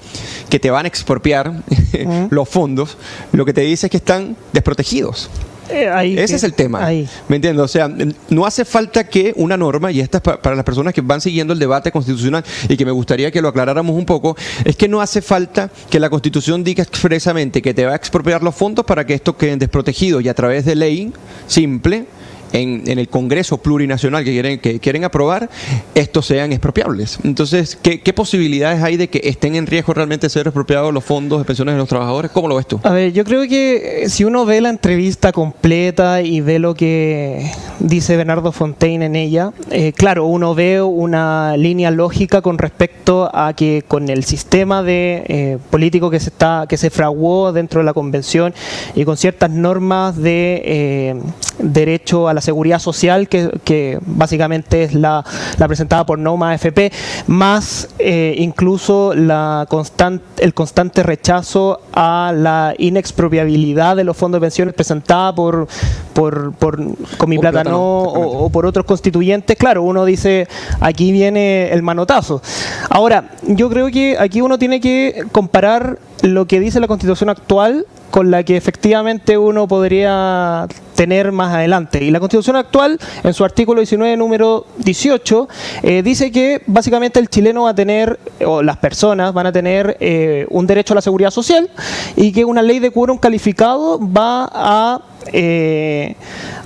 que 0.48 0.58
te 0.58 0.70
van 0.70 0.84
a 0.84 0.88
expropiar 0.88 1.48
uh 1.50 1.62
-huh. 1.72 2.28
los 2.30 2.48
fondos, 2.48 2.96
lo 3.32 3.44
que 3.44 3.52
te 3.52 3.62
dice 3.62 3.86
es 3.86 3.90
que 3.90 3.98
están 3.98 4.36
desprotegidos. 4.52 5.30
Eh, 5.70 5.88
ahí, 5.88 6.18
Ese 6.18 6.32
que, 6.32 6.36
es 6.36 6.44
el 6.44 6.54
tema. 6.54 6.84
Ahí. 6.84 7.08
¿Me 7.28 7.36
entiendes? 7.36 7.64
O 7.64 7.68
sea, 7.68 7.90
no 8.30 8.46
hace 8.46 8.64
falta 8.64 9.04
que 9.04 9.32
una 9.36 9.56
norma, 9.56 9.90
y 9.90 10.00
esta 10.00 10.18
es 10.18 10.22
pa 10.22 10.40
para 10.40 10.56
las 10.56 10.64
personas 10.64 10.92
que 10.92 11.00
van 11.00 11.20
siguiendo 11.20 11.52
el 11.52 11.58
debate 11.58 11.90
constitucional 11.90 12.44
y 12.68 12.76
que 12.76 12.84
me 12.84 12.92
gustaría 12.92 13.30
que 13.30 13.40
lo 13.40 13.48
aclaráramos 13.48 13.96
un 13.96 14.04
poco, 14.04 14.36
es 14.64 14.76
que 14.76 14.88
no 14.88 15.00
hace 15.00 15.22
falta 15.22 15.70
que 15.90 15.98
la 16.00 16.10
constitución 16.10 16.64
diga 16.64 16.82
expresamente 16.82 17.62
que 17.62 17.74
te 17.74 17.84
va 17.84 17.92
a 17.92 17.96
expropiar 17.96 18.42
los 18.42 18.54
fondos 18.54 18.84
para 18.84 19.06
que 19.06 19.14
estos 19.14 19.36
queden 19.36 19.58
desprotegidos 19.58 20.22
y 20.22 20.28
a 20.28 20.34
través 20.34 20.64
de 20.64 20.74
ley 20.74 21.12
simple 21.46 22.06
en, 22.54 22.82
en, 22.86 22.98
el 22.98 23.08
Congreso 23.08 23.58
plurinacional 23.58 24.24
que 24.24 24.30
quieren, 24.30 24.58
que 24.60 24.78
quieren 24.80 25.04
aprobar, 25.04 25.50
estos 25.94 26.26
sean 26.26 26.52
expropiables. 26.52 27.18
Entonces, 27.24 27.76
¿qué, 27.80 28.00
¿qué, 28.00 28.12
posibilidades 28.12 28.82
hay 28.82 28.96
de 28.96 29.08
que 29.08 29.20
estén 29.24 29.56
en 29.56 29.66
riesgo 29.66 29.92
realmente 29.92 30.30
ser 30.30 30.46
expropiados 30.46 30.94
los 30.94 31.04
fondos 31.04 31.40
de 31.40 31.44
pensiones 31.44 31.74
de 31.74 31.78
los 31.78 31.88
trabajadores? 31.88 32.30
¿Cómo 32.30 32.48
lo 32.48 32.56
ves 32.56 32.66
tú? 32.66 32.80
A 32.84 32.90
ver, 32.90 33.12
yo 33.12 33.24
creo 33.24 33.46
que 33.48 34.04
si 34.08 34.24
uno 34.24 34.46
ve 34.46 34.60
la 34.60 34.70
entrevista 34.70 35.32
completa 35.32 36.22
y 36.22 36.40
ve 36.40 36.60
lo 36.60 36.74
que 36.74 37.50
dice 37.80 38.16
Bernardo 38.16 38.52
Fontaine 38.52 39.06
en 39.06 39.16
ella, 39.16 39.52
eh, 39.70 39.92
claro, 39.92 40.26
uno 40.26 40.54
ve 40.54 40.80
una 40.80 41.56
línea 41.56 41.90
lógica 41.90 42.40
con 42.40 42.58
respecto 42.58 43.30
a 43.34 43.52
que 43.54 43.84
con 43.86 44.08
el 44.08 44.24
sistema 44.24 44.82
de 44.82 45.24
eh, 45.26 45.58
político 45.70 46.10
que 46.10 46.20
se 46.20 46.30
está 46.30 46.66
que 46.68 46.76
se 46.76 46.90
fraguó 46.90 47.52
dentro 47.52 47.80
de 47.80 47.84
la 47.84 47.92
convención 47.92 48.54
y 48.94 49.04
con 49.04 49.16
ciertas 49.16 49.50
normas 49.50 50.16
de 50.16 50.62
eh, 50.64 51.14
derecho 51.58 52.28
a 52.28 52.34
la 52.34 52.40
seguridad 52.44 52.78
social, 52.78 53.28
que, 53.28 53.98
básicamente 54.06 54.84
es 54.84 54.94
la, 54.94 55.24
presentada 55.66 56.06
por 56.06 56.18
Noma 56.18 56.54
FP, 56.54 56.92
más 57.26 57.88
eh, 57.98 58.34
incluso 58.38 59.14
la 59.14 59.66
constante, 59.68 60.44
el 60.44 60.54
constante 60.54 61.02
rechazo 61.02 61.80
a 61.92 62.32
la 62.34 62.74
inexpropiabilidad 62.78 63.96
de 63.96 64.04
los 64.04 64.16
fondos 64.16 64.40
de 64.40 64.44
pensiones 64.44 64.74
presentada 64.74 65.34
por, 65.34 65.66
por, 66.12 66.52
por 66.52 66.78
con 67.16 67.30
mi 67.30 67.38
plata, 67.38 67.64
no, 67.64 68.02
o, 68.02 68.50
por 68.50 68.66
otros 68.66 68.84
constituyentes. 68.84 69.56
Claro, 69.56 69.82
uno 69.82 70.04
dice, 70.04 70.46
aquí 70.80 71.12
viene 71.12 71.70
el 71.72 71.82
manotazo. 71.82 72.42
Ahora, 72.90 73.30
yo 73.46 73.68
creo 73.70 73.90
que 73.90 74.16
aquí 74.18 74.40
uno 74.40 74.58
tiene 74.58 74.80
que 74.80 75.24
comparar 75.32 75.98
lo 76.24 76.46
que 76.46 76.58
dice 76.58 76.80
la 76.80 76.88
constitución 76.88 77.28
actual 77.28 77.86
con 78.10 78.30
la 78.30 78.44
que 78.44 78.56
efectivamente 78.56 79.36
uno 79.36 79.68
podría 79.68 80.66
tener 80.94 81.32
más 81.32 81.52
adelante. 81.52 82.02
Y 82.02 82.10
la 82.10 82.20
Constitución 82.20 82.54
actual, 82.54 82.98
en 83.24 83.34
su 83.34 83.44
artículo 83.44 83.80
19, 83.80 84.16
número 84.16 84.66
18, 84.78 85.48
eh, 85.82 86.02
dice 86.02 86.30
que 86.30 86.62
básicamente 86.66 87.18
el 87.18 87.28
chileno 87.28 87.64
va 87.64 87.70
a 87.70 87.74
tener, 87.74 88.18
o 88.46 88.62
las 88.62 88.76
personas 88.76 89.34
van 89.34 89.48
a 89.48 89.52
tener 89.52 89.96
eh, 89.98 90.46
un 90.50 90.66
derecho 90.66 90.94
a 90.94 90.96
la 90.96 91.00
seguridad 91.00 91.32
social 91.32 91.68
y 92.14 92.32
que 92.32 92.44
una 92.44 92.62
ley 92.62 92.78
de 92.78 92.92
quórum 92.92 93.18
calificado 93.18 93.98
va 93.98 94.48
a 94.52 95.00
eh, 95.32 96.14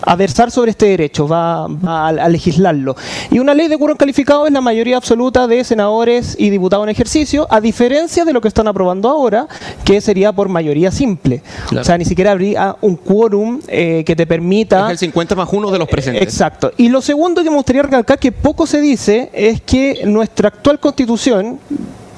a 0.03 0.17
versar 0.17 0.51
sobre 0.51 0.71
este 0.71 0.87
derecho, 0.87 1.27
va, 1.29 1.67
a, 1.67 2.29
legislarlo. 2.29 2.97
Y 3.31 3.39
una 3.39 3.55
ley 3.55 3.69
de 3.69 3.79
quórum 3.79 3.97
calificado 3.97 4.47
es 4.47 4.53
la 4.53 4.61
mayoría 4.61 4.97
absoluta 4.97 5.47
de 5.47 5.65
senadores 5.65 6.37
y 6.39 6.51
diputados 6.51 6.85
en 6.85 6.91
ejercicio, 6.91 7.47
a 7.51 7.61
diferencia 7.61 8.25
de 8.25 8.33
lo 8.33 8.41
que 8.41 8.49
están 8.49 8.69
aprobando 8.69 9.09
ahora, 9.09 9.49
que 9.85 10.01
sería 10.01 10.33
por 10.33 10.49
mayoría 10.49 10.91
simple. 10.91 11.43
O 11.79 11.85
sea, 11.85 11.99
ni 11.99 12.05
siquiera 12.05 12.33
habría 12.33 12.77
un 12.81 12.97
quórum 12.97 13.61
que 13.61 14.15
te 14.17 14.27
permita... 14.27 14.87
Es 14.87 14.93
el 14.93 14.99
50 14.99 15.35
más 15.35 15.49
uno 15.53 15.71
de 15.71 15.79
los 15.79 15.89
presentes. 15.89 16.23
Exacto. 16.23 16.73
Y 16.77 16.89
lo 16.89 17.01
segundo 17.01 17.43
que 17.43 17.51
me 17.51 17.57
gustaría 17.57 17.83
recalcar, 17.83 18.19
que 18.19 18.33
poco 18.33 18.67
se 18.67 18.81
dice, 18.81 19.31
es 19.33 19.61
que 19.61 20.03
nuestra 20.05 20.49
actual 20.49 20.79
constitución, 20.79 21.59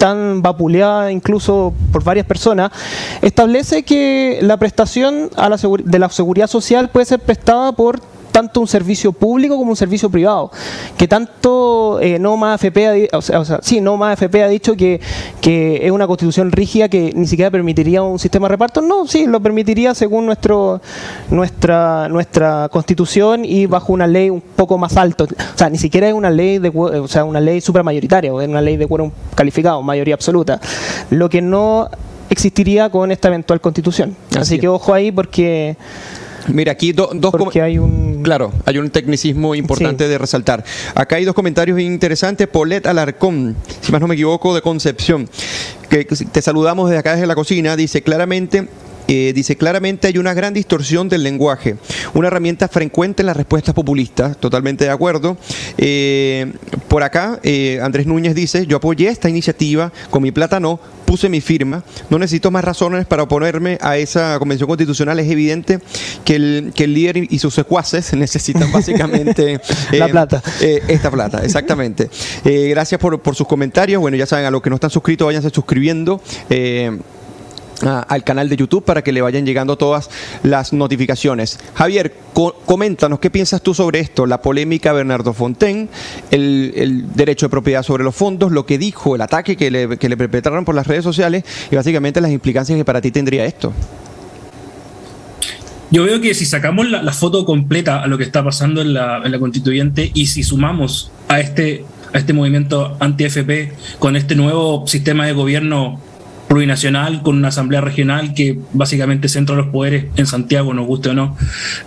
tan 0.01 0.41
vapuleada 0.41 1.13
incluso 1.13 1.75
por 1.93 2.03
varias 2.03 2.25
personas, 2.25 2.73
establece 3.21 3.83
que 3.83 4.39
la 4.41 4.57
prestación 4.57 5.29
a 5.37 5.51
la 5.51 5.59
de 5.59 5.99
la 5.99 6.09
seguridad 6.09 6.47
social 6.47 6.89
puede 6.89 7.05
ser 7.05 7.21
prestada 7.21 7.73
por 7.73 8.01
tanto 8.31 8.61
un 8.61 8.66
servicio 8.66 9.12
público 9.12 9.57
como 9.57 9.71
un 9.71 9.77
servicio 9.77 10.11
privado. 10.11 10.51
Que 10.97 11.09
tanto 11.09 11.99
eh, 12.01 12.19
no 12.19 12.37
más 12.37 12.61
FP 12.62 13.09
ha, 13.12 13.19
o 13.19 13.23
sea, 13.23 13.61
sí, 13.62 13.81
no 13.81 13.97
más 13.97 14.14
FP 14.14 14.43
ha 14.43 14.49
dicho 14.49 14.77
que, 14.77 15.01
que, 15.40 15.87
es 15.87 15.90
una 15.90 16.07
constitución 16.07 16.53
rígida 16.53 16.88
que 16.88 17.12
ni 17.14 17.27
siquiera 17.27 17.51
permitiría 17.51 18.03
un 18.03 18.19
sistema 18.19 18.47
de 18.49 18.51
reparto. 18.51 18.81
No, 18.81 19.07
sí, 19.07 19.27
lo 19.27 19.40
permitiría 19.40 19.95
según 19.95 20.27
nuestro 20.27 20.81
nuestra 21.31 22.09
nuestra 22.09 22.69
constitución 22.71 23.45
y 23.45 23.66
bajo 23.66 23.93
una 23.93 24.07
ley 24.07 24.31
un 24.31 24.40
poco 24.40 24.79
más 24.79 24.97
alto. 24.97 25.25
O 25.25 25.59
sea, 25.59 25.69
ni 25.71 25.79
siquiera 25.79 26.09
es 26.09 26.14
una 26.14 26.31
ley 26.31 26.59
de 26.59 26.71
o 26.71 27.09
sea, 27.09 27.25
una 27.25 27.40
ley 27.40 27.61
supermayoritaria, 27.61 28.33
o 28.33 28.40
es 28.40 28.49
una 28.49 28.61
ley 28.61 28.77
de 28.77 28.87
quórum 28.87 29.11
calificado, 29.35 29.83
mayoría 29.83 30.14
absoluta. 30.14 30.61
Lo 31.11 31.29
que 31.29 31.43
no 31.43 31.88
existiría 32.31 32.88
con 32.90 33.11
esta 33.11 33.29
eventual 33.29 33.61
constitución. 33.61 34.16
Así, 34.38 34.59
que 34.59 34.69
ojo 34.69 34.95
ahí 34.95 35.12
porque 35.12 35.77
Mira, 36.53 36.73
aquí 36.73 36.93
dos... 36.93 37.11
Porque 37.33 37.63
hay 37.63 37.79
un... 37.79 38.23
Claro, 38.23 38.53
hay 38.67 38.79
un 38.79 38.91
tecnicismo 38.91 39.55
importante 39.55 40.09
de 40.09 40.19
resaltar. 40.19 40.65
Acá 40.95 41.17
hay 41.17 41.25
dos 41.25 41.35
comentarios 41.35 41.81
interesantes. 41.81 42.47
Polet 42.49 42.87
Alarcón, 42.87 43.57
si 43.81 43.93
más 43.93 44.01
no 44.01 44.07
me 44.07 44.15
equivoco, 44.15 44.55
de 44.55 44.61
Concepción, 44.61 45.29
que 45.89 46.05
te 46.05 46.43
saludamos 46.43 46.89
desde 46.91 47.01
acá, 47.01 47.13
desde 47.15 47.27
la 47.27 47.35
cocina, 47.35 47.77
dice 47.77 48.03
claramente 48.03 48.69
eh, 49.12 49.33
dice 49.33 49.57
claramente 49.57 50.07
hay 50.07 50.18
una 50.18 50.35
gran 50.35 50.55
distorsión 50.55 51.09
del 51.09 51.25
lenguaje, 51.25 51.75
una 52.14 52.29
herramienta 52.29 52.68
frecuente 52.68 53.23
en 53.23 53.27
las 53.27 53.37
respuestas 53.37 53.75
populistas, 53.75 54.37
totalmente 54.38 54.85
de 54.85 54.90
acuerdo. 54.90 55.37
Eh, 55.79 56.53
por 56.87 57.03
acá, 57.03 57.40
eh, 57.42 57.81
Andrés 57.83 58.07
Núñez 58.07 58.37
dice, 58.37 58.66
yo 58.68 58.77
apoyé 58.77 59.09
esta 59.09 59.29
iniciativa, 59.29 59.92
con 60.11 60.23
mi 60.23 60.31
plata 60.31 60.61
no, 60.61 60.79
puse 61.07 61.29
mi 61.29 61.40
firma, 61.40 61.83
no 62.09 62.20
necesito 62.20 62.53
más 62.53 62.62
razones 62.62 63.05
para 63.05 63.25
oponerme 63.25 63.79
a 63.81 63.96
esa 63.96 64.38
convención 64.38 64.68
constitucional, 64.68 65.18
es 65.18 65.29
evidente 65.29 65.81
que 66.25 66.37
el, 66.37 66.73
que 66.73 66.85
el 66.85 66.94
líder 66.94 67.16
y 67.29 67.40
sus 67.40 67.53
secuaces 67.53 68.12
necesitan 68.14 68.70
básicamente 68.70 69.61
la 69.90 70.07
plata. 70.07 70.40
esta 70.61 71.11
plata, 71.11 71.40
exactamente. 71.42 72.09
gracias 72.44 73.01
por, 73.01 73.20
por, 73.20 73.35
sus 73.35 73.49
comentarios, 73.49 74.01
bueno, 74.01 74.16
ya 74.16 74.27
saben, 74.27 74.46
a 74.46 74.53
los 74.53 74.62
que 74.62 74.70
no 74.70 74.77
están 74.77 74.90
suscritos, 74.90 75.27
váyanse 75.27 75.51
suscribiendo 75.51 76.23
al 77.83 78.25
canal 78.25 78.49
de 78.49 78.57
YouTube 78.57 78.85
para 78.85 79.03
que 79.03 79.12
le 79.12 79.23
vayan 79.23 79.47
llegando 79.47 79.77
todas 79.77 80.11
las 80.43 80.73
notificaciones. 80.73 81.59
Javier, 81.75 82.14
coméntanos 82.66 83.19
qué 83.21 83.31
piensas 83.31 83.62
tú 83.62 83.75
sobre 83.75 84.01
esto, 84.01 84.27
la 84.27 84.43
polémica 84.43 84.93
Bernardo 84.93 85.33
Fontaine, 85.33 85.88
el, 86.31 87.07
derecho 87.14 87.47
de 87.47 87.51
propiedad 87.51 87.83
sobre 87.83 88.05
los 88.05 88.14
fondos, 88.14 88.53
lo 88.53 88.66
que 88.66 88.79
dijo, 88.79 89.14
el 89.14 89.23
ataque 89.23 89.57
que 89.57 89.71
le, 89.71 89.88
perpetraron 89.88 90.64
por 90.64 90.75
las 90.75 90.87
redes 90.87 91.05
sociales 91.05 91.45
y 91.71 91.77
básicamente 91.77 92.21
las 92.21 92.31
implicancias 92.31 92.77
que 92.77 92.85
para 92.85 93.01
ti 93.01 93.11
tendría 93.11 93.45
esto. 93.45 93.73
Yo 95.93 96.05
veo 96.05 96.21
que 96.21 96.35
si 96.35 96.47
sacamos 96.47 96.88
la, 96.88 97.12
foto 97.12 97.45
completa 97.45 98.01
a 98.03 98.07
lo 98.07 98.16
que 98.16 98.23
está 98.23 98.45
pasando 98.45 98.81
en 98.81 98.95
la, 98.95 99.23
en 99.25 99.33
la 99.33 99.40
constituyente 99.40 100.11
y 100.14 100.27
si 100.27 100.45
sumamos 100.45 101.11
a 101.27 101.40
este, 101.40 101.85
a 102.12 102.19
este 102.19 102.33
movimiento 102.33 102.97
anti-FP 103.01 103.73
con 103.99 104.14
este 104.14 104.37
nuevo 104.37 104.87
sistema 104.87 105.27
de 105.27 105.33
gobierno 105.33 106.01
plurinacional 106.51 107.23
con 107.23 107.37
una 107.37 107.49
asamblea 107.49 107.81
regional 107.81 108.35
que 108.35 108.59
básicamente 108.73 109.29
centra 109.29 109.55
los 109.55 109.69
poderes 109.69 110.07
en 110.17 110.27
Santiago, 110.27 110.75
nos 110.75 110.85
guste 110.85 111.11
o 111.11 111.15
no, 111.15 111.37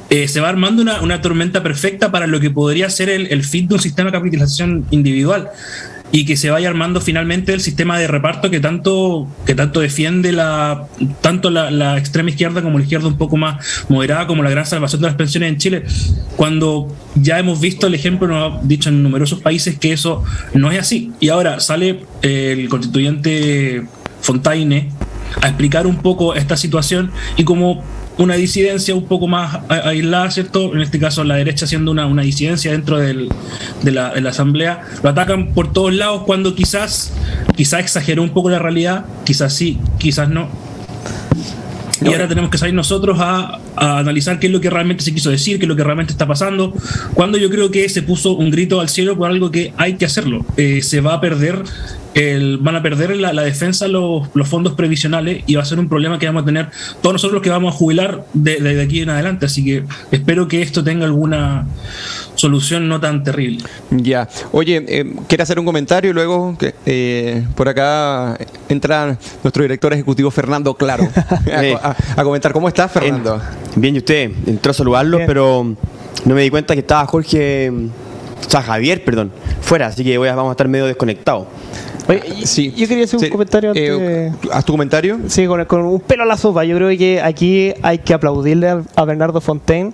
eh, 0.10 0.30
se 0.30 0.39
va 0.39 0.47
armando 0.47 0.82
una, 0.82 1.21
tormenta 1.21 1.62
perfecta 1.62 2.13
para 2.13 2.28
lo 2.28 2.39
que 2.39 2.49
podría 2.49 2.89
ser 2.89 3.10
el, 3.10 3.43
fin 3.43 3.67
de 3.67 3.76
un 3.76 3.82
sistema 3.82 4.10
de 4.10 4.17
capitalización 4.17 4.86
individual 4.89 5.49
y 6.13 6.23
que 6.23 6.38
se 6.38 6.49
vaya 6.49 6.69
armando 6.69 7.02
finalmente 7.02 7.54
el 7.54 7.60
sistema 7.60 7.99
de 7.99 8.08
reparto 8.08 8.49
que 8.49 8.62
tanto, 8.62 9.28
que 9.45 9.54
tanto 9.54 9.82
defiende 9.82 10.32
la, 10.32 10.88
tanto 11.19 11.49
la, 11.49 11.97
extrema 11.97 12.30
izquierda 12.30 12.62
como 12.62 12.78
la 12.78 12.86
izquierda 12.86 13.08
un 13.08 13.17
poco 13.17 13.36
más 13.36 13.86
moderada, 13.89 14.28
como 14.28 14.43
la 14.43 14.49
gran 14.49 14.65
salvación 14.65 15.02
de 15.02 15.08
las 15.08 15.17
pensiones 15.17 15.49
en 15.49 15.58
Chile, 15.58 15.84
cuando 16.38 16.95
ya 17.15 17.38
hemos 17.38 17.60
visto 17.60 17.88
el 17.88 17.95
ejemplo, 17.95 18.30
nos 18.30 18.54
ha 18.54 18.65
dicho 18.65 18.88
en 18.88 19.04
numerosos 19.04 19.41
países 19.41 19.78
que 19.78 19.91
eso 19.91 20.23
no 20.54 20.71
es 20.71 20.80
así. 20.80 21.12
Y 21.19 21.28
ahora 21.28 21.60
sale 21.60 22.06
el 22.21 22.69
constituyente 22.69 23.84
Fontaine 24.23 24.89
a 25.41 25.47
explicar 25.47 25.86
un 25.86 25.97
poco 25.97 26.33
esta 26.33 26.57
situación 26.57 27.12
y 27.38 27.43
como 27.43 27.83
una 28.17 28.36
disidencia 28.36 28.93
un 28.93 29.05
poco 29.05 29.27
más 29.27 29.59
aislada, 29.69 30.29
¿cierto? 30.31 30.73
En 30.73 30.81
este 30.81 30.99
caso 30.99 31.23
la 31.23 31.36
derecha 31.36 31.65
siendo 31.67 31.91
una, 31.91 32.05
una 32.05 32.21
disidencia 32.21 32.71
dentro 32.71 32.97
del, 32.97 33.29
de, 33.81 33.91
la, 33.91 34.13
de, 34.13 34.21
la, 34.21 34.29
asamblea, 34.29 34.81
lo 35.01 35.09
atacan 35.09 35.53
por 35.53 35.73
todos 35.73 35.93
lados 35.93 36.23
cuando 36.25 36.55
quizás, 36.55 37.13
quizás 37.55 37.79
exageró 37.79 38.21
un 38.21 38.29
poco 38.29 38.49
la 38.49 38.59
realidad, 38.59 39.05
quizás 39.25 39.53
sí, 39.53 39.79
quizás 39.97 40.29
no. 40.29 40.47
Y 42.01 42.07
ahora 42.07 42.27
tenemos 42.27 42.49
que 42.49 42.57
salir 42.57 42.75
nosotros 42.75 43.17
a, 43.19 43.59
analizar 43.75 44.39
qué 44.39 44.47
es 44.47 44.53
lo 44.53 44.62
que 44.62 44.69
realmente 44.69 45.03
se 45.03 45.13
quiso 45.13 45.29
decir, 45.29 45.57
qué 45.57 45.65
es 45.65 45.69
lo 45.69 45.75
que 45.75 45.83
realmente 45.83 46.12
está 46.12 46.27
pasando. 46.27 46.73
Cuando 47.13 47.38
yo 47.38 47.49
creo 47.49 47.71
que 47.71 47.88
se 47.89 48.01
puso 48.01 48.33
un 48.33 48.51
grito 48.51 48.79
al 48.79 48.89
cielo 48.89 49.17
por 49.17 49.29
algo 49.29 49.51
que 49.51 49.73
hay 49.77 49.95
que 49.95 50.05
hacerlo. 50.05 50.45
Eh, 50.57 50.81
se 50.81 51.01
va 51.01 51.15
a 51.15 51.21
perder 51.21 51.63
el, 52.13 52.57
van 52.59 52.75
a 52.75 52.83
perder 52.83 53.15
la, 53.17 53.31
defensa 53.43 53.88
los, 53.88 54.27
los, 54.33 54.47
fondos 54.47 54.73
previsionales 54.73 55.43
y 55.47 55.55
va 55.55 55.63
a 55.63 55.65
ser 55.65 55.79
un 55.79 55.89
problema 55.89 56.19
que 56.19 56.27
vamos 56.27 56.43
a 56.43 56.45
tener 56.45 56.69
todos 57.01 57.13
nosotros 57.13 57.33
los 57.33 57.41
que 57.41 57.49
vamos 57.49 57.73
a 57.73 57.77
jubilar 57.77 58.25
desde 58.33 58.75
de, 58.75 58.81
aquí 58.81 59.01
en 59.01 59.09
adelante. 59.09 59.45
Así 59.45 59.63
que 59.63 59.83
espero 60.12 60.47
que 60.47 60.62
esto 60.62 60.83
tenga 60.83 61.05
alguna 61.05 61.65
solución 62.36 62.88
no 62.88 62.99
tan 62.99 63.23
terrible. 63.23 63.63
Ya. 63.91 64.27
Oye, 64.51 64.83
eh, 64.88 65.13
quiere 65.27 65.43
hacer 65.43 65.59
un 65.59 65.65
comentario 65.65 66.12
y 66.12 66.13
luego 66.13 66.57
eh, 66.86 67.43
por 67.55 67.67
acá 67.69 68.38
entra 68.69 69.17
nuestro 69.43 69.63
director 69.63 69.93
ejecutivo 69.93 70.31
Fernando 70.31 70.73
Claro 70.75 71.07
a, 72.15 72.23
comentar. 72.23 72.53
¿Cómo 72.53 72.67
estás, 72.67 72.91
Fernando? 72.91 73.41
Bien, 73.75 73.95
y 73.95 73.99
usted 73.99 74.31
entró 74.45 74.71
a 74.71 74.73
saludarlo, 74.73 75.19
pero 75.25 75.75
no 76.25 76.36
me 76.36 76.41
di 76.41 76.49
cuenta 76.49 76.73
que 76.73 76.81
estaba 76.81 77.05
Jorge, 77.05 77.69
o 77.69 78.49
sea, 78.49 78.62
Javier, 78.62 79.03
perdón, 79.03 79.31
fuera, 79.62 79.88
así 79.88 80.03
que 80.03 80.17
voy 80.17 80.27
a, 80.27 80.36
vamos 80.36 80.51
a 80.51 80.53
estar 80.53 80.67
medio 80.67 80.86
desconectados. 80.86 81.47
sí. 82.43 82.73
Yo 82.75 82.88
quería 82.88 83.05
hacer 83.05 83.19
un 83.19 83.29
comentario 83.29 83.71
eh, 83.75 84.31
¿Haz 84.51 84.65
tu 84.65 84.73
comentario? 84.73 85.19
Sí, 85.27 85.47
con, 85.47 85.63
con, 85.65 85.81
un 85.81 85.99
pelo 86.01 86.23
a 86.23 86.25
la 86.25 86.38
sopa. 86.38 86.63
Yo 86.65 86.75
creo 86.75 86.89
que 86.97 87.21
aquí 87.21 87.73
hay 87.81 87.99
que 87.99 88.13
aplaudirle 88.13 88.83
a 88.95 89.05
Bernardo 89.05 89.41
Fontaine 89.41 89.93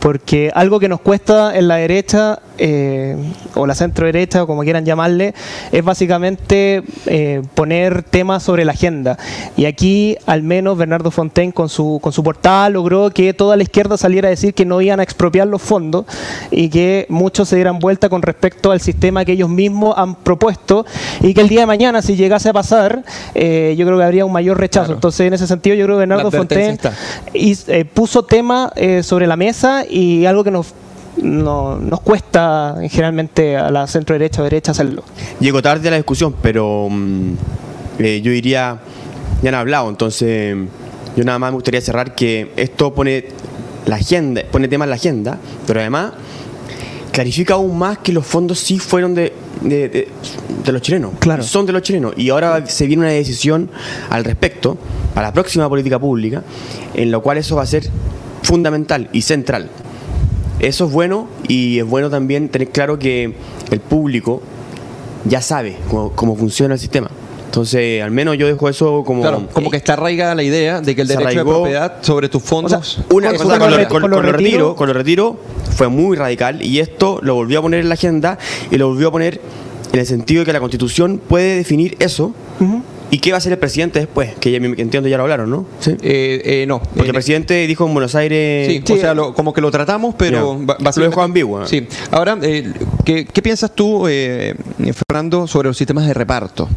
porque 0.00 0.50
algo 0.54 0.80
que 0.80 0.88
nos 0.88 1.00
cuesta 1.00 1.56
en 1.56 1.68
la 1.68 1.76
derecha 1.76 2.40
eh, 2.62 3.16
o 3.54 3.66
la 3.66 3.74
centro 3.74 4.04
derecha 4.04 4.42
o 4.42 4.46
como 4.46 4.62
quieran 4.62 4.84
llamarle 4.84 5.34
es 5.72 5.82
básicamente 5.82 6.82
eh, 7.06 7.40
poner 7.54 8.02
temas 8.02 8.42
sobre 8.42 8.66
la 8.66 8.72
agenda. 8.72 9.16
Y 9.56 9.64
aquí 9.64 10.18
al 10.26 10.42
menos 10.42 10.76
Bernardo 10.76 11.10
Fontaine 11.10 11.54
con 11.54 11.70
su, 11.70 11.98
con 12.02 12.12
su 12.12 12.22
portada 12.22 12.68
logró 12.68 13.08
que 13.10 13.32
toda 13.32 13.56
la 13.56 13.62
izquierda 13.62 13.96
saliera 13.96 14.28
a 14.28 14.30
decir 14.30 14.52
que 14.52 14.66
no 14.66 14.82
iban 14.82 15.00
a 15.00 15.02
expropiar 15.02 15.46
los 15.46 15.62
fondos 15.62 16.04
y 16.50 16.68
que 16.68 17.06
muchos 17.08 17.48
se 17.48 17.56
dieran 17.56 17.78
vuelta 17.78 18.10
con 18.10 18.20
respecto 18.20 18.72
al 18.72 18.82
sistema 18.82 19.24
que 19.24 19.32
ellos 19.32 19.48
mismos 19.48 19.94
han 19.96 20.14
propuesto 20.14 20.84
y 21.22 21.32
que 21.32 21.40
el 21.40 21.48
día 21.48 21.60
de 21.60 21.66
mañana 21.66 22.02
si 22.02 22.14
llegase 22.14 22.50
a 22.50 22.52
pasar 22.52 23.04
eh, 23.34 23.74
yo 23.78 23.86
creo 23.86 23.96
que 23.96 24.04
habría 24.04 24.26
un 24.26 24.32
mayor 24.32 24.60
rechazo. 24.60 24.92
Entonces 24.92 25.26
en 25.26 25.32
ese 25.32 25.46
sentido 25.46 25.76
yo 25.76 25.86
creo 25.86 25.96
que 25.96 26.00
Bernardo 26.00 26.30
Fontaine 26.30 26.78
y, 27.32 27.54
puso 27.94 28.22
tema 28.22 28.70
sobre 29.02 29.26
la 29.26 29.36
mesa 29.36 29.84
y 29.88 30.26
algo 30.26 30.44
que 30.44 30.50
nos 30.50 30.74
no, 31.22 31.76
nos 31.78 32.00
cuesta 32.00 32.76
generalmente 32.90 33.56
a 33.56 33.70
la 33.70 33.86
centro 33.86 34.14
derecha 34.14 34.40
o 34.40 34.44
derecha 34.44 34.72
hacerlo. 34.72 35.04
Llego 35.38 35.62
tarde 35.62 35.88
a 35.88 35.90
la 35.90 35.96
discusión, 35.96 36.34
pero 36.40 36.88
mm, 36.90 37.32
eh, 37.98 38.20
yo 38.22 38.32
diría, 38.32 38.78
ya 39.42 39.48
han 39.48 39.54
hablado, 39.54 39.88
entonces 39.88 40.56
yo 41.16 41.24
nada 41.24 41.38
más 41.38 41.50
me 41.50 41.54
gustaría 41.54 41.80
cerrar 41.80 42.14
que 42.14 42.52
esto 42.56 42.94
pone 42.94 43.26
la 43.86 43.96
agenda, 43.96 44.42
pone 44.50 44.68
temas 44.68 44.86
en 44.86 44.90
la 44.90 44.96
agenda, 44.96 45.38
pero 45.66 45.80
además 45.80 46.12
clarifica 47.12 47.54
aún 47.54 47.76
más 47.76 47.98
que 47.98 48.12
los 48.12 48.26
fondos 48.26 48.58
sí 48.58 48.78
fueron 48.78 49.14
de, 49.14 49.32
de, 49.62 50.08
los 50.72 50.82
chilenos. 50.82 51.12
Claro. 51.18 51.42
Son 51.42 51.66
de 51.66 51.72
los 51.72 51.82
chilenos. 51.82 52.14
Y 52.16 52.30
ahora 52.30 52.64
se 52.66 52.86
viene 52.86 53.02
una 53.02 53.12
decisión 53.12 53.68
al 54.08 54.24
respecto, 54.24 54.78
para 55.14 55.28
la 55.28 55.32
próxima 55.32 55.68
política 55.68 55.98
pública, 55.98 56.42
en 56.94 57.10
lo 57.10 57.20
cual 57.22 57.38
eso 57.38 57.56
va 57.56 57.62
a 57.62 57.66
ser 57.66 57.84
fundamental 58.42 59.08
y 59.12 59.22
central. 59.22 59.68
Eso 60.60 60.86
es 60.86 60.92
bueno 60.92 61.28
y 61.48 61.78
es 61.78 61.86
bueno 61.86 62.10
también 62.10 62.48
tener 62.48 62.68
claro 62.68 62.98
que 62.98 63.34
el 63.70 63.80
público 63.80 64.42
ya 65.24 65.40
sabe 65.40 65.76
cómo 65.88 66.36
funciona 66.36 66.74
el 66.74 66.80
sistema. 66.80 67.10
Entonces, 67.50 68.00
al 68.00 68.12
menos 68.12 68.38
yo 68.38 68.46
dejo 68.46 68.68
eso 68.68 69.02
como. 69.04 69.22
Claro, 69.22 69.48
como 69.52 69.72
que 69.72 69.76
está 69.76 69.94
arraigada 69.94 70.36
la 70.36 70.44
idea 70.44 70.80
de 70.80 70.94
que 70.94 71.02
el 71.02 71.08
derecho 71.08 71.38
de 71.40 71.44
propiedad 71.44 71.96
sobre 72.00 72.28
tus 72.28 72.44
fondos. 72.44 73.00
una 73.10 73.32
cosa 73.32 73.58
con, 73.58 74.08
lo, 74.08 74.22
retiro, 74.22 74.76
con 74.76 74.86
lo 74.86 74.92
retiro 74.92 75.36
fue 75.74 75.88
muy 75.88 76.16
radical 76.16 76.62
y 76.62 76.78
esto 76.78 77.18
lo 77.22 77.34
volvió 77.34 77.58
a 77.58 77.62
poner 77.62 77.80
en 77.80 77.88
la 77.88 77.94
agenda 77.94 78.38
y 78.70 78.76
lo 78.76 78.86
volvió 78.86 79.08
a 79.08 79.10
poner 79.10 79.40
en 79.92 79.98
el 79.98 80.06
sentido 80.06 80.42
de 80.42 80.46
que 80.46 80.52
la 80.52 80.60
constitución 80.60 81.20
puede 81.26 81.56
definir 81.56 81.96
eso. 81.98 82.32
¿Y 83.10 83.18
qué 83.18 83.32
va 83.32 83.36
a 83.36 83.38
hacer 83.38 83.52
el 83.52 83.58
presidente 83.58 83.98
después? 83.98 84.34
Que 84.38 84.52
ya, 84.52 84.58
entiendo 84.58 85.08
ya 85.08 85.16
lo 85.16 85.24
hablaron, 85.24 85.50
¿no? 85.50 85.66
¿Sí? 85.80 85.90
Eh, 86.02 86.42
eh, 86.44 86.64
no. 86.66 86.80
Porque 86.80 87.08
el 87.08 87.12
presidente 87.12 87.66
dijo 87.66 87.86
en 87.86 87.92
Buenos 87.92 88.14
Aires... 88.14 88.68
Sí, 88.68 88.92
o 88.92 88.96
sea, 88.96 89.14
como 89.14 89.52
que 89.52 89.60
lo 89.60 89.70
tratamos, 89.70 90.14
pero... 90.16 90.64
Va, 90.64 90.76
lo 90.78 91.02
dejó 91.02 91.22
ambiguo. 91.22 91.66
Sí. 91.66 91.88
Ahora, 92.12 92.38
eh, 92.42 92.72
¿qué, 93.04 93.42
piensas 93.42 93.74
tú, 93.74 94.06
Fernando, 95.08 95.48
sobre 95.48 95.68
los 95.68 95.76
sistemas 95.76 96.06
de 96.06 96.14
reparto? 96.14 96.68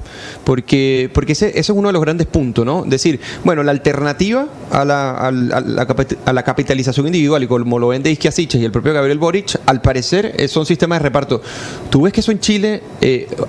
Porque, 0.43 1.09
porque 1.13 1.33
ese, 1.33 1.57
es 1.57 1.69
uno 1.69 1.89
de 1.89 1.93
los 1.93 2.01
grandes 2.01 2.25
puntos, 2.25 2.65
¿no? 2.65 2.83
Decir, 2.83 3.19
bueno, 3.43 3.61
la 3.61 3.71
alternativa 3.71 4.47
a 4.71 4.85
la, 4.85 5.11
a 5.11 6.33
la, 6.33 6.43
capitalización 6.43 7.05
individual, 7.05 7.43
y 7.43 7.47
como 7.47 7.77
lo 7.77 7.89
vende 7.89 8.09
Isquiasiches 8.09 8.59
y 8.59 8.65
el 8.65 8.71
propio 8.71 8.93
Gabriel 8.93 9.19
Boric, 9.19 9.59
al 9.67 9.81
parecer 9.81 10.49
son 10.49 10.65
sistemas 10.65 10.99
de 10.99 11.03
reparto. 11.03 11.41
¿Tú 11.91 12.01
ves 12.01 12.13
que 12.13 12.21
eso 12.21 12.31
en 12.31 12.39
Chile 12.39 12.81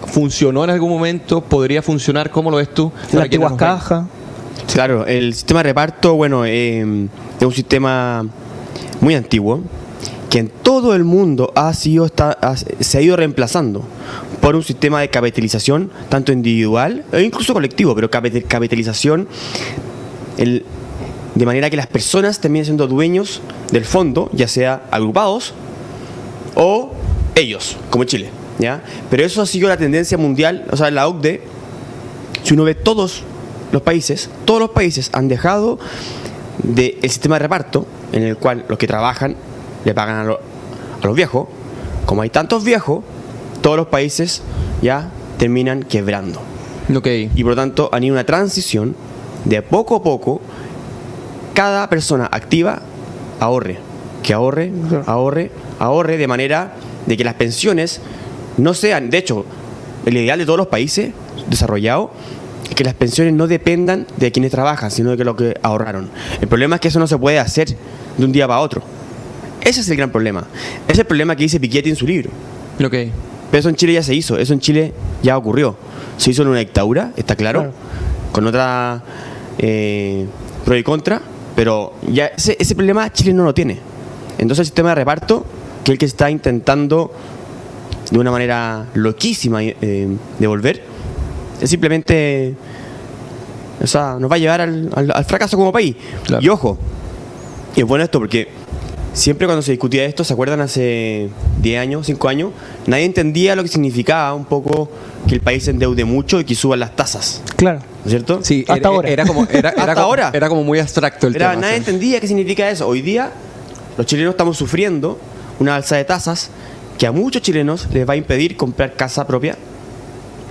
funcionó 0.09 0.65
en 0.65 0.71
algún 0.71 0.91
momento? 0.91 1.41
¿Podría 1.41 1.81
funcionar? 1.81 2.31
¿Cómo 2.31 2.51
lo 2.51 2.59
ves 2.59 2.74
la 3.13 3.23
antigua 3.23 3.57
caja. 3.57 4.07
Claro, 4.73 5.07
el 5.07 5.35
sistema 5.35 5.61
de 5.61 5.65
reparto, 5.65 6.15
bueno, 6.15 6.45
eh, 6.47 7.07
es 7.39 7.47
un 7.47 7.53
sistema 7.53 8.27
muy 9.01 9.15
antiguo 9.15 9.63
que 10.31 10.41
en 10.41 10.49
todo 10.49 10.95
el 10.97 11.05
mundo 11.05 11.53
ha 11.55 11.73
sido, 11.75 12.07
está, 12.07 12.37
se 12.81 12.99
ha 12.99 13.01
ido 13.01 13.17
reemplazando 13.17 13.85
por 14.41 14.57
un 14.57 14.65
sistema 14.65 15.01
de 15.01 15.09
capitalización, 15.09 15.91
tanto 16.09 16.33
individual 16.33 17.05
e 17.13 17.23
incluso 17.23 17.55
colectivo, 17.55 17.95
pero 17.95 18.11
capitalización 18.11 19.29
de 20.37 21.47
manera 21.47 21.71
que 21.71 21.77
las 21.77 21.87
personas 21.87 22.41
terminen 22.41 22.65
siendo 22.65 22.87
dueños 22.89 23.43
del 23.71 23.85
fondo, 23.85 24.29
ya 24.33 24.49
sea 24.49 24.83
agrupados 24.91 25.55
o 26.57 26.93
ellos, 27.37 27.77
como 27.91 28.05
Chile. 28.05 28.31
¿ya? 28.59 28.83
Pero 29.11 29.25
eso 29.25 29.41
ha 29.41 29.47
sido 29.47 29.69
la 29.69 29.77
tendencia 29.77 30.19
mundial, 30.19 30.67
o 30.71 30.77
sea, 30.77 30.91
la 30.91 31.07
OCDE 31.09 31.43
si 32.45 32.55
uno 32.55 32.65
ve 32.65 32.75
todos 32.75 33.23
los 33.73 33.83
países, 33.83 34.31
todos 34.45 34.61
los 34.61 34.71
países 34.71 35.11
han 35.13 35.29
dejado 35.29 35.79
del 36.63 37.01
sistema 37.03 37.37
de 37.37 37.41
reparto, 37.41 37.87
en 38.13 38.23
el 38.23 38.37
cual 38.37 38.65
los 38.69 38.79
que 38.79 38.87
trabajan 38.87 39.35
le 39.85 39.95
pagan 39.95 40.29
a, 40.29 40.37
los 41.03 41.17
viejos. 41.17 41.49
Como 42.07 42.23
hay 42.23 42.31
tantos 42.31 42.65
viejos, 42.65 43.03
todos 43.63 43.77
los 43.77 43.89
países 43.89 44.43
ya 44.83 45.11
terminan 45.39 45.83
quebrando. 45.83 46.41
Okay. 46.95 47.31
Y 47.35 47.43
por 47.43 47.53
lo 47.53 47.57
tanto 47.57 47.89
han 47.93 48.05
ido 48.05 48.15
una 48.15 48.25
transición 48.25 48.95
de 49.47 49.63
poco 49.63 49.97
a 49.97 50.03
poco, 50.03 50.41
cada 51.55 51.89
persona 51.89 52.29
activa 52.31 52.83
ahorre, 53.41 53.79
que 54.23 54.35
ahorre, 54.35 54.71
ahorre, 55.07 55.51
ahorre, 55.79 56.19
de 56.19 56.29
manera 56.29 56.75
de 57.07 57.17
que 57.17 57.25
las 57.25 57.35
pensiones 57.35 58.01
no 58.59 58.75
sean, 58.75 59.09
de 59.09 59.19
hecho, 59.19 59.47
el 60.05 60.17
ideal 60.17 60.39
de 60.39 60.45
todos 60.45 60.59
los 60.59 60.69
países 60.69 61.13
desarrollados 61.49 62.11
es 62.69 62.75
que 62.75 62.85
las 62.85 62.95
pensiones 62.95 63.35
no 63.35 63.47
dependan 63.47 64.07
de 64.17 64.33
quienes 64.33 64.51
trabajan, 64.51 64.91
sino 64.91 65.17
de 65.17 65.25
lo 65.25 65.37
que 65.37 65.59
ahorraron. 65.63 66.11
El 66.41 66.49
problema 66.49 66.77
es 66.77 66.81
que 66.81 66.89
eso 66.89 66.99
no 66.99 67.07
se 67.07 67.19
puede 67.19 67.39
hacer 67.39 67.69
de 68.17 68.25
un 68.25 68.33
día 68.33 68.49
para 68.49 68.61
otro. 68.61 68.83
Ese 69.61 69.81
es 69.81 69.89
el 69.89 69.97
gran 69.97 70.11
problema. 70.11 70.47
Ese 70.85 70.93
es 70.93 70.99
el 71.01 71.07
problema 71.07 71.37
que 71.37 71.43
dice 71.43 71.61
Piketty 71.61 71.91
en 71.91 71.97
su 71.97 72.07
libro. 72.07 72.31
Pero 73.51 73.61
eso 73.61 73.69
en 73.69 73.77
Chile 73.77 73.93
ya 73.93 74.03
se 74.03 74.15
hizo, 74.15 74.37
eso 74.37 74.53
en 74.53 74.61
Chile 74.61 74.93
ya 75.23 75.37
ocurrió. 75.37 75.77
Se 76.17 76.31
hizo 76.31 76.43
en 76.43 76.49
una 76.49 76.59
dictadura, 76.59 77.13
está 77.17 77.37
claro, 77.37 77.73
con 78.33 78.47
otra 78.47 79.03
eh, 79.59 80.27
pro 80.65 80.77
y 80.77 80.83
contra, 80.83 81.21
pero 81.55 81.95
ya 82.11 82.27
ese, 82.27 82.57
ese 82.59 82.75
problema 82.75 83.13
Chile 83.13 83.33
no 83.33 83.45
lo 83.45 83.55
tiene. 83.55 83.79
Entonces 84.39 84.61
el 84.61 84.67
sistema 84.67 84.91
de 84.91 84.95
reparto, 84.97 85.45
que 85.85 85.93
es 85.93 85.95
el 85.95 85.99
que 85.99 86.07
está 86.07 86.31
intentando 86.31 87.13
de 88.11 88.19
una 88.19 88.31
manera 88.31 88.87
loquísima 88.95 89.63
eh, 89.63 90.09
devolver, 90.39 90.94
simplemente. 91.63 92.55
O 93.83 93.87
sea, 93.87 94.17
nos 94.19 94.31
va 94.31 94.37
a 94.37 94.39
llevar 94.39 94.61
al, 94.61 95.25
fracaso 95.27 95.57
como 95.57 95.73
país. 95.73 95.97
Y 96.41 96.49
ojo, 96.49 96.79
y 97.77 97.81
es 97.81 97.87
bueno 97.87 98.05
esto 98.05 98.19
porque 98.19 98.49
siempre 99.13 99.47
cuando 99.47 99.63
se 99.63 99.73
discutía 99.73 100.05
esto, 100.05 100.25
¿se 100.25 100.33
acuerdan 100.33 100.61
hace 100.61 101.29
10 101.61 101.81
años, 101.81 102.07
5 102.07 102.29
años? 102.29 102.51
Nadie 102.87 103.05
entendía 103.05 103.57
lo 103.57 103.63
que 103.63 103.69
significaba 103.69 104.33
un 104.35 104.45
poco 104.45 104.91
que 105.27 105.35
el 105.35 105.41
país 105.41 105.65
se 105.65 105.71
endeude 105.71 106.05
mucho 106.05 106.41
y 106.41 106.45
que 106.45 106.55
suban 106.55 106.81
las 106.81 106.95
tasas. 106.95 107.43
Claro. 107.57 107.81
¿No 107.81 108.05
es 108.05 108.11
cierto? 108.11 108.41
Sí, 108.43 108.65
hasta 108.69 108.89
ahora. 108.89 109.09
Era 109.09 109.27
como, 109.27 109.47
era, 109.51 109.71
hasta 109.71 110.01
ahora. 110.01 110.31
Era 110.33 110.49
como 110.49 110.63
muy 110.63 110.79
abstracto 110.79 111.27
el 111.27 111.35
tema. 111.35 111.57
Nadie 111.57 111.77
entendía 111.77 112.21
qué 112.21 112.29
significa 112.29 112.69
eso. 112.71 112.87
Hoy 112.87 113.03
día, 113.03 113.33
los 113.97 114.07
chilenos 114.07 114.33
estamos 114.33 114.57
sufriendo 114.57 115.19
una 115.59 115.77
alza 115.77 115.97
de 115.97 116.05
tasas 116.05 116.51
que 116.99 117.07
a 117.07 117.13
muchos 117.13 117.43
chilenos 117.43 117.89
les 117.93 118.09
va 118.09 118.13
a 118.13 118.17
impedir 118.17 118.57
comprar 118.57 118.95
casa 118.95 119.27
propia 119.27 119.57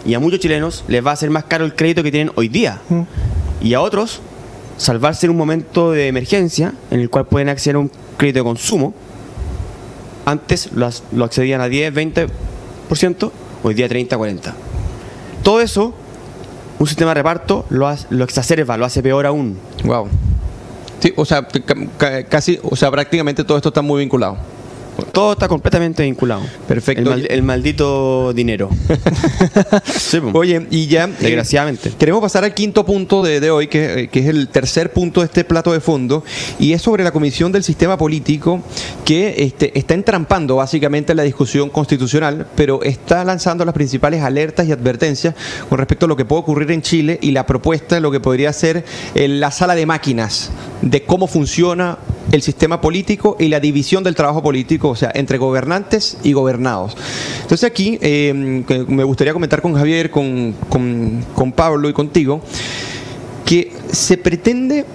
y 0.06 0.14
a 0.14 0.20
muchos 0.20 0.40
chilenos 0.40 0.84
les 0.88 1.06
va 1.06 1.12
a 1.12 1.16
ser 1.16 1.30
más 1.30 1.46
caro 1.46 1.66
el 1.66 1.76
crédito 1.76 2.04
que 2.04 2.12
tienen 2.12 2.32
hoy 2.36 2.50
día. 2.50 2.82
Mm. 2.90 3.02
Y 3.62 3.74
a 3.74 3.82
otros, 3.82 4.22
salvarse 4.78 5.26
en 5.26 5.32
un 5.32 5.38
momento 5.38 5.92
de 5.92 6.08
emergencia 6.08 6.74
en 6.92 7.00
el 7.00 7.10
cual 7.10 7.26
pueden 7.26 7.50
acceder 7.50 7.78
a 7.78 7.80
un 7.80 7.92
crédito 8.18 8.40
de 8.40 8.44
consumo. 8.44 8.94
Antes 10.26 10.70
lo, 10.74 10.88
accedían 11.26 11.62
a 11.62 11.68
10, 11.68 11.94
20%, 11.94 13.32
hoy 13.64 13.74
día 13.74 13.88
30, 13.88 14.18
40. 14.18 14.54
Todo 15.44 15.62
eso, 15.62 15.94
un 16.80 16.88
sistema 16.88 17.12
de 17.12 17.16
reparto 17.16 17.66
lo, 17.70 17.94
lo 18.10 18.24
exacerba, 18.24 18.78
lo 18.78 18.86
hace 18.86 19.04
peor 19.04 19.26
aún. 19.26 19.58
Wow. 19.84 20.08
Sí, 21.00 21.14
o 21.18 21.26
sea, 21.26 21.46
casi, 22.30 22.60
o 22.64 22.76
sea, 22.78 22.90
prácticamente 22.90 23.44
todo 23.44 23.58
esto 23.58 23.70
está 23.70 23.82
muy 23.82 24.00
vinculado. 24.00 24.38
Todo 25.14 25.34
está 25.34 25.48
completamente 25.48 26.02
vinculado. 26.02 26.42
Perfecto. 26.68 27.14
El, 27.14 27.44
maldito 27.44 28.34
dinero. 28.34 28.72
Oye, 30.34 30.66
y 30.72 30.88
ya. 30.88 31.04
Eh, 31.04 31.14
Desgraciadamente. 31.20 31.92
queremos 32.00 32.20
pasar 32.20 32.44
al 32.44 32.56
quinto 32.56 32.84
punto 32.84 33.22
de, 33.22 33.52
hoy, 33.52 33.68
que, 33.68 34.10
es 34.12 34.26
el 34.26 34.48
tercer 34.48 34.92
punto 34.92 35.20
de 35.20 35.28
este 35.28 35.44
plato 35.44 35.72
de 35.72 35.82
fondo, 35.82 36.24
y 36.58 36.74
es 36.74 36.82
sobre 36.82 37.04
la 37.04 37.12
Comisión 37.12 37.52
del 37.52 37.64
Sistema 37.64 37.96
Político, 37.96 38.64
que 39.06 39.36
este, 39.44 39.78
está 39.78 39.94
entrampando 39.94 40.56
básicamente 40.56 41.14
la 41.14 41.22
discusión 41.22 41.70
constitucional, 41.70 42.48
pero 42.56 42.82
está 42.82 43.24
lanzando 43.24 43.66
las 43.66 43.76
principales 43.76 44.24
alertas 44.24 44.68
y 44.68 44.72
advertencias 44.72 45.36
con 45.70 45.78
respecto 45.78 46.08
a 46.08 46.10
lo 46.10 46.16
que 46.16 46.26
puede 46.26 46.42
ocurrir 46.42 46.72
en 46.72 46.82
Chile 46.82 47.20
y 47.22 47.34
la 47.34 47.46
propuesta 47.46 47.94
de 47.94 48.02
lo 48.02 48.10
que 48.10 48.20
podría 48.20 48.52
ser 48.52 48.84
eh, 49.14 49.28
la 49.28 49.52
sala 49.52 49.76
de 49.76 49.86
máquinas 49.86 50.50
de 50.82 51.04
cómo 51.04 51.28
funciona 51.28 51.98
el 52.32 52.42
sistema 52.42 52.82
político 52.82 53.38
y 53.40 53.48
la 53.48 53.60
división 53.60 54.04
del 54.04 54.16
trabajo 54.16 54.42
político, 54.42 54.90
o 54.90 54.96
entre 55.14 55.38
gobernantes 55.38 56.18
y 56.24 56.34
gobernados. 56.34 56.96
Entonces 57.42 57.64
aquí 57.64 57.98
eh, 58.02 58.34
me 58.88 59.04
gustaría 59.04 59.34
comentar 59.34 59.62
con 59.62 59.74
Javier, 59.74 60.10
con, 60.10 60.54
con 60.70 61.52
Pablo 61.52 61.90
y 61.90 61.94
contigo, 61.94 62.42
que 63.46 63.72
se 63.92 64.18
pretende 64.18 64.86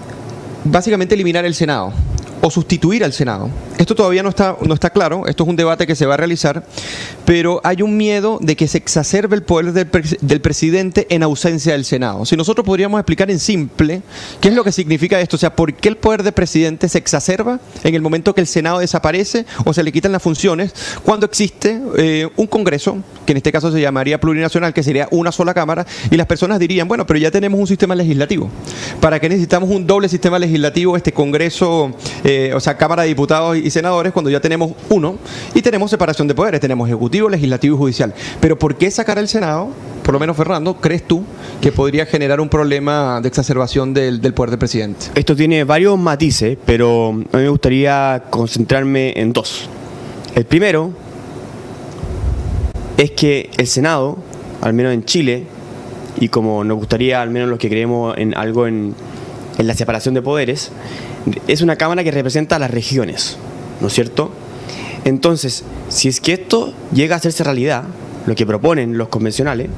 básicamente 0.64 1.14
eliminar 1.14 1.44
el 1.44 1.54
Senado 1.54 1.92
o 2.40 2.50
sustituir 2.50 3.04
al 3.04 3.12
Senado. 3.12 3.50
Esto 3.78 3.94
todavía 3.94 4.22
no 4.22 4.28
está, 4.28 4.56
no 4.64 4.74
está 4.74 4.90
claro, 4.90 5.26
esto 5.26 5.44
es 5.44 5.48
un 5.48 5.56
debate 5.56 5.86
que 5.86 5.94
se 5.94 6.06
va 6.06 6.14
a 6.14 6.16
realizar, 6.16 6.64
pero 7.24 7.60
hay 7.64 7.82
un 7.82 7.96
miedo 7.96 8.38
de 8.40 8.56
que 8.56 8.68
se 8.68 8.78
exacerbe 8.78 9.36
el 9.36 9.42
poder 9.42 9.72
del, 9.72 10.40
presidente 10.40 11.06
en 11.10 11.22
ausencia 11.22 11.72
del 11.72 11.84
Senado. 11.84 12.24
Si 12.24 12.36
nosotros 12.36 12.64
podríamos 12.64 12.98
explicar 12.98 13.30
en 13.30 13.38
simple 13.38 14.02
qué 14.40 14.48
es 14.48 14.54
lo 14.54 14.64
que 14.64 14.72
significa 14.72 15.20
esto, 15.20 15.36
o 15.36 15.38
sea, 15.38 15.54
por 15.54 15.74
qué 15.74 15.88
el 15.88 15.96
poder 15.96 16.22
del 16.22 16.32
presidente 16.32 16.88
se 16.88 16.98
exacerba 16.98 17.60
en 17.84 17.94
el 17.94 18.02
momento 18.02 18.34
que 18.34 18.40
el 18.40 18.46
Senado 18.46 18.78
desaparece 18.78 19.46
o 19.64 19.72
se 19.72 19.82
le 19.82 19.92
quitan 19.92 20.12
las 20.12 20.22
funciones 20.22 20.72
cuando 21.04 21.26
existe 21.26 21.80
eh, 21.96 22.28
un 22.36 22.46
Congreso, 22.46 22.98
que 23.26 23.32
en 23.32 23.38
este 23.38 23.52
caso 23.52 23.70
se 23.70 23.80
llamaría 23.80 24.20
plurinacional, 24.20 24.72
que 24.72 24.82
sería 24.82 25.08
una 25.10 25.32
sola 25.32 25.54
Cámara, 25.54 25.86
y 26.10 26.16
las 26.16 26.26
personas 26.26 26.58
dirían, 26.58 26.88
bueno, 26.88 27.06
pero 27.06 27.18
ya 27.18 27.30
tenemos 27.30 27.58
un 27.60 27.66
sistema 27.66 27.94
legislativo. 27.94 28.50
¿Para 29.00 29.20
qué 29.20 29.28
necesitamos 29.28 29.70
un 29.70 29.86
doble 29.86 30.08
sistema 30.08 30.38
legislativo, 30.38 30.96
este 30.96 31.12
Congreso? 31.12 31.92
O 32.54 32.60
sea, 32.60 32.76
Cámara 32.76 33.02
de 33.02 33.08
Diputados 33.08 33.56
y 33.56 33.70
Senadores 33.70 34.12
cuando 34.12 34.30
ya 34.30 34.40
tenemos 34.40 34.72
uno 34.88 35.16
y 35.54 35.62
tenemos 35.62 35.90
separación 35.90 36.28
de 36.28 36.34
poderes, 36.34 36.60
tenemos 36.60 36.88
Ejecutivo, 36.88 37.28
Legislativo 37.28 37.76
y 37.76 37.78
Judicial. 37.78 38.14
Pero 38.40 38.58
¿por 38.58 38.76
qué 38.76 38.90
sacar 38.90 39.18
el 39.18 39.28
Senado? 39.28 39.70
Por 40.02 40.14
lo 40.14 40.20
menos, 40.20 40.36
Fernando, 40.36 40.74
¿crees 40.74 41.06
tú 41.06 41.22
que 41.60 41.70
podría 41.70 42.06
generar 42.06 42.40
un 42.40 42.48
problema 42.48 43.20
de 43.20 43.28
exacerbación 43.28 43.92
del, 43.94 44.20
del 44.20 44.34
poder 44.34 44.50
del 44.50 44.58
presidente? 44.58 45.06
Esto 45.14 45.36
tiene 45.36 45.64
varios 45.64 45.98
matices, 45.98 46.56
pero 46.64 47.10
a 47.10 47.12
mí 47.12 47.26
me 47.32 47.48
gustaría 47.48 48.24
concentrarme 48.30 49.12
en 49.16 49.32
dos. 49.32 49.68
El 50.34 50.44
primero 50.44 50.92
es 52.96 53.10
que 53.12 53.50
el 53.56 53.66
Senado, 53.66 54.18
al 54.60 54.72
menos 54.72 54.92
en 54.92 55.04
Chile, 55.04 55.44
y 56.20 56.28
como 56.28 56.64
nos 56.64 56.78
gustaría, 56.78 57.22
al 57.22 57.30
menos 57.30 57.48
los 57.48 57.58
que 57.58 57.68
creemos 57.68 58.16
en 58.18 58.36
algo 58.36 58.66
en, 58.66 58.94
la 59.66 59.74
separación 59.74 60.14
de 60.14 60.22
poderes, 60.22 60.70
es 61.46 61.62
una 61.62 61.76
Cámara 61.76 62.04
que 62.04 62.10
representa 62.10 62.56
a 62.56 62.58
las 62.58 62.70
regiones, 62.70 63.36
¿no 63.80 63.88
es 63.88 63.92
cierto? 63.92 64.30
Entonces, 65.04 65.64
si 65.88 66.08
es 66.08 66.20
que 66.20 66.34
esto 66.34 66.72
llega 66.92 67.14
a 67.14 67.18
hacerse 67.18 67.44
realidad, 67.44 67.84
lo 68.26 68.34
que 68.34 68.46
proponen 68.46 68.98
los 68.98 69.08
convencionales, 69.08 69.68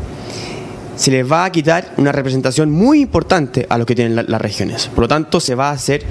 se 0.97 1.11
les 1.11 1.31
va 1.31 1.45
a 1.45 1.53
quitar 1.53 1.95
una 1.97 2.13
representación 2.13 2.71
muy 2.71 3.01
importante 3.01 3.67
a 3.71 3.79
los 3.79 3.87
que 3.87 3.95
tienen 3.95 4.17
las 4.17 4.41
regiones. 4.41 4.89
Por 4.89 5.03
lo 5.05 5.09
tanto, 5.09 5.41
se 5.41 5.55
va 5.55 5.71
a 5.71 5.73
hacer 5.73 6.05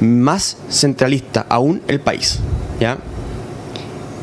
más 0.00 0.56
centralista 0.70 1.44
aún 1.48 1.82
el 1.88 2.00
país. 2.00 2.38
¿ya? 2.80 2.98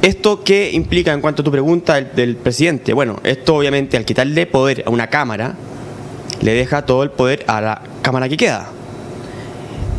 ¿Esto 0.01 0.43
qué 0.43 0.71
implica 0.73 1.13
en 1.13 1.21
cuanto 1.21 1.41
a 1.41 1.45
tu 1.45 1.51
pregunta 1.51 2.01
del, 2.01 2.35
presidente? 2.35 2.91
Bueno, 2.93 3.19
esto 3.23 3.55
obviamente 3.55 3.95
al 3.95 4.03
quitarle 4.03 4.45
poder 4.45 4.83
a 4.85 4.89
una 4.89 5.07
Cámara, 5.07 5.55
le 6.43 6.53
deja 6.53 6.85
todo 6.85 7.03
el 7.03 7.09
poder 7.09 7.43
a 7.47 7.61
la 7.61 7.81
Cámara 8.01 8.27
que 8.27 8.35
queda. 8.37 8.67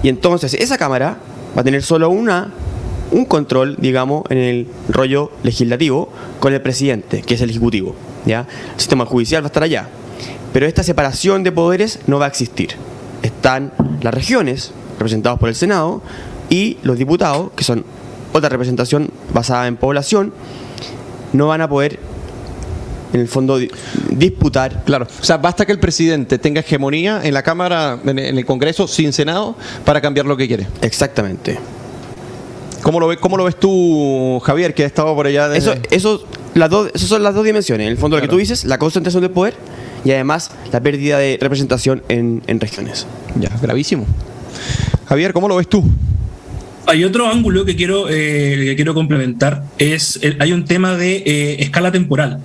Y 0.02 0.10
entonces 0.10 0.52
esa 0.54 0.76
Cámara 0.76 1.16
va 1.56 1.62
a 1.62 1.64
tener 1.64 1.82
solo 1.82 2.10
una, 2.10 2.52
un 3.10 3.24
control, 3.24 3.76
digamos, 3.78 4.24
en 4.28 4.38
el 4.38 4.66
rollo 4.90 5.32
legislativo 5.42 6.10
con 6.40 6.52
el 6.52 6.60
presidente, 6.60 7.22
que 7.22 7.34
es 7.34 7.40
el 7.40 7.48
Ejecutivo. 7.48 7.94
¿ya? 8.26 8.46
El 8.74 8.80
sistema 8.80 9.06
judicial 9.06 9.42
va 9.42 9.46
a 9.46 9.48
estar 9.48 9.62
allá. 9.62 9.88
Pero 10.52 10.66
esta 10.66 10.82
separación 10.82 11.42
de 11.44 11.52
poderes 11.52 12.00
no 12.06 12.18
va 12.18 12.26
a 12.26 12.28
existir. 12.28 12.70
Están 13.22 13.72
las 14.02 14.12
regiones, 14.12 14.72
representadas 14.98 15.38
por 15.38 15.48
el 15.48 15.54
Senado, 15.54 16.02
y 16.50 16.76
los 16.82 16.98
diputados, 16.98 17.52
que 17.56 17.64
son 17.64 17.86
otra 18.34 18.50
representación 18.50 19.10
basada 19.32 19.66
en 19.66 19.78
población, 19.78 20.34
no 21.32 21.48
van 21.48 21.62
a 21.62 21.68
poder 21.68 21.98
en 23.14 23.20
el 23.20 23.28
fondo 23.28 23.58
disputar. 24.10 24.82
Claro, 24.84 25.06
o 25.20 25.24
sea, 25.24 25.38
basta 25.38 25.64
que 25.64 25.72
el 25.72 25.78
presidente 25.78 26.36
tenga 26.38 26.60
hegemonía 26.60 27.20
en 27.24 27.32
la 27.32 27.42
Cámara, 27.42 27.98
en 28.04 28.18
el 28.18 28.44
Congreso, 28.44 28.88
sin 28.88 29.12
Senado, 29.12 29.56
para 29.84 30.00
cambiar 30.00 30.26
lo 30.26 30.36
que 30.36 30.48
quiere. 30.48 30.66
Exactamente. 30.82 31.58
¿Cómo 32.82 33.00
lo, 33.00 33.06
ves, 33.06 33.18
cómo 33.18 33.38
lo 33.38 33.44
ves 33.44 33.58
tú, 33.58 34.42
Javier, 34.44 34.74
que 34.74 34.82
ha 34.82 34.86
estado 34.86 35.14
por 35.14 35.26
allá? 35.26 35.54
Eso, 35.56 35.74
eso, 35.90 36.26
las 36.54 36.68
dos, 36.68 36.90
esas 36.92 37.08
son 37.08 37.22
las 37.22 37.34
dos 37.34 37.44
dimensiones. 37.44 37.86
En 37.86 37.92
el 37.92 37.98
fondo, 37.98 38.16
lo 38.16 38.22
que 38.22 38.28
tú 38.28 38.36
dices, 38.36 38.64
la 38.64 38.78
concentración 38.78 39.22
de 39.22 39.30
poder 39.30 39.54
y 40.04 40.10
además 40.10 40.50
la 40.72 40.80
pérdida 40.80 41.16
de 41.18 41.38
representación 41.40 42.02
en, 42.08 42.42
en 42.46 42.60
regiones. 42.60 43.06
Ya, 43.40 43.48
gravísimo. 43.62 44.06
Javier, 45.06 45.32
¿cómo 45.32 45.48
lo 45.48 45.56
ves 45.56 45.68
tú? 45.68 45.84
Hay 46.86 47.04
otro 47.04 47.28
ángulo 47.28 47.64
que 47.64 47.76
quiero, 47.76 48.10
eh, 48.10 48.64
que 48.66 48.76
quiero 48.76 48.92
complementar, 48.92 49.64
es 49.78 50.20
hay 50.38 50.52
un 50.52 50.66
tema 50.66 50.96
de 50.96 51.22
eh, 51.24 51.56
escala 51.60 51.90
temporal. 51.90 52.40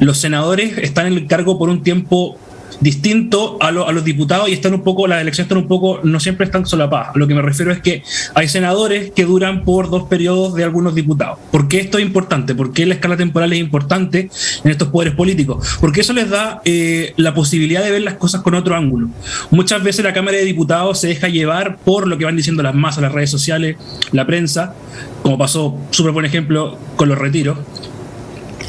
Los 0.00 0.18
senadores 0.18 0.78
están 0.78 1.06
en 1.06 1.12
el 1.12 1.26
cargo 1.26 1.58
por 1.58 1.68
un 1.68 1.82
tiempo 1.82 2.38
distinto 2.80 3.58
a, 3.60 3.70
los 3.70 4.04
diputados 4.04 4.48
y 4.48 4.52
están 4.52 4.74
un 4.74 4.82
poco, 4.82 5.06
las 5.06 5.20
elecciones 5.20 5.46
están 5.46 5.58
un 5.58 5.68
poco, 5.68 6.00
no 6.02 6.18
siempre 6.20 6.46
están 6.46 6.66
solapadas. 6.66 7.14
Lo 7.14 7.26
que 7.26 7.34
me 7.34 7.42
refiero 7.42 7.72
es 7.72 7.80
que 7.80 8.02
hay 8.34 8.48
senadores 8.48 9.12
que 9.12 9.24
duran 9.24 9.64
por 9.64 9.90
dos 9.90 10.04
periodos 10.04 10.54
de 10.54 10.64
algunos 10.64 10.94
diputados. 10.94 11.38
¿Por 11.50 11.68
qué 11.68 11.80
esto 11.80 11.98
es 11.98 12.04
importante? 12.04 12.54
¿Por 12.54 12.72
qué 12.72 12.86
la 12.86 12.94
escala 12.94 13.16
temporal 13.16 13.52
es 13.52 13.58
importante 13.58 14.30
en 14.64 14.70
estos 14.70 14.88
poderes 14.88 15.14
políticos? 15.14 15.78
Porque 15.80 16.00
eso 16.00 16.12
les 16.12 16.30
da 16.30 16.62
eh, 16.64 17.12
la 17.16 17.34
posibilidad 17.34 17.82
de 17.82 17.90
ver 17.90 18.02
las 18.02 18.14
cosas 18.14 18.42
con 18.42 18.54
otro 18.54 18.74
ángulo. 18.74 19.08
Muchas 19.50 19.82
veces 19.82 20.04
la 20.04 20.12
Cámara 20.12 20.38
de 20.38 20.44
Diputados 20.44 21.00
se 21.00 21.08
deja 21.08 21.28
llevar 21.28 21.78
por 21.78 22.06
lo 22.06 22.16
que 22.18 22.24
van 22.24 22.36
diciendo 22.36 22.62
las 22.62 22.74
masas, 22.74 23.02
las 23.02 23.12
redes 23.12 23.30
sociales, 23.30 23.76
la 24.12 24.26
prensa, 24.26 24.74
como 25.22 25.36
pasó, 25.36 25.76
súper 25.90 26.12
buen 26.12 26.24
ejemplo, 26.24 26.78
con 26.96 27.08
los 27.08 27.18
retiros 27.18 27.58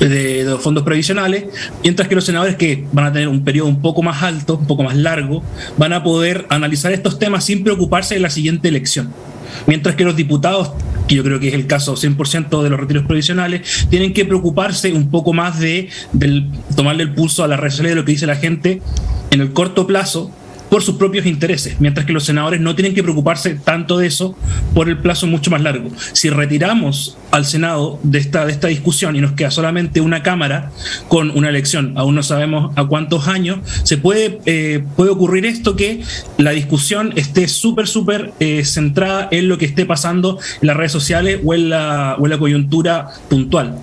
de, 0.09 0.43
los 0.43 0.61
fondos 0.61 0.83
previsionales, 0.83 1.45
mientras 1.83 2.07
que 2.07 2.15
los 2.15 2.25
senadores 2.25 2.55
que 2.55 2.85
van 2.91 3.05
a 3.05 3.13
tener 3.13 3.27
un 3.27 3.43
periodo 3.43 3.67
un 3.67 3.81
poco 3.81 4.01
más 4.01 4.23
alto, 4.23 4.57
un 4.57 4.67
poco 4.67 4.83
más 4.83 4.95
largo, 4.95 5.43
van 5.77 5.93
a 5.93 6.03
poder 6.03 6.45
analizar 6.49 6.91
estos 6.91 7.19
temas 7.19 7.45
sin 7.45 7.63
preocuparse 7.63 8.15
de 8.15 8.21
la 8.21 8.29
siguiente 8.29 8.67
elección. 8.67 9.11
Mientras 9.67 9.95
que 9.95 10.03
los 10.03 10.15
diputados, 10.15 10.71
que 11.07 11.15
yo 11.15 11.23
creo 11.23 11.39
que 11.39 11.49
es 11.49 11.53
el 11.53 11.67
caso 11.67 11.95
100% 11.95 12.63
de 12.63 12.69
los 12.69 12.79
retiros 12.79 13.05
provisionales, 13.05 13.87
tienen 13.89 14.13
que 14.13 14.25
preocuparse 14.25 14.93
un 14.93 15.09
poco 15.09 15.33
más 15.33 15.59
de 15.59 15.89
tomarle 16.75 17.03
el 17.03 17.13
pulso 17.13 17.43
a 17.43 17.47
la 17.47 17.57
red 17.57 17.71
de 17.71 17.95
lo 17.95 18.05
que 18.05 18.13
dice 18.13 18.25
la 18.25 18.35
gente 18.35 18.81
en 19.29 19.41
el 19.41 19.53
corto 19.53 19.87
plazo 19.87 20.31
por 20.71 20.81
sus 20.81 20.95
propios 20.95 21.25
intereses, 21.25 21.75
mientras 21.81 22.05
que 22.05 22.13
los 22.13 22.23
senadores 22.23 22.61
no 22.61 22.75
tienen 22.75 22.95
que 22.95 23.03
preocuparse 23.03 23.55
tanto 23.55 23.97
de 23.97 24.07
eso 24.07 24.37
por 24.73 24.87
el 24.87 24.97
plazo 24.97 25.27
mucho 25.27 25.51
más 25.51 25.61
largo. 25.61 25.89
Si 26.13 26.29
retiramos 26.29 27.17
al 27.31 27.45
Senado 27.45 27.99
de 28.03 28.19
esta, 28.19 28.45
de 28.45 28.53
esta 28.53 28.69
discusión 28.69 29.17
y 29.17 29.19
nos 29.19 29.33
queda 29.33 29.51
solamente 29.51 29.99
una 29.99 30.23
Cámara 30.23 30.71
con 31.09 31.31
una 31.31 31.49
elección, 31.49 31.97
aún 31.97 32.15
no 32.15 32.23
sabemos 32.23 32.71
a 32.77 32.85
cuántos 32.85 33.27
años, 33.27 33.59
se 33.83 33.97
puede, 33.97 34.39
eh, 34.45 34.81
puede 34.95 35.11
ocurrir 35.11 35.45
esto 35.45 35.75
que 35.75 36.03
la 36.37 36.51
discusión 36.51 37.11
esté 37.17 37.49
súper, 37.49 37.85
súper 37.85 38.31
eh, 38.39 38.63
centrada 38.63 39.27
en 39.29 39.49
lo 39.49 39.57
que 39.57 39.65
esté 39.65 39.85
pasando 39.85 40.39
en 40.61 40.67
las 40.67 40.77
redes 40.77 40.93
sociales 40.93 41.41
o 41.43 41.53
en 41.53 41.69
la, 41.69 42.15
o 42.17 42.25
en 42.25 42.29
la 42.29 42.37
coyuntura 42.37 43.09
puntual. 43.29 43.75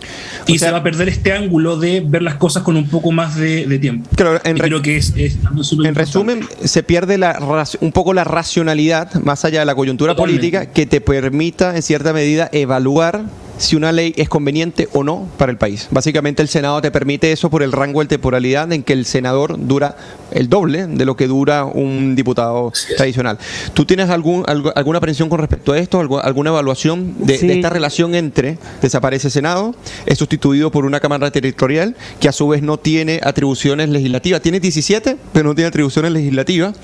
Y 0.47 0.59
se 0.59 0.71
va 0.71 0.79
a 0.79 0.83
perder 0.83 1.11
este 1.11 1.33
ángulo 1.33 1.77
de 1.77 2.01
ver 2.01 2.23
las 2.23 2.37
cosas 2.37 2.63
con 2.63 2.77
un 2.77 2.89
poco 2.89 3.13
más 3.13 3.37
de, 3.37 3.79
tiempo. 3.79 4.09
en 4.45 4.57
creo 4.57 4.81
que 4.81 4.97
es, 4.97 5.13
en 5.15 5.95
resumen, 5.95 6.47
se 6.65 6.78
pierde 6.83 7.19
la, 7.19 7.39
un 7.81 7.93
poco 7.93 8.13
la 8.13 8.25
racionalidad, 8.25 9.15
más 9.15 9.45
allá 9.45 9.61
de 9.61 9.67
la 9.67 9.75
coyuntura 9.75 10.15
política, 10.15 10.67
que 10.67 10.87
te 10.87 11.01
permita, 11.01 11.77
en 11.77 11.83
cierta 11.83 12.13
medida, 12.13 12.49
evaluar 12.53 13.23
si 13.59 13.77
una 13.77 13.93
ley 13.93 14.15
es 14.17 14.29
conveniente 14.29 14.89
o 14.93 15.05
no 15.05 15.29
para 15.37 15.53
el 15.53 15.59
país. 15.59 15.89
Básicamente 15.91 16.43
el 16.43 16.49
Senado 16.49 16.81
te 16.81 16.91
permite 16.91 17.33
eso 17.33 17.51
por 17.51 17.63
el 17.63 17.73
rango 17.73 18.01
de 18.01 18.07
temporalidad 18.07 18.73
en 18.73 18.83
que 18.83 18.93
el 18.93 19.05
senador 19.05 19.57
dura 19.59 19.97
el 20.31 20.49
doble 20.49 20.87
de 20.87 21.05
lo 21.05 21.17
que 21.17 21.27
dura 21.27 21.65
un 21.65 22.15
diputado 22.15 22.73
tradicional. 22.97 23.39
¿Tú 23.75 23.85
tienes 23.85 24.11
algún, 24.11 24.45
alguna 24.47 24.99
aprensión 24.99 25.29
con 25.29 25.39
respecto 25.39 25.73
a 25.73 25.79
esto? 25.79 26.01
¿Alguna 26.01 26.51
evaluación 26.51 27.15
de, 27.19 27.35
esta 27.35 27.71
relación 27.71 28.15
entre 28.15 28.59
desaparece 28.81 29.31
Senado, 29.31 29.75
es 30.07 30.19
sustituido 30.19 30.71
por 30.71 30.85
una 30.85 31.01
Cámara 31.01 31.31
Territorial 31.31 31.97
que 32.21 32.29
a 32.29 32.33
su 32.33 32.49
vez 32.49 32.63
no 32.63 32.79
tiene 32.79 33.21
atribuciones 33.23 33.89
legislativas? 33.89 34.41
Tiene 34.41 34.61
17, 34.61 35.17
pero 35.33 35.49
no 35.49 35.55
tiene 35.55 35.69
atribuciones 35.69 36.13
legislativas 36.13 36.77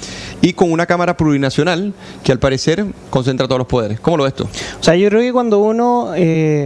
y 0.42 0.52
con 0.54 0.72
una 0.72 0.86
Cámara 0.86 1.16
Plurinacional 1.16 1.94
que 2.22 2.32
al 2.32 2.38
parecer 2.38 2.84
concentra 3.10 3.46
todos 3.46 3.58
los 3.58 3.68
poderes. 3.68 4.00
¿Cómo 4.00 4.16
lo 4.16 4.24
ves 4.24 4.34
tú? 4.34 4.44
O 4.44 4.82
sea, 4.82 4.96
yo 4.96 5.08
creo 5.08 5.20
que 5.20 5.32
cuando 5.32 5.60
uno... 5.60 6.12
Eh, 6.16 6.63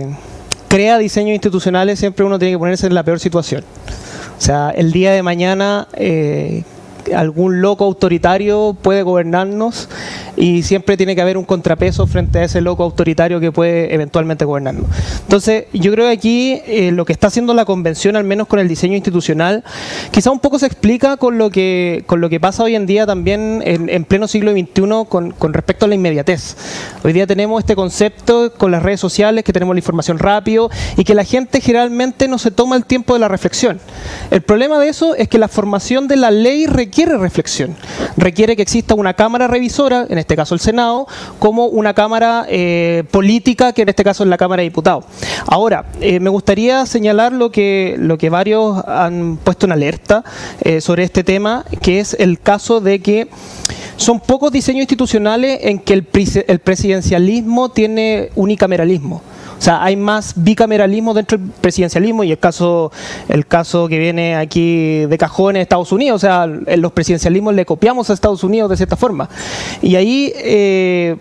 crea 0.69 0.99
diseños 0.99 1.35
institucionales, 1.35 1.99
siempre 1.99 2.25
uno 2.25 2.39
tiene 2.39 2.55
que 2.55 2.59
ponerse 2.59 2.87
en 2.87 2.95
la 2.95 3.03
peor 3.03 3.21
situación. 3.21 3.65
O 4.37 4.41
sea, 4.41 4.71
el 4.71 4.93
día 4.93 5.13
de 5.13 5.23
mañana 5.23 5.89
eh, 5.95 6.63
algún 7.15 7.61
loco 7.61 7.85
autoritario 7.85 8.77
puede 8.81 9.03
gobernarnos 9.03 9.89
y 10.37 10.63
siempre 10.63 10.97
tiene 10.97 11.15
que 11.15 11.23
haber 11.23 11.37
un 11.37 11.45
contrapeso 11.45 12.07
frente 12.07 12.39
a 12.39 12.45
ese 12.45 12.61
loco 12.61 12.85
autoritario 12.85 13.41
que 13.41 13.51
puede 13.53 13.93
eventualmente 13.95 14.45
gobernarnos. 14.45 14.87
Entonces, 15.23 15.65
yo 15.73 15.93
creo 15.93 16.07
que 16.07 16.13
aquí 16.13 16.61
eh, 16.67 16.93
lo 16.93 17.05
que 17.05 17.13
está 17.13 17.27
haciendo 17.27 17.55
la 17.55 17.65
convención, 17.65 18.17
al 18.17 18.25
menos 18.25 18.47
con 18.47 18.59
el 18.59 18.69
diseño 18.69 18.95
institucional, 18.95 19.65
quizá 20.11 20.31
un 20.31 20.41
poco 20.41 20.59
se 20.59 20.67
explica 20.67 21.17
con 21.17 21.39
lo 21.39 21.51
que, 21.51 22.05
con 22.07 22.21
lo 22.21 22.29
que 22.29 22.41
pasa 22.41 22.63
hoy 22.63 22.75
en 22.75 22.87
día 22.87 23.07
también 23.07 23.63
en, 23.65 24.05
pleno 24.05 24.29
siglo 24.29 24.53
XXI 24.53 25.07
con, 25.09 25.33
con, 25.33 25.53
respecto 25.53 25.85
a 25.85 25.89
la 25.89 25.95
inmediatez. 25.95 26.57
Hoy 27.05 27.13
día 27.13 27.27
tenemos 27.27 27.61
este 27.61 27.75
concepto 27.75 28.53
con 28.57 28.71
las 28.71 28.83
redes 28.83 29.01
sociales, 29.01 29.45
que 29.45 29.53
tenemos 29.53 29.75
la 29.75 29.81
información 29.81 30.19
rápido 30.19 30.71
y 30.97 31.05
que 31.05 31.15
la 31.15 31.25
gente 31.25 31.61
generalmente 31.61 32.29
no 32.29 32.39
se 32.39 32.51
toma 32.51 32.77
el 32.77 32.85
tiempo 32.85 33.15
de 33.15 33.21
la 33.21 33.29
reflexión. 33.29 33.81
El 34.31 34.43
problema 34.43 34.79
de 34.79 34.89
eso 34.89 35.15
es 35.15 35.29
que 35.29 35.39
la 35.39 35.49
formación 35.49 36.09
de 36.09 36.17
la 36.17 36.31
ley 36.31 36.67
requiere 36.67 36.98
reflexión, 37.07 37.77
requiere 38.17 38.57
que 38.57 38.63
exista 38.63 38.95
una 38.95 39.15
cámara 39.15 39.47
revisora, 39.47 40.07
en 40.09 40.19
este 40.19 40.37
caso 40.37 40.55
el 40.55 40.61
Senado, 40.61 41.07
como 41.39 41.67
una 41.67 41.95
Cámara 41.95 42.47
eh, 42.49 43.05
política, 43.11 43.73
que 43.73 43.83
en 43.83 43.89
este 43.89 44.05
caso 44.05 44.23
es 44.25 44.29
la 44.29 44.37
Cámara 44.37 44.61
de 44.61 44.69
Diputados. 44.69 45.05
Ahora, 45.47 45.87
eh, 46.01 46.21
me 46.21 46.31
gustaría 46.31 46.85
señalar 46.87 47.33
lo 47.33 47.51
que, 47.51 47.97
lo 47.99 48.19
que 48.19 48.31
varios 48.31 48.83
han 48.87 49.39
puesto 49.43 49.67
en 49.67 49.73
alerta 49.73 50.25
eh, 50.61 50.81
sobre 50.81 51.05
este 51.05 51.25
tema, 51.25 51.65
que 51.83 52.01
es 52.01 52.15
el 52.19 52.41
caso 52.41 52.81
de 52.81 53.01
que 53.01 53.29
son 53.97 54.21
pocos 54.21 54.53
diseños 54.53 54.83
institucionales 54.83 55.59
en 55.63 55.81
que 55.81 55.95
el, 55.95 56.07
el 56.47 56.59
presidencialismo 56.61 57.71
tiene 57.71 58.31
unicameralismo. 58.37 59.23
O 59.59 59.61
sea, 59.61 59.83
hay 59.83 59.97
más 59.97 60.35
bicameralismo 60.37 61.15
dentro 61.15 61.37
del 61.37 61.49
presidencialismo 61.49 62.23
y 62.23 62.31
el 62.31 62.39
caso, 62.39 62.93
el 63.29 63.45
caso 63.45 63.89
que 63.89 63.99
viene 63.99 64.37
aquí 64.37 65.05
de 65.07 65.19
cajón 65.19 65.57
en 65.57 65.63
Estados 65.63 65.91
Unidos. 65.91 66.17
O 66.17 66.19
sea, 66.21 66.45
en 66.45 66.81
los 66.89 66.93
presidencialismos 66.95 67.55
le 67.55 67.67
copiamos 67.67 68.09
a 68.11 68.15
Estados 68.15 68.43
Unidos 68.43 68.71
de 68.71 68.77
cierta 68.77 68.97
forma. 68.97 69.29
Y 69.83 69.97
ahí... 69.97 70.33
Eh, 70.37 71.17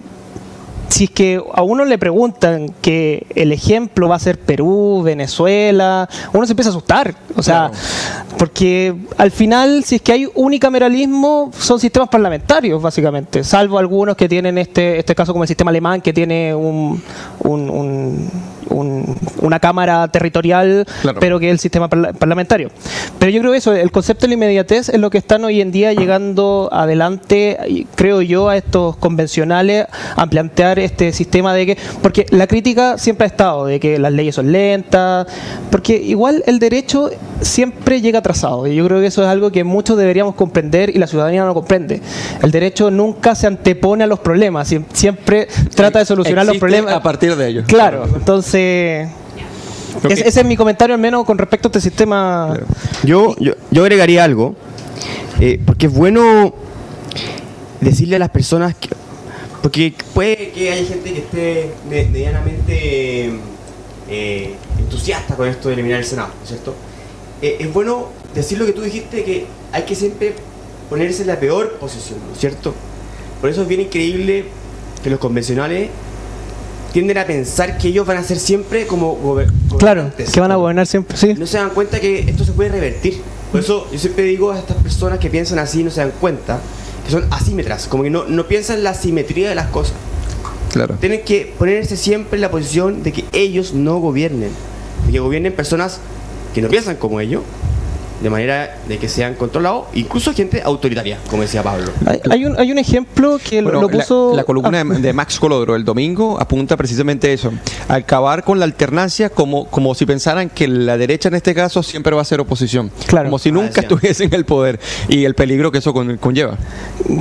si 0.90 1.04
es 1.04 1.10
que 1.10 1.42
a 1.54 1.64
uno 1.64 1.84
le 1.84 1.98
preguntan 1.98 2.74
que 2.82 3.28
el 3.36 3.52
ejemplo 3.52 4.08
va 4.08 4.16
a 4.16 4.20
ser 4.20 4.40
Perú, 4.40 5.02
Venezuela, 5.04 6.08
uno 6.32 6.46
se 6.46 6.54
empieza 6.54 6.70
a 6.70 6.72
asustar. 6.72 7.14
O 7.36 7.44
sea, 7.44 7.72
porque 8.38 8.96
al 9.18 9.32
final, 9.32 9.84
si 9.84 9.96
es 9.96 10.02
que 10.02 10.14
hay 10.14 10.30
unicameralismo, 10.34 11.52
son 11.58 11.80
sistemas 11.80 12.10
parlamentarios, 12.10 12.82
básicamente, 12.82 13.44
salvo 13.44 13.78
algunos 13.78 14.16
que 14.16 14.30
tienen 14.30 14.58
este, 14.58 14.98
este 14.98 15.14
caso 15.14 15.34
como 15.34 15.44
el 15.44 15.48
sistema 15.50 15.70
alemán, 15.70 16.02
que 16.02 16.14
tiene 16.14 16.56
un, 16.56 17.04
un 17.44 18.32
una 18.70 19.60
cámara 19.60 20.08
territorial, 20.10 20.86
pero 21.20 21.40
que 21.40 21.48
es 21.48 21.52
el 21.52 21.60
sistema 21.60 21.90
parlamentario. 21.90 22.70
Pero 23.20 23.32
yo 23.32 23.40
creo 23.40 23.52
que 23.52 23.58
eso, 23.58 23.74
el 23.74 23.92
concepto 23.92 24.22
de 24.22 24.30
la 24.30 24.34
inmediatez 24.36 24.90
es 24.90 25.00
lo 25.00 25.10
que 25.10 25.18
están 25.18 25.44
hoy 25.44 25.62
en 25.62 25.72
día 25.72 25.94
llegando 25.94 26.70
adelante, 26.72 27.58
creo 27.96 28.22
yo, 28.22 28.50
a 28.50 28.58
estos 28.58 28.98
convencionales 28.98 29.88
a 30.16 30.28
plantear 30.28 30.80
este 30.80 31.12
sistema 31.12 31.54
de 31.54 31.66
que, 31.66 31.78
porque 32.02 32.26
la 32.30 32.48
crítica 32.48 32.98
siempre 32.98 33.26
ha 33.26 33.28
estado 33.28 33.66
de 33.66 33.80
que 33.80 34.00
las 34.00 34.12
leyes 34.12 34.36
son 34.36 34.52
lentas, 34.52 35.28
porque 35.72 35.96
igual 35.96 36.44
el 36.46 36.60
derecho 36.60 37.10
siempre 37.42 38.02
llega 38.02 38.20
atrasado 38.20 38.68
y 38.68 38.76
yo 38.76 38.86
creo 38.86 39.00
que 39.00 39.08
eso 39.08 39.24
es 39.24 39.28
algo 39.28 39.52
que 39.52 39.64
muchos 39.64 39.98
deberíamos 39.98 40.36
comprender 40.36 40.90
y 40.90 41.00
la 41.00 41.08
ciudadanía 41.08 41.42
no 41.42 41.48
lo 41.48 41.54
comprende. 41.54 42.02
El 42.42 42.52
derecho 42.52 42.92
nunca 42.92 43.36
se 43.36 43.48
antepone 43.48 44.04
a 44.04 44.08
los 44.08 44.20
problemas, 44.20 44.74
siempre 44.94 45.48
trata 45.76 46.00
de 46.00 46.06
solucionar 46.06 46.46
los 46.46 46.58
problemas 46.58 46.94
a 46.94 47.02
partir 47.02 47.36
de 47.36 47.48
ellos. 47.48 47.66
Claro, 47.68 48.06
entonces 48.16 48.57
ese 50.10 50.28
es 50.28 50.46
mi 50.46 50.56
comentario 50.56 50.96
al 50.96 51.02
menos 51.02 51.26
con 51.26 51.38
respecto 51.38 51.68
a 51.68 51.70
este 51.70 51.82
sistema. 51.82 52.60
Yo, 53.04 53.36
yo, 53.40 53.84
agregaría 53.84 54.24
algo, 54.24 54.56
eh, 55.40 55.60
porque 55.66 55.88
es 55.88 55.94
bueno 55.94 56.54
decirle 57.82 58.18
a 58.18 58.20
las 58.20 58.30
personas 58.30 58.76
que... 58.76 58.90
Porque 59.62 59.94
puede 60.14 60.52
que 60.52 60.72
haya 60.72 60.86
gente 60.86 61.14
que 61.14 61.20
esté 61.20 61.72
medianamente 61.90 63.32
eh, 64.10 64.56
entusiasta 64.80 65.36
con 65.36 65.48
esto 65.48 65.68
de 65.68 65.74
eliminar 65.74 66.00
el 66.00 66.06
Senado, 66.06 66.30
¿cierto? 66.46 66.76
Eh, 67.42 67.58
es 67.60 67.74
bueno 67.74 68.10
decir 68.34 68.58
lo 68.58 68.66
que 68.66 68.72
tú 68.72 68.82
dijiste, 68.82 69.24
que 69.24 69.46
hay 69.72 69.84
que 69.84 69.96
siempre 69.96 70.36
ponerse 70.90 71.24
en 71.24 71.28
la 71.28 71.40
peor 71.40 71.74
posición, 71.74 72.20
¿no 72.26 72.34
es 72.34 72.40
cierto? 72.40 72.74
Por 73.42 73.50
eso 73.50 73.64
es 73.64 73.68
bien 73.68 73.82
increíble 73.82 74.46
que 75.04 75.10
los 75.10 75.20
convencionales 75.20 75.90
tienden 76.98 77.20
a 77.20 77.28
pensar 77.28 77.78
que 77.78 77.90
ellos 77.90 78.08
van 78.08 78.18
a 78.18 78.24
ser 78.24 78.40
siempre 78.40 78.88
como 78.88 79.14
gobernantes. 79.18 79.78
Claro, 79.78 80.12
que 80.34 80.40
van 80.40 80.52
a 80.52 80.56
gobernar 80.56 80.88
siempre, 80.88 81.16
sí. 81.16 81.36
No 81.36 81.46
se 81.46 81.60
dan 81.60 81.70
cuenta 81.70 82.00
que 82.00 82.22
esto 82.22 82.44
se 82.44 82.54
puede 82.54 82.72
revertir. 82.72 83.22
Por 83.52 83.62
eso 83.62 83.88
yo 83.92 84.00
siempre 84.00 84.24
digo 84.24 84.52
a 84.52 84.58
estas 84.58 84.78
personas 84.78 85.20
que 85.20 85.30
piensan 85.30 85.60
así 85.60 85.84
no 85.84 85.92
se 85.92 86.00
dan 86.00 86.12
cuenta 86.20 86.60
que 87.06 87.12
son 87.12 87.28
asímetras, 87.30 87.88
como 87.88 88.02
que 88.02 88.10
no, 88.10 88.26
no 88.26 88.48
piensan 88.48 88.84
la 88.84 88.96
simetría 88.96 89.48
de 89.48 89.54
las 89.54 89.68
cosas. 89.68 89.94
Claro. 90.72 90.96
Tienen 91.00 91.22
que 91.22 91.54
ponerse 91.56 91.98
siempre 91.98 92.38
en 92.38 92.42
la 92.42 92.50
posición 92.50 93.04
de 93.04 93.14
que 93.14 93.26
ellos 93.32 93.76
no 93.76 94.00
gobiernen, 94.00 94.50
de 95.06 95.12
que 95.12 95.20
gobiernen 95.20 95.54
personas 95.54 96.00
que 96.56 96.64
no 96.64 96.68
piensan 96.68 96.96
como 96.96 97.20
ellos, 97.20 97.44
de 98.22 98.30
manera 98.30 98.78
de 98.88 98.98
que 98.98 99.08
sean 99.08 99.36
controlados, 99.36 99.86
incluso 99.94 100.34
gente 100.34 100.62
autoritaria, 100.64 101.18
como 101.30 101.44
decía 101.44 101.64
Pablo. 101.64 101.92
Hay, 102.30 102.46
un, 102.46 102.60
hay 102.60 102.72
un 102.72 102.78
ejemplo 102.78 103.40
que 103.44 103.62
lo, 103.62 103.88
puso... 103.90 104.34
La, 104.36 104.44
columna 104.44 104.82
ah. 104.82 105.00
de 105.00 105.14
Max 105.14 105.40
Colodro 105.40 105.76
el 105.76 105.86
domingo 105.86 106.38
apunta 106.40 106.78
precisamente 106.78 107.32
eso, 107.34 107.52
acabar 107.88 108.44
con 108.44 108.60
la 108.60 108.66
alternancia 108.66 109.30
como, 109.30 109.68
como 109.68 109.94
si 109.96 110.06
pensaran 110.06 110.50
que 110.50 110.68
la 110.68 110.98
derecha 110.98 111.30
en 111.30 111.36
este 111.36 111.54
caso 111.54 111.84
siempre 111.84 112.16
va 112.16 112.22
a 112.22 112.26
ser 112.26 112.40
oposición, 112.40 112.92
claro. 113.08 113.28
como 113.28 113.40
si 113.40 113.52
nunca 113.52 113.82
estuviesen 113.82 114.28
en 114.28 114.34
el 114.34 114.46
poder 114.46 114.80
y 115.08 115.26
el 115.26 115.36
peligro 115.36 115.72
que 115.72 115.80
eso 115.80 115.94
conlleva. 115.94 116.58